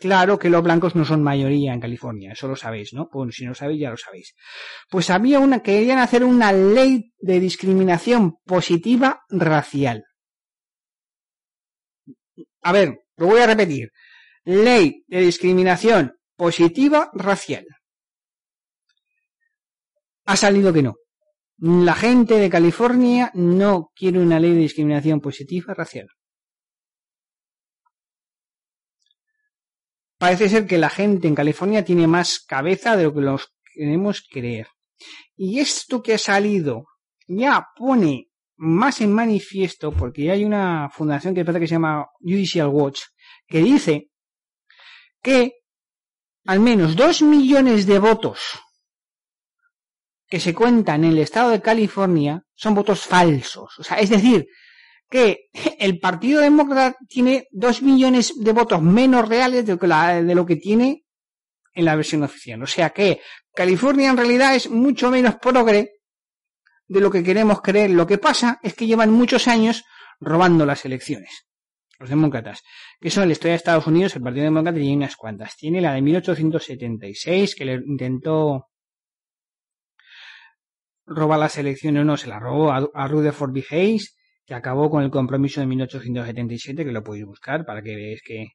claro 0.00 0.38
que 0.38 0.50
los 0.50 0.62
blancos 0.62 0.96
no 0.96 1.04
son 1.04 1.22
mayoría 1.22 1.72
en 1.72 1.80
California, 1.80 2.32
eso 2.32 2.48
lo 2.48 2.56
sabéis, 2.56 2.92
¿no? 2.92 3.08
Pues 3.08 3.36
si 3.36 3.44
no 3.44 3.54
sabéis, 3.54 3.80
ya 3.80 3.90
lo 3.90 3.96
sabéis. 3.96 4.34
Pues 4.88 5.10
había 5.10 5.38
una, 5.38 5.62
querían 5.62 5.98
hacer 5.98 6.24
una 6.24 6.52
ley 6.52 7.12
de 7.20 7.38
discriminación 7.38 8.38
positiva 8.44 9.20
racial. 9.28 10.04
A 12.62 12.72
ver, 12.72 12.98
lo 13.16 13.26
voy 13.26 13.40
a 13.40 13.46
repetir. 13.46 13.90
Ley 14.44 15.04
de 15.06 15.20
discriminación 15.20 16.16
positiva 16.34 17.10
racial. 17.14 17.66
Ha 20.24 20.36
salido 20.36 20.72
que 20.72 20.82
no. 20.82 20.94
La 21.62 21.94
gente 21.94 22.38
de 22.38 22.48
California 22.48 23.30
no 23.34 23.92
quiere 23.94 24.18
una 24.18 24.40
ley 24.40 24.52
de 24.52 24.60
discriminación 24.60 25.20
positiva 25.20 25.74
racial. 25.74 26.08
Parece 30.16 30.48
ser 30.48 30.66
que 30.66 30.78
la 30.78 30.88
gente 30.88 31.28
en 31.28 31.34
California 31.34 31.84
tiene 31.84 32.06
más 32.06 32.40
cabeza 32.40 32.96
de 32.96 33.04
lo 33.04 33.14
que 33.14 33.20
los 33.20 33.54
queremos 33.74 34.26
creer. 34.30 34.68
Y 35.36 35.60
esto 35.60 36.02
que 36.02 36.14
ha 36.14 36.18
salido 36.18 36.86
ya 37.28 37.66
pone 37.76 38.30
más 38.56 39.02
en 39.02 39.12
manifiesto, 39.12 39.92
porque 39.92 40.30
hay 40.30 40.46
una 40.46 40.88
fundación 40.88 41.34
que 41.34 41.44
parece 41.44 41.60
que 41.60 41.68
se 41.68 41.74
llama 41.74 42.06
Judicial 42.20 42.68
Watch, 42.68 43.02
que 43.46 43.58
dice 43.58 44.10
que 45.22 45.52
al 46.46 46.60
menos 46.60 46.96
dos 46.96 47.20
millones 47.20 47.84
de 47.84 47.98
votos 47.98 48.58
que 50.30 50.40
se 50.40 50.54
cuentan 50.54 51.04
en 51.04 51.10
el 51.10 51.18
estado 51.18 51.50
de 51.50 51.60
California 51.60 52.44
son 52.54 52.74
votos 52.74 53.00
falsos. 53.00 53.78
O 53.78 53.82
sea, 53.82 53.98
es 53.98 54.08
decir, 54.08 54.46
que 55.10 55.48
el 55.78 55.98
Partido 55.98 56.40
Demócrata 56.40 56.96
tiene 57.08 57.48
dos 57.50 57.82
millones 57.82 58.32
de 58.36 58.52
votos 58.52 58.80
menos 58.80 59.28
reales 59.28 59.66
de 59.66 59.72
lo, 59.72 59.78
que 59.78 59.88
de 59.88 60.34
lo 60.34 60.46
que 60.46 60.56
tiene 60.56 61.04
en 61.74 61.84
la 61.84 61.96
versión 61.96 62.22
oficial. 62.22 62.62
O 62.62 62.66
sea 62.66 62.90
que 62.90 63.20
California 63.52 64.10
en 64.10 64.16
realidad 64.16 64.54
es 64.54 64.70
mucho 64.70 65.10
menos 65.10 65.34
progre 65.36 65.90
de 66.86 67.00
lo 67.00 67.10
que 67.10 67.24
queremos 67.24 67.60
creer. 67.60 67.90
Lo 67.90 68.06
que 68.06 68.18
pasa 68.18 68.60
es 68.62 68.74
que 68.74 68.86
llevan 68.86 69.10
muchos 69.10 69.48
años 69.48 69.84
robando 70.20 70.64
las 70.64 70.84
elecciones. 70.84 71.46
Los 71.98 72.08
demócratas. 72.08 72.62
Que 73.00 73.10
son 73.10 73.26
la 73.26 73.32
historia 73.32 73.52
de 73.52 73.56
Estados 73.56 73.86
Unidos, 73.86 74.14
el 74.16 74.22
Partido 74.22 74.44
Demócrata 74.44 74.78
tiene 74.78 74.96
unas 74.96 75.16
cuantas. 75.16 75.56
Tiene 75.56 75.80
la 75.80 75.92
de 75.92 76.02
1876, 76.02 77.54
que 77.54 77.64
le 77.64 77.74
intentó 77.74 78.69
robar 81.10 81.40
las 81.40 81.58
elecciones, 81.58 82.06
no, 82.06 82.16
se 82.16 82.28
la 82.28 82.38
robó 82.38 82.72
a, 82.72 83.08
Rutherford 83.08 83.52
B. 83.52 83.64
Hayes 83.70 84.16
que 84.46 84.54
acabó 84.54 84.90
con 84.90 85.02
el 85.02 85.10
compromiso 85.10 85.60
de 85.60 85.66
1877, 85.66 86.84
que 86.84 86.92
lo 86.92 87.04
podéis 87.04 87.26
buscar 87.26 87.66
para 87.66 87.82
que 87.82 87.94
veáis 87.94 88.22
que 88.24 88.46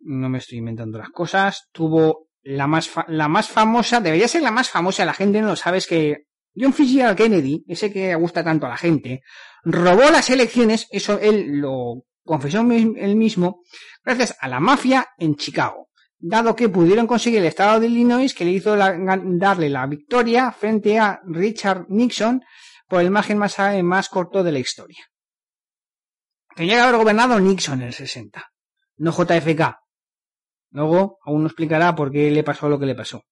no 0.00 0.28
me 0.28 0.38
estoy 0.38 0.58
inventando 0.58 0.98
las 0.98 1.10
cosas. 1.10 1.68
Tuvo 1.72 2.28
la 2.42 2.66
más, 2.66 2.90
la 3.08 3.28
más 3.28 3.48
famosa, 3.48 4.00
debería 4.00 4.28
ser 4.28 4.42
la 4.42 4.50
más 4.50 4.68
famosa, 4.68 5.04
la 5.04 5.14
gente 5.14 5.40
no 5.40 5.48
lo 5.48 5.56
sabe, 5.56 5.78
es 5.78 5.86
que 5.86 6.24
John 6.56 6.72
Fitzgerald 6.72 7.16
Kennedy, 7.16 7.64
ese 7.68 7.92
que 7.92 8.14
gusta 8.14 8.42
tanto 8.42 8.66
a 8.66 8.70
la 8.70 8.76
gente, 8.76 9.22
robó 9.62 10.10
las 10.10 10.30
elecciones, 10.30 10.88
eso 10.90 11.18
él 11.20 11.58
lo 11.60 12.04
confesó 12.24 12.60
él 12.60 13.16
mismo, 13.16 13.62
gracias 14.04 14.36
a 14.40 14.48
la 14.48 14.60
mafia 14.60 15.08
en 15.18 15.36
Chicago, 15.36 15.89
dado 16.20 16.54
que 16.54 16.68
pudieron 16.68 17.06
conseguir 17.06 17.40
el 17.40 17.46
estado 17.46 17.80
de 17.80 17.86
Illinois 17.86 18.34
que 18.34 18.44
le 18.44 18.52
hizo 18.52 18.76
darle 18.76 19.70
la 19.70 19.86
victoria 19.86 20.52
frente 20.52 20.98
a 20.98 21.20
Richard 21.24 21.86
Nixon 21.88 22.44
por 22.86 23.00
el 23.00 23.10
margen 23.10 23.38
más, 23.38 24.08
corto 24.08 24.42
de 24.42 24.52
la 24.52 24.58
historia. 24.58 25.04
Tenía 26.54 26.74
que 26.74 26.80
haber 26.80 26.96
gobernado 26.96 27.40
Nixon 27.40 27.80
en 27.80 27.88
el 27.88 27.94
60, 27.94 28.52
no 28.96 29.12
JFK. 29.12 29.78
Luego, 30.72 31.18
aún 31.22 31.42
no 31.42 31.46
explicará 31.46 31.94
por 31.94 32.12
qué 32.12 32.30
le 32.30 32.44
pasó 32.44 32.68
lo 32.68 32.78
que 32.78 32.86
le 32.86 32.94
pasó. 32.94 33.24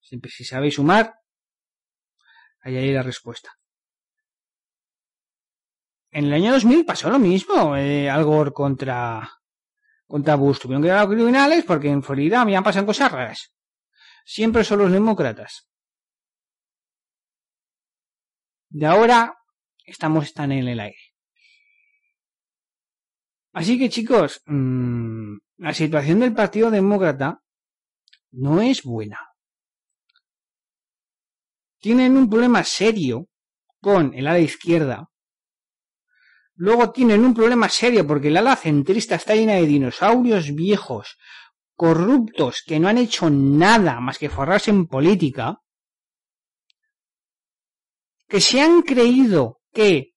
Si 0.00 0.44
sabéis 0.44 0.74
sumar, 0.74 1.14
ahí 2.60 2.76
hay 2.76 2.92
la 2.92 3.02
respuesta. 3.02 3.50
En 6.10 6.26
el 6.26 6.34
año 6.34 6.52
2000 6.52 6.84
pasó 6.84 7.10
lo 7.10 7.18
mismo, 7.18 7.76
eh, 7.76 8.08
algo 8.08 8.52
contra, 8.52 9.28
contra 10.06 10.36
Bush. 10.36 10.58
Tuvieron 10.58 10.82
que 10.82 10.90
a 10.90 11.04
los 11.04 11.14
criminales 11.14 11.64
porque 11.64 11.88
en 11.88 12.02
Florida 12.02 12.42
habían 12.42 12.64
pasado 12.64 12.86
cosas 12.86 13.12
raras. 13.12 13.52
Siempre 14.24 14.64
son 14.64 14.78
los 14.78 14.92
demócratas. 14.92 15.68
De 18.68 18.86
ahora 18.86 19.36
estamos 19.84 20.32
tan 20.32 20.52
en 20.52 20.68
el 20.68 20.80
aire. 20.80 20.98
Así 23.52 23.78
que 23.78 23.88
chicos, 23.88 24.42
mmm, 24.46 25.36
la 25.58 25.72
situación 25.72 26.20
del 26.20 26.34
Partido 26.34 26.70
Demócrata 26.70 27.40
no 28.32 28.60
es 28.60 28.82
buena. 28.82 29.20
Tienen 31.78 32.16
un 32.16 32.28
problema 32.28 32.64
serio 32.64 33.28
con 33.80 34.12
el 34.14 34.26
ala 34.26 34.40
izquierda. 34.40 35.08
Luego 36.56 36.92
tienen 36.92 37.24
un 37.24 37.34
problema 37.34 37.68
serio 37.68 38.06
porque 38.06 38.28
el 38.28 38.36
ala 38.36 38.56
centrista 38.56 39.16
está 39.16 39.34
llena 39.34 39.54
de 39.54 39.66
dinosaurios 39.66 40.54
viejos, 40.54 41.16
corruptos, 41.74 42.62
que 42.64 42.78
no 42.78 42.88
han 42.88 42.98
hecho 42.98 43.28
nada 43.30 44.00
más 44.00 44.18
que 44.18 44.28
forrarse 44.28 44.70
en 44.70 44.86
política. 44.86 45.60
que 48.28 48.40
se 48.40 48.60
han 48.60 48.82
creído 48.82 49.60
que 49.72 50.14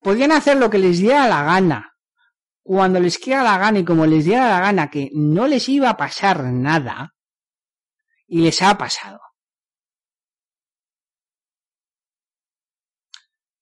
podían 0.00 0.32
hacer 0.32 0.56
lo 0.56 0.70
que 0.70 0.78
les 0.78 0.98
diera 0.98 1.28
la 1.28 1.44
gana, 1.44 1.96
cuando 2.62 2.98
les 2.98 3.18
quiera 3.18 3.42
la 3.42 3.58
gana 3.58 3.78
y 3.78 3.84
como 3.84 4.06
les 4.06 4.24
diera 4.24 4.48
la 4.48 4.60
gana, 4.60 4.90
que 4.90 5.10
no 5.12 5.46
les 5.46 5.68
iba 5.68 5.90
a 5.90 5.96
pasar 5.96 6.42
nada, 6.44 7.14
y 8.26 8.40
les 8.40 8.60
ha 8.62 8.76
pasado. 8.76 9.20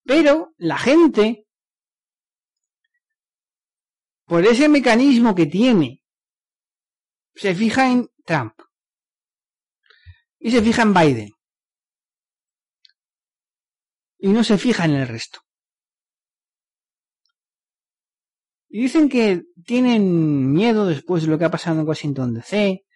Pero 0.05 0.55
la 0.57 0.79
gente, 0.79 1.42
por 4.33 4.47
ese 4.47 4.67
mecanismo 4.67 5.35
que 5.35 5.45
tiene, 5.45 6.03
se 7.35 7.55
fija 7.55 7.93
en 7.93 8.09
Trump 8.25 8.55
y 10.39 10.51
se 10.51 10.63
fija 10.63 10.81
en 10.81 10.95
Biden 10.95 11.31
y 14.17 14.29
no 14.29 14.43
se 14.43 14.57
fija 14.57 14.87
en 14.87 14.93
el 14.93 15.07
resto. 15.07 15.41
Y 18.71 18.81
dicen 18.81 19.11
que 19.11 19.43
tienen 19.67 20.51
miedo 20.51 20.87
después 20.87 21.25
de 21.25 21.29
lo 21.29 21.39
que 21.39 21.45
ha 21.45 21.51
pasado 21.51 21.81
en 21.81 21.87
Washington 21.87 22.33
DC, 22.33 22.87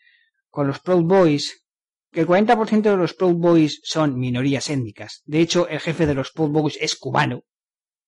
con 0.48 0.66
los 0.66 0.80
Proud 0.80 1.04
Boys, 1.04 1.66
que 2.12 2.20
el 2.20 2.26
40% 2.26 2.80
de 2.80 2.96
los 2.96 3.12
Proud 3.12 3.34
Boys 3.34 3.82
son 3.84 4.18
minorías 4.18 4.70
étnicas. 4.70 5.20
De 5.26 5.40
hecho, 5.40 5.68
el 5.68 5.80
jefe 5.80 6.06
de 6.06 6.14
los 6.14 6.32
Proud 6.32 6.48
Boys 6.48 6.78
es 6.80 6.96
cubano. 6.96 7.42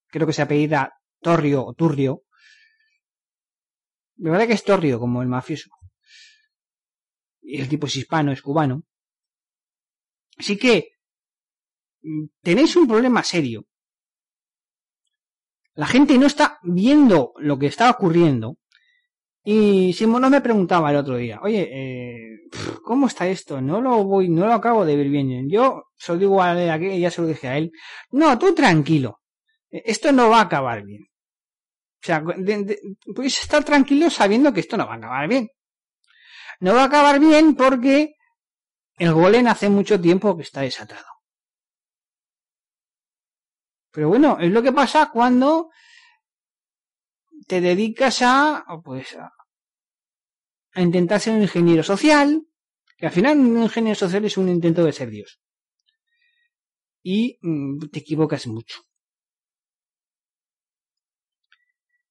Creo 0.07 0.26
que 0.26 0.33
se 0.33 0.41
apellida 0.41 0.95
Torrio 1.20 1.66
o 1.66 1.74
Turrio. 1.74 2.22
De 4.19 4.31
verdad 4.31 4.47
que 4.47 4.53
es 4.55 4.64
Torrio, 4.64 4.99
como 4.99 5.23
el 5.23 5.29
mafioso. 5.29 5.71
Y 7.41 7.61
el 7.61 7.69
tipo 7.69 7.87
es 7.87 7.97
hispano, 7.97 8.33
es 8.33 8.43
cubano. 8.43 8.83
Así 10.37 10.59
que 10.59 10.91
mm, 12.03 12.27
tenéis 12.43 12.77
un 12.77 12.87
problema 12.87 13.23
serio. 13.23 13.64
La 15.75 15.87
gente 15.87 16.19
no 16.19 16.27
está 16.27 16.59
viendo 16.62 17.33
lo 17.39 17.59
que 17.59 17.66
está 17.66 17.89
ocurriendo 17.91 18.59
y 19.45 19.93
Simón 19.95 20.29
me 20.31 20.41
preguntaba 20.41 20.91
el 20.91 20.97
otro 20.97 21.16
día, 21.16 21.41
oye, 21.43 21.69
eh, 21.73 22.41
¿cómo 22.85 23.07
está 23.07 23.29
esto? 23.29 23.61
No 23.62 23.81
lo 23.81 24.05
voy, 24.05 24.29
no 24.29 24.47
lo 24.47 24.53
acabo 24.53 24.85
de 24.85 24.97
ver 24.97 25.09
bien. 25.09 25.49
Yo 25.49 25.85
se 25.97 26.12
lo 26.12 26.19
digo 26.19 26.43
a 26.43 26.53
él, 26.61 27.01
ya 27.01 27.11
se 27.11 27.23
lo 27.23 27.29
dije 27.29 27.49
a 27.49 27.57
él. 27.57 27.73
No, 28.11 28.39
tú 28.39 28.55
tranquilo. 28.55 29.21
Esto 29.71 30.12
no 30.12 30.29
va 30.29 30.41
a 30.41 30.43
acabar 30.43 30.85
bien. 30.85 31.07
Sea, 32.09 32.24
puedes 33.14 33.38
estar 33.38 33.62
tranquilo 33.64 34.09
sabiendo 34.09 34.50
que 34.50 34.61
esto 34.61 34.78
no 34.78 34.86
va 34.86 34.94
a 34.94 34.96
acabar 34.96 35.28
bien. 35.28 35.50
No 36.59 36.72
va 36.72 36.84
a 36.84 36.86
acabar 36.86 37.20
bien 37.20 37.54
porque 37.54 38.14
el 38.96 39.12
golem 39.12 39.46
hace 39.46 39.68
mucho 39.68 40.00
tiempo 40.00 40.34
que 40.34 40.44
está 40.44 40.62
desatado. 40.62 41.04
Pero 43.92 44.09
bueno, 44.09 44.38
es 44.40 44.50
lo 44.50 44.62
que 44.62 44.72
pasa 44.72 45.11
cuando 45.12 45.68
te 47.46 47.61
dedicas 47.61 48.22
a, 48.22 48.64
pues, 48.82 49.14
a, 49.14 49.30
a 50.72 50.80
intentar 50.80 51.20
ser 51.20 51.34
un 51.34 51.42
ingeniero 51.42 51.82
social, 51.82 52.42
que 52.96 53.04
al 53.04 53.12
final 53.12 53.38
un 53.38 53.64
ingeniero 53.64 53.96
social 53.96 54.24
es 54.24 54.38
un 54.38 54.48
intento 54.48 54.82
de 54.82 54.92
ser 54.94 55.11
Dios. 55.11 55.38
Y 57.02 57.38
mm, 57.42 57.90
te 57.92 57.98
equivocas 57.98 58.46
mucho. 58.46 58.88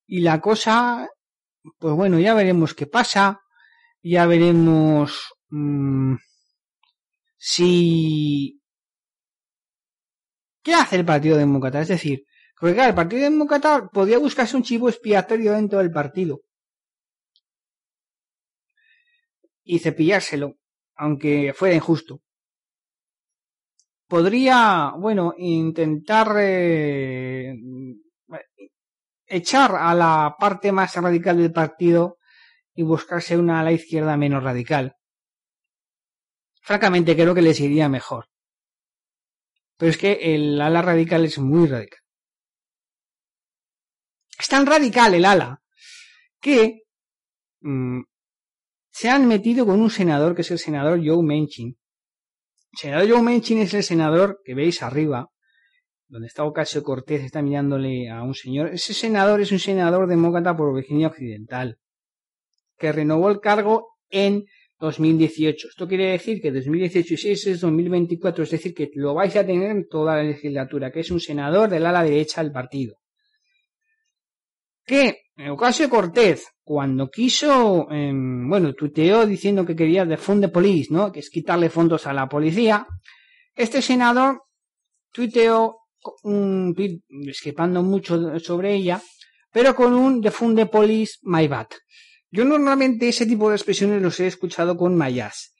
Y 0.07 0.21
la 0.21 0.39
cosa, 0.41 1.09
pues 1.79 1.93
bueno, 1.95 2.19
ya 2.19 2.33
veremos 2.33 2.73
qué 2.73 2.87
pasa, 2.87 3.41
ya 4.01 4.25
veremos 4.25 5.33
mmm, 5.49 6.15
si... 7.37 8.61
¿Qué 10.63 10.73
hace 10.73 10.97
el 10.97 11.05
Partido 11.05 11.37
Demócrata? 11.37 11.81
Es 11.81 11.87
decir, 11.87 12.25
porque 12.59 12.75
claro, 12.75 12.89
el 12.89 12.95
Partido 12.95 13.23
Demócrata 13.23 13.87
podría 13.91 14.19
buscarse 14.19 14.57
un 14.57 14.63
chivo 14.63 14.89
expiatorio 14.89 15.53
dentro 15.53 15.79
del 15.79 15.91
partido. 15.91 16.41
y 19.67 19.79
cepillárselo, 19.79 20.55
aunque 20.95 21.53
fuera 21.53 21.75
injusto. 21.75 22.21
Podría, 24.07 24.93
bueno, 24.97 25.33
intentar 25.37 26.35
eh, 26.39 27.53
echar 29.27 29.75
a 29.75 29.93
la 29.93 30.35
parte 30.39 30.71
más 30.71 30.95
radical 30.95 31.37
del 31.37 31.51
partido 31.51 32.17
y 32.73 32.83
buscarse 32.83 33.37
una 33.37 33.59
a 33.59 33.63
la 33.63 33.71
izquierda 33.71 34.17
menos 34.17 34.43
radical. 34.43 34.95
Francamente 36.61 37.15
creo 37.15 37.33
que 37.33 37.41
les 37.41 37.59
iría 37.59 37.89
mejor. 37.89 38.27
Pero 39.77 39.89
es 39.91 39.97
que 39.97 40.35
el 40.35 40.59
ala 40.59 40.81
radical 40.81 41.25
es 41.25 41.37
muy 41.39 41.67
radical. 41.67 41.99
Es 44.37 44.47
tan 44.47 44.65
radical 44.65 45.13
el 45.13 45.25
ala 45.25 45.61
que 46.39 46.83
mm, 47.61 48.01
se 48.91 49.09
han 49.09 49.27
metido 49.27 49.65
con 49.65 49.79
un 49.79 49.89
senador 49.89 50.35
que 50.35 50.41
es 50.41 50.51
el 50.51 50.59
senador 50.59 50.99
Joe 51.03 51.23
Manchin. 51.23 51.77
El 52.73 52.77
senador 52.77 53.09
Joe 53.09 53.21
Manchin 53.21 53.59
es 53.59 53.73
el 53.73 53.83
senador 53.83 54.41
que 54.43 54.53
veis 54.53 54.83
arriba, 54.83 55.29
donde 56.07 56.27
está 56.27 56.43
Ocasio 56.43 56.83
Cortés, 56.83 57.23
está 57.23 57.41
mirándole 57.41 58.09
a 58.09 58.23
un 58.23 58.33
señor. 58.33 58.69
Ese 58.69 58.93
senador 58.93 59.41
es 59.41 59.51
un 59.51 59.59
senador 59.59 60.07
demócrata 60.07 60.55
por 60.55 60.73
Virginia 60.73 61.07
Occidental, 61.07 61.79
que 62.77 62.91
renovó 62.91 63.29
el 63.29 63.39
cargo 63.39 63.97
en 64.09 64.45
2018. 64.79 65.69
Esto 65.69 65.87
quiere 65.87 66.11
decir 66.11 66.41
que 66.41 66.51
2018 66.51 67.13
y 67.13 67.17
6 67.17 67.47
es 67.47 67.61
2024, 67.61 68.43
es 68.43 68.51
decir, 68.51 68.73
que 68.73 68.89
lo 68.93 69.13
vais 69.13 69.35
a 69.35 69.45
tener 69.45 69.71
en 69.71 69.87
toda 69.87 70.17
la 70.17 70.23
legislatura, 70.23 70.91
que 70.91 71.01
es 71.01 71.11
un 71.11 71.19
senador 71.19 71.69
del 71.69 71.85
ala 71.85 72.03
derecha 72.03 72.43
del 72.43 72.51
partido. 72.51 72.97
Que 74.85 75.23
Ocasio 75.49 75.89
Cortés, 75.89 76.47
cuando 76.63 77.09
quiso, 77.09 77.87
em, 77.91 78.47
bueno, 78.47 78.73
tuiteó 78.73 79.25
diciendo 79.25 79.65
que 79.65 79.75
quería 79.75 80.05
defund 80.05 80.41
the 80.41 80.49
police, 80.49 80.93
¿no? 80.93 81.11
Que 81.11 81.19
es 81.19 81.29
quitarle 81.29 81.69
fondos 81.69 82.07
a 82.07 82.13
la 82.13 82.29
policía. 82.29 82.87
Este 83.53 83.81
senador 83.81 84.43
tuiteó 85.11 85.86
un 86.23 86.75
escapando 87.27 87.81
mucho 87.83 88.39
sobre 88.39 88.73
ella, 88.75 89.01
pero 89.51 89.75
con 89.75 89.93
un 89.93 90.21
the 90.21 90.65
police 90.65 91.19
my 91.23 91.47
bad. 91.47 91.67
Yo 92.29 92.43
normalmente 92.45 93.07
ese 93.07 93.25
tipo 93.25 93.49
de 93.49 93.55
expresiones 93.55 94.01
los 94.01 94.19
he 94.19 94.27
escuchado 94.27 94.75
con 94.75 94.95
mayas. 94.95 95.53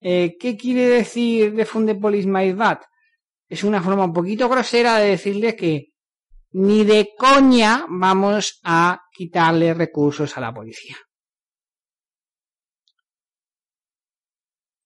Eh, 0.00 0.36
¿Qué 0.38 0.56
quiere 0.56 0.86
decir 0.86 1.54
the 1.56 1.94
my 2.26 2.52
bad? 2.52 2.78
Es 3.48 3.64
una 3.64 3.82
forma 3.82 4.04
un 4.04 4.12
poquito 4.12 4.48
grosera 4.48 4.98
de 4.98 5.10
decirle 5.10 5.56
que 5.56 5.94
ni 6.52 6.84
de 6.84 7.10
coña 7.18 7.84
vamos 7.88 8.60
a 8.62 9.00
quitarle 9.12 9.74
recursos 9.74 10.36
a 10.36 10.40
la 10.40 10.54
policía. 10.54 10.96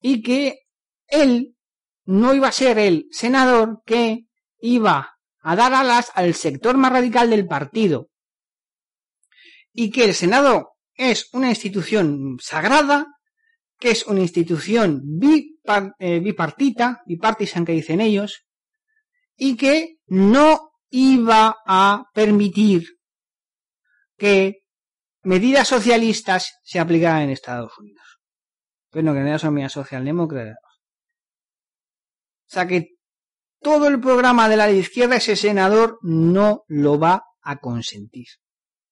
Y 0.01 0.23
que 0.23 0.61
él 1.07 1.57
no 2.07 2.35
iba 2.35 2.49
a 2.49 2.53
ser 2.53 2.79
el 2.79 3.07
senador 3.11 3.83
que 3.85 4.28
iba 4.61 5.19
a 5.41 5.57
dar 5.57 5.73
alas 5.75 6.11
al 6.15 6.35
sector 6.35 6.77
más 6.77 6.93
radical 6.93 7.31
del 7.31 7.47
partido. 7.47 8.11
Y 9.73 9.91
que 9.91 10.05
el 10.05 10.15
Senado 10.15 10.73
es 10.95 11.33
una 11.33 11.49
institución 11.49 12.39
sagrada, 12.41 13.07
que 13.79 13.91
es 13.91 14.07
una 14.07 14.21
institución 14.21 15.03
eh, 15.99 16.21
bipartita, 16.21 17.03
bipartisan 17.07 17.65
que 17.65 17.73
dicen 17.73 18.01
ellos, 18.01 18.45
y 19.37 19.57
que 19.57 19.99
no 20.07 20.73
iba 20.91 21.59
a 21.65 22.05
permitir 22.13 22.99
que 24.17 24.65
medidas 25.23 25.69
socialistas 25.69 26.59
se 26.65 26.81
aplicaran 26.81 27.23
en 27.23 27.31
Estados 27.31 27.79
Unidos. 27.79 28.19
Bueno, 28.91 29.15
que 29.15 29.21
no 29.21 29.39
son 29.39 29.55
medidas 29.55 29.73
socialdemócratas. 29.73 30.57
O 32.47 32.51
sea 32.51 32.67
que 32.67 32.98
todo 33.61 33.89
el 33.89 34.01
programa 34.01 34.49
de 34.49 34.57
la 34.57 34.71
izquierda 34.71 35.17
ese 35.17 35.37
senador 35.37 35.99
no 36.03 36.65
lo 36.69 36.99
va 36.99 37.25
a 37.43 37.57
consentir. 37.59 38.27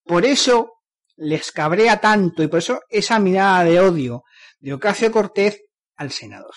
Por 0.05 0.25
eso 0.25 0.73
les 1.17 1.53
cabrea 1.53 2.01
tanto 2.01 2.43
y 2.43 2.49
por 2.49 2.59
eso 2.59 2.81
esa 2.89 3.19
mirada 3.19 3.65
de 3.65 3.81
odio 3.81 4.23
de 4.59 4.75
Ocasio 4.75 5.11
Cortez 5.11 5.63
al 5.97 6.11
senador. 6.11 6.55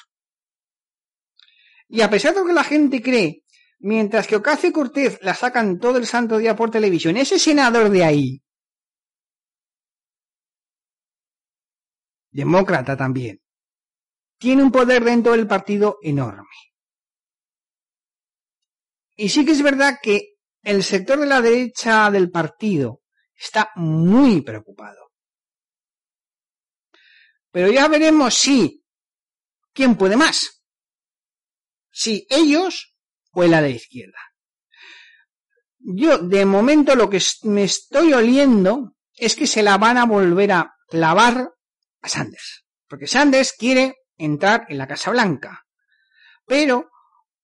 Y 1.88 2.01
a 2.01 2.10
pesar 2.10 2.36
de 2.36 2.45
que 2.45 2.53
la 2.53 2.64
gente 2.64 3.01
cree 3.01 3.43
Mientras 3.80 4.28
que 4.28 4.36
Ocasio 4.36 4.74
Cortez 4.74 5.20
la 5.22 5.34
sacan 5.34 5.80
todo 5.80 5.97
el 5.97 6.05
santo 6.05 6.38
día 6.38 6.55
por 6.55 6.70
televisión, 6.70 7.16
ese 7.16 7.39
senador 7.39 7.89
de 7.89 8.03
ahí, 8.03 8.43
demócrata 12.32 12.97
también, 12.97 13.41
tiene 14.38 14.64
un 14.64 14.72
poder 14.72 15.03
dentro 15.05 15.32
del 15.32 15.47
partido 15.47 15.97
enorme. 16.01 16.68
Y 19.22 19.28
sí 19.28 19.43
que 19.43 19.51
es 19.51 19.61
verdad 19.61 19.99
que 20.01 20.38
el 20.63 20.82
sector 20.82 21.20
de 21.20 21.26
la 21.26 21.41
derecha 21.41 22.09
del 22.09 22.32
partido 22.32 23.01
está 23.36 23.70
muy 23.76 24.39
preocupado. 24.39 25.11
Pero 27.51 27.70
ya 27.70 27.89
veremos 27.89 28.34
si 28.34 28.86
quién 29.74 29.97
puede 29.97 30.15
más. 30.15 30.63
Si 31.91 32.26
ellos 32.30 32.95
o 33.34 33.43
la 33.43 33.67
izquierda. 33.67 34.20
Yo, 35.80 36.20
de 36.20 36.45
momento, 36.45 36.95
lo 36.95 37.09
que 37.09 37.22
me 37.43 37.65
estoy 37.65 38.13
oliendo 38.13 38.95
es 39.15 39.36
que 39.36 39.47
se 39.47 39.63
la 39.63 39.78
van 39.78 39.97
a 39.97 40.05
volver 40.05 40.53
a 40.53 40.76
clavar 40.88 41.51
a 42.01 42.07
Sanders. 42.07 42.63
Porque 42.88 43.05
Sanders 43.05 43.51
quiere 43.51 43.97
entrar 44.15 44.65
en 44.70 44.78
la 44.78 44.88
Casa 44.88 45.11
Blanca. 45.11 45.65
Pero, 46.45 46.89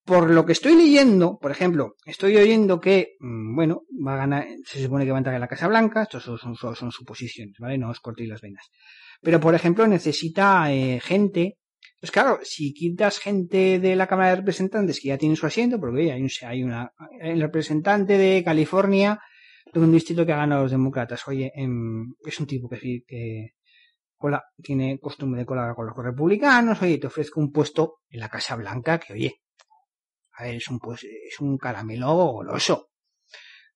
por 0.06 0.30
lo 0.30 0.46
que 0.46 0.52
estoy 0.52 0.76
leyendo, 0.76 1.40
por 1.40 1.52
ejemplo, 1.52 1.96
estoy 2.06 2.38
oyendo 2.38 2.80
que, 2.80 3.16
mm, 3.20 3.56
bueno, 3.56 3.82
va 4.06 4.14
a 4.14 4.18
ganar, 4.18 4.48
se 4.64 4.82
supone 4.82 5.04
que 5.04 5.12
va 5.12 5.18
a 5.18 5.20
entrar 5.20 5.36
en 5.36 5.42
la 5.42 5.48
Casa 5.48 5.68
Blanca, 5.68 6.04
estos 6.04 6.24
son, 6.24 6.92
suposiciones, 6.92 7.56
¿vale? 7.60 7.78
No 7.80 7.90
os 7.90 8.00
cortéis 8.00 8.30
las 8.30 8.42
venas. 8.42 8.70
Pero, 9.22 9.40
por 9.40 9.56
ejemplo, 9.56 9.88
necesita 9.88 10.72
eh, 10.72 11.00
gente 11.02 11.58
pues 12.00 12.12
claro, 12.12 12.40
si 12.44 12.74
quitas 12.74 13.18
gente 13.18 13.80
de 13.80 13.96
la 13.96 14.06
Cámara 14.06 14.30
de 14.30 14.36
Representantes 14.36 15.00
que 15.00 15.08
ya 15.08 15.18
tiene 15.18 15.36
su 15.36 15.48
asiento, 15.48 15.80
porque 15.80 16.12
hay, 16.12 16.22
un, 16.22 16.30
hay 16.46 16.62
una, 16.62 16.92
el 17.20 17.42
representante 17.42 18.18
de 18.18 18.44
California, 18.44 19.20
de 19.74 19.80
un 19.80 19.92
distrito 19.92 20.24
que 20.24 20.34
ha 20.34 20.38
ganado 20.38 20.64
los 20.64 20.72
demócratas, 20.72 21.28
oye, 21.28 21.52
em, 21.56 22.14
es 22.24 22.40
un 22.40 22.46
tipo 22.46 22.70
que, 22.70 23.02
que 23.08 23.54
tiene 24.62 25.00
costumbre 25.00 25.40
de 25.40 25.46
colaborar 25.46 25.76
con 25.76 25.88
los 25.88 25.98
republicanos, 25.98 26.82
oye, 26.82 27.00
te 27.00 27.08
ofrezco 27.08 27.40
un 27.40 27.52
puesto 27.52 27.96
en 28.10 28.20
la 28.20 28.30
Casa 28.30 28.56
Blanca, 28.56 29.00
que 29.00 29.14
oye, 29.14 29.42
es 30.40 30.68
un, 30.68 30.80
pues, 30.80 31.04
es 31.04 31.40
un 31.40 31.58
caramelo 31.58 32.14
goloso. 32.14 32.90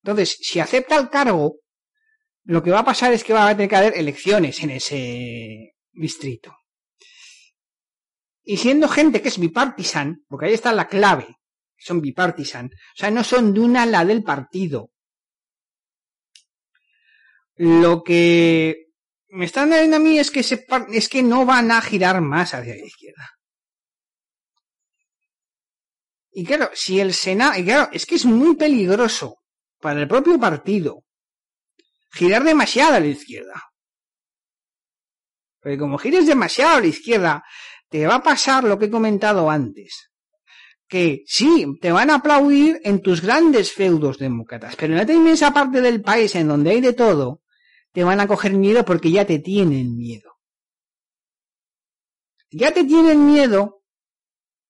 Entonces, 0.04 0.38
si 0.42 0.60
acepta 0.60 0.98
el 0.98 1.10
cargo, 1.10 1.58
lo 2.44 2.64
que 2.64 2.72
va 2.72 2.80
a 2.80 2.86
pasar 2.86 3.14
es 3.14 3.24
que 3.24 3.34
va 3.34 3.48
a 3.48 3.56
tener 3.56 3.70
que 3.70 3.76
haber 3.76 3.98
elecciones 3.98 4.62
en 4.64 4.72
ese 4.72 5.76
distrito. 5.92 6.56
Y 8.44 8.58
siendo 8.58 8.88
gente 8.88 9.22
que 9.22 9.28
es 9.28 9.38
bipartisan, 9.38 10.26
porque 10.28 10.48
ahí 10.48 10.54
está 10.54 10.72
la 10.72 10.88
clave, 10.88 11.28
son 11.78 12.02
bipartisan, 12.02 12.68
o 12.68 12.96
sea, 12.96 13.12
no 13.12 13.24
son 13.24 13.54
de 13.54 13.60
una 13.60 13.84
ala 13.84 14.04
del 14.06 14.24
partido. 14.24 14.92
Lo 17.56 18.04
que 18.04 18.88
me 19.28 19.46
están 19.46 19.70
diciendo 19.70 19.98
a 19.98 20.00
mí 20.00 20.18
es 20.18 20.32
que, 20.32 20.40
es 20.40 21.10
que 21.10 21.22
no 21.22 21.46
van 21.46 21.72
a 21.72 21.82
girar 21.82 22.22
más 22.22 22.54
hacia 22.54 22.76
la 22.76 22.86
izquierda. 22.86 23.39
Y 26.40 26.46
claro, 26.46 26.70
si 26.74 27.02
el 27.02 27.14
Senado, 27.14 27.60
y 27.60 27.66
claro, 27.66 27.90
es 27.92 28.06
que 28.06 28.16
es 28.16 28.24
muy 28.24 28.56
peligroso 28.56 29.40
para 29.82 30.00
el 30.00 30.08
propio 30.08 30.40
partido 30.40 31.04
girar 32.14 32.46
demasiado 32.46 32.94
a 32.96 33.02
la 33.02 33.08
izquierda. 33.08 33.62
Porque 35.60 35.78
como 35.78 35.98
gires 35.98 36.28
demasiado 36.28 36.78
a 36.78 36.80
la 36.80 36.88
izquierda, 36.88 37.44
te 37.90 38.08
va 38.08 38.16
a 38.16 38.24
pasar 38.24 38.64
lo 38.64 38.80
que 38.80 38.86
he 38.86 38.90
comentado 38.90 39.50
antes. 39.50 40.12
Que 40.88 41.24
sí, 41.28 41.66
te 41.82 41.92
van 41.92 42.10
a 42.10 42.16
aplaudir 42.16 42.80
en 42.86 43.02
tus 43.02 43.20
grandes 43.20 43.74
feudos 43.74 44.18
demócratas, 44.18 44.78
pero 44.78 44.98
en 44.98 45.06
la 45.06 45.14
inmensa 45.14 45.54
parte 45.54 45.82
del 45.82 46.02
país 46.02 46.36
en 46.36 46.48
donde 46.48 46.70
hay 46.70 46.80
de 46.80 46.94
todo, 46.94 47.42
te 47.92 48.06
van 48.06 48.22
a 48.22 48.28
coger 48.28 48.54
miedo 48.54 48.86
porque 48.86 49.12
ya 49.12 49.26
te 49.26 49.40
tienen 49.40 49.98
miedo. 49.98 50.38
Ya 52.50 52.74
te 52.74 52.86
tienen 52.86 53.26
miedo 53.26 53.84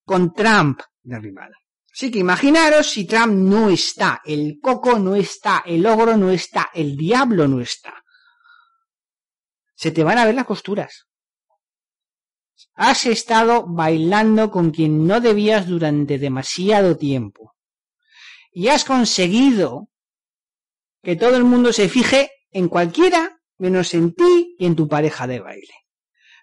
con 0.03 0.33
Trump 0.33 0.81
de 1.03 1.19
rival. 1.19 1.58
Así 1.99 2.11
que 2.11 2.19
imaginaros 2.19 2.91
si 2.91 3.03
Trump 3.03 3.33
no 3.33 3.69
está, 3.69 4.21
el 4.23 4.61
coco 4.61 4.97
no 4.99 5.17
está, 5.17 5.63
el 5.65 5.85
ogro 5.85 6.15
no 6.15 6.31
está, 6.31 6.69
el 6.73 6.95
diablo 6.95 7.45
no 7.45 7.59
está. 7.59 8.05
Se 9.75 9.91
te 9.91 10.05
van 10.05 10.17
a 10.17 10.23
ver 10.23 10.33
las 10.33 10.45
costuras. 10.45 11.09
Has 12.73 13.05
estado 13.05 13.65
bailando 13.67 14.49
con 14.49 14.71
quien 14.71 15.07
no 15.07 15.19
debías 15.19 15.67
durante 15.67 16.17
demasiado 16.17 16.95
tiempo. 16.95 17.57
Y 18.53 18.69
has 18.69 18.85
conseguido 18.85 19.89
que 21.03 21.17
todo 21.17 21.35
el 21.35 21.43
mundo 21.43 21.73
se 21.73 21.89
fije 21.89 22.31
en 22.51 22.69
cualquiera 22.69 23.41
menos 23.57 23.93
en 23.93 24.15
ti 24.15 24.55
y 24.57 24.67
en 24.67 24.77
tu 24.77 24.87
pareja 24.87 25.27
de 25.27 25.41
baile. 25.41 25.75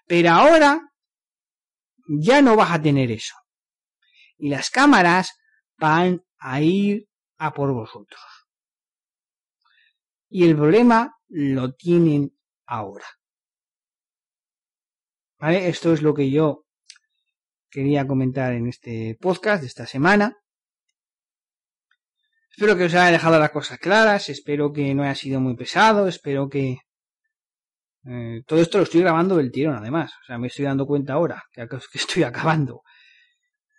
Pero 0.05 0.29
ahora 0.29 0.93
ya 2.07 2.43
no 2.43 2.55
vas 2.55 2.73
a 2.73 2.79
tener 2.79 3.09
eso. 3.09 3.33
Y 4.37 4.49
las 4.49 4.69
cámaras 4.69 5.31
van 5.77 6.23
a 6.39 6.61
ir 6.61 7.07
a 7.37 7.53
por 7.53 7.71
vosotros. 7.73 8.21
Y 10.29 10.45
el 10.45 10.55
problema 10.55 11.15
lo 11.29 11.73
tienen 11.73 12.37
ahora. 12.65 13.05
¿Vale? 15.39 15.67
Esto 15.69 15.93
es 15.93 16.01
lo 16.01 16.13
que 16.13 16.31
yo 16.31 16.65
quería 17.69 18.07
comentar 18.07 18.53
en 18.53 18.67
este 18.67 19.17
podcast 19.19 19.61
de 19.61 19.67
esta 19.67 19.85
semana. 19.85 20.37
Espero 22.49 22.75
que 22.75 22.85
os 22.85 22.93
haya 22.95 23.11
dejado 23.11 23.37
las 23.37 23.51
cosas 23.51 23.77
claras, 23.77 24.29
espero 24.29 24.73
que 24.73 24.95
no 24.95 25.03
haya 25.03 25.13
sido 25.13 25.39
muy 25.39 25.55
pesado, 25.55 26.07
espero 26.07 26.49
que 26.49 26.79
eh, 28.05 28.41
todo 28.47 28.61
esto 28.61 28.79
lo 28.79 28.85
estoy 28.85 29.01
grabando 29.01 29.35
del 29.35 29.51
tirón 29.51 29.75
además, 29.75 30.11
o 30.23 30.25
sea, 30.25 30.39
me 30.39 30.47
estoy 30.47 30.65
dando 30.65 30.87
cuenta 30.87 31.13
ahora 31.13 31.43
que, 31.51 31.67
estoy 31.93 32.23
acabando. 32.23 32.81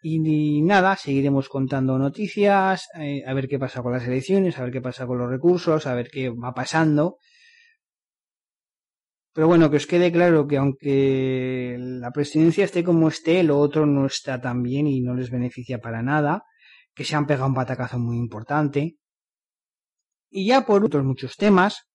Y, 0.03 0.63
nada, 0.63 0.97
seguiremos 0.97 1.49
contando 1.49 1.99
noticias, 1.99 2.87
eh, 2.95 3.25
a 3.27 3.35
ver 3.35 3.49
qué 3.49 3.59
pasa 3.59 3.83
con 3.83 3.93
las 3.93 4.07
elecciones, 4.07 4.59
a 4.59 4.63
ver 4.63 4.73
qué 4.73 4.81
pasa 4.81 5.07
con 5.07 5.19
los 5.19 5.29
recursos, 5.29 5.87
a 5.87 5.95
ver 5.95 6.09
qué 6.09 6.31
va 6.31 6.55
pasando. 6.55 7.19
Pero 9.33 9.47
bueno, 9.49 9.71
que 9.71 9.77
os 9.77 9.87
quede 9.87 10.11
claro 10.13 10.47
que 10.47 10.57
aunque 10.57 11.77
la 11.79 12.11
presidencia 12.13 12.65
esté 12.65 12.83
como 12.85 13.09
esté, 13.09 13.43
lo 13.43 13.59
otro 13.59 13.87
no 13.87 14.07
está 14.07 14.41
tan 14.41 14.63
bien 14.63 14.87
y 14.87 15.01
no 15.01 15.15
les 15.15 15.31
beneficia 15.31 15.81
para 15.81 16.03
nada, 16.03 16.45
que 16.95 17.05
se 17.05 17.17
han 17.17 17.27
pegado 17.27 17.47
un 17.47 17.55
patacazo 17.55 17.99
muy 17.99 18.17
importante. 18.17 18.97
Y 20.31 20.47
ya 20.47 20.67
por 20.67 20.85
otros 20.85 21.05
muchos 21.05 21.37
temas. 21.37 21.89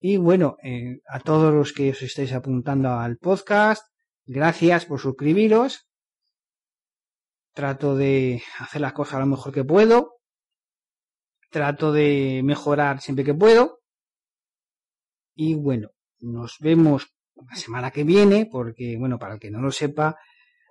Y 0.00 0.16
bueno, 0.18 0.56
eh, 0.62 1.00
a 1.08 1.20
todos 1.20 1.54
los 1.54 1.72
que 1.72 1.90
os 1.90 2.02
estáis 2.02 2.32
apuntando 2.32 2.90
al 2.90 3.16
podcast, 3.16 3.86
gracias 4.26 4.86
por 4.86 5.00
suscribiros. 5.00 5.88
Trato 7.54 7.96
de 7.96 8.42
hacer 8.58 8.80
las 8.80 8.92
cosas 8.92 9.20
lo 9.20 9.26
mejor 9.26 9.52
que 9.52 9.64
puedo. 9.64 10.18
Trato 11.50 11.92
de 11.92 12.42
mejorar 12.44 13.00
siempre 13.00 13.24
que 13.24 13.32
puedo. 13.32 13.80
Y 15.36 15.54
bueno, 15.54 15.90
nos 16.18 16.56
vemos 16.60 17.14
la 17.36 17.56
semana 17.56 17.90
que 17.92 18.04
viene, 18.04 18.48
porque, 18.50 18.96
bueno, 18.98 19.18
para 19.18 19.34
el 19.34 19.40
que 19.40 19.50
no 19.50 19.60
lo 19.60 19.70
sepa, 19.70 20.16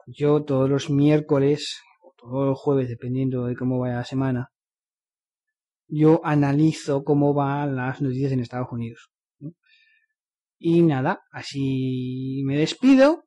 yo 0.05 0.43
todos 0.43 0.69
los 0.69 0.89
miércoles 0.89 1.81
o 2.01 2.13
todos 2.17 2.47
los 2.47 2.59
jueves, 2.59 2.89
dependiendo 2.89 3.45
de 3.45 3.55
cómo 3.55 3.79
vaya 3.79 3.95
la 3.95 4.05
semana, 4.05 4.51
yo 5.87 6.21
analizo 6.23 7.03
cómo 7.03 7.33
van 7.33 7.75
las 7.75 8.01
noticias 8.01 8.31
en 8.33 8.41
Estados 8.41 8.71
Unidos. 8.71 9.09
Y 10.57 10.81
nada, 10.81 11.23
así 11.31 12.41
me 12.45 12.57
despido. 12.57 13.25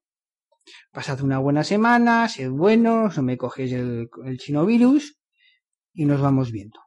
Pasad 0.93 1.21
una 1.23 1.39
buena 1.39 1.65
semana, 1.65 2.29
sed 2.29 2.51
buenos, 2.51 3.17
no 3.17 3.23
me 3.23 3.37
cogéis 3.37 3.73
el, 3.73 4.09
el 4.25 4.39
y 5.95 6.05
nos 6.05 6.21
vamos 6.21 6.51
viendo. 6.53 6.86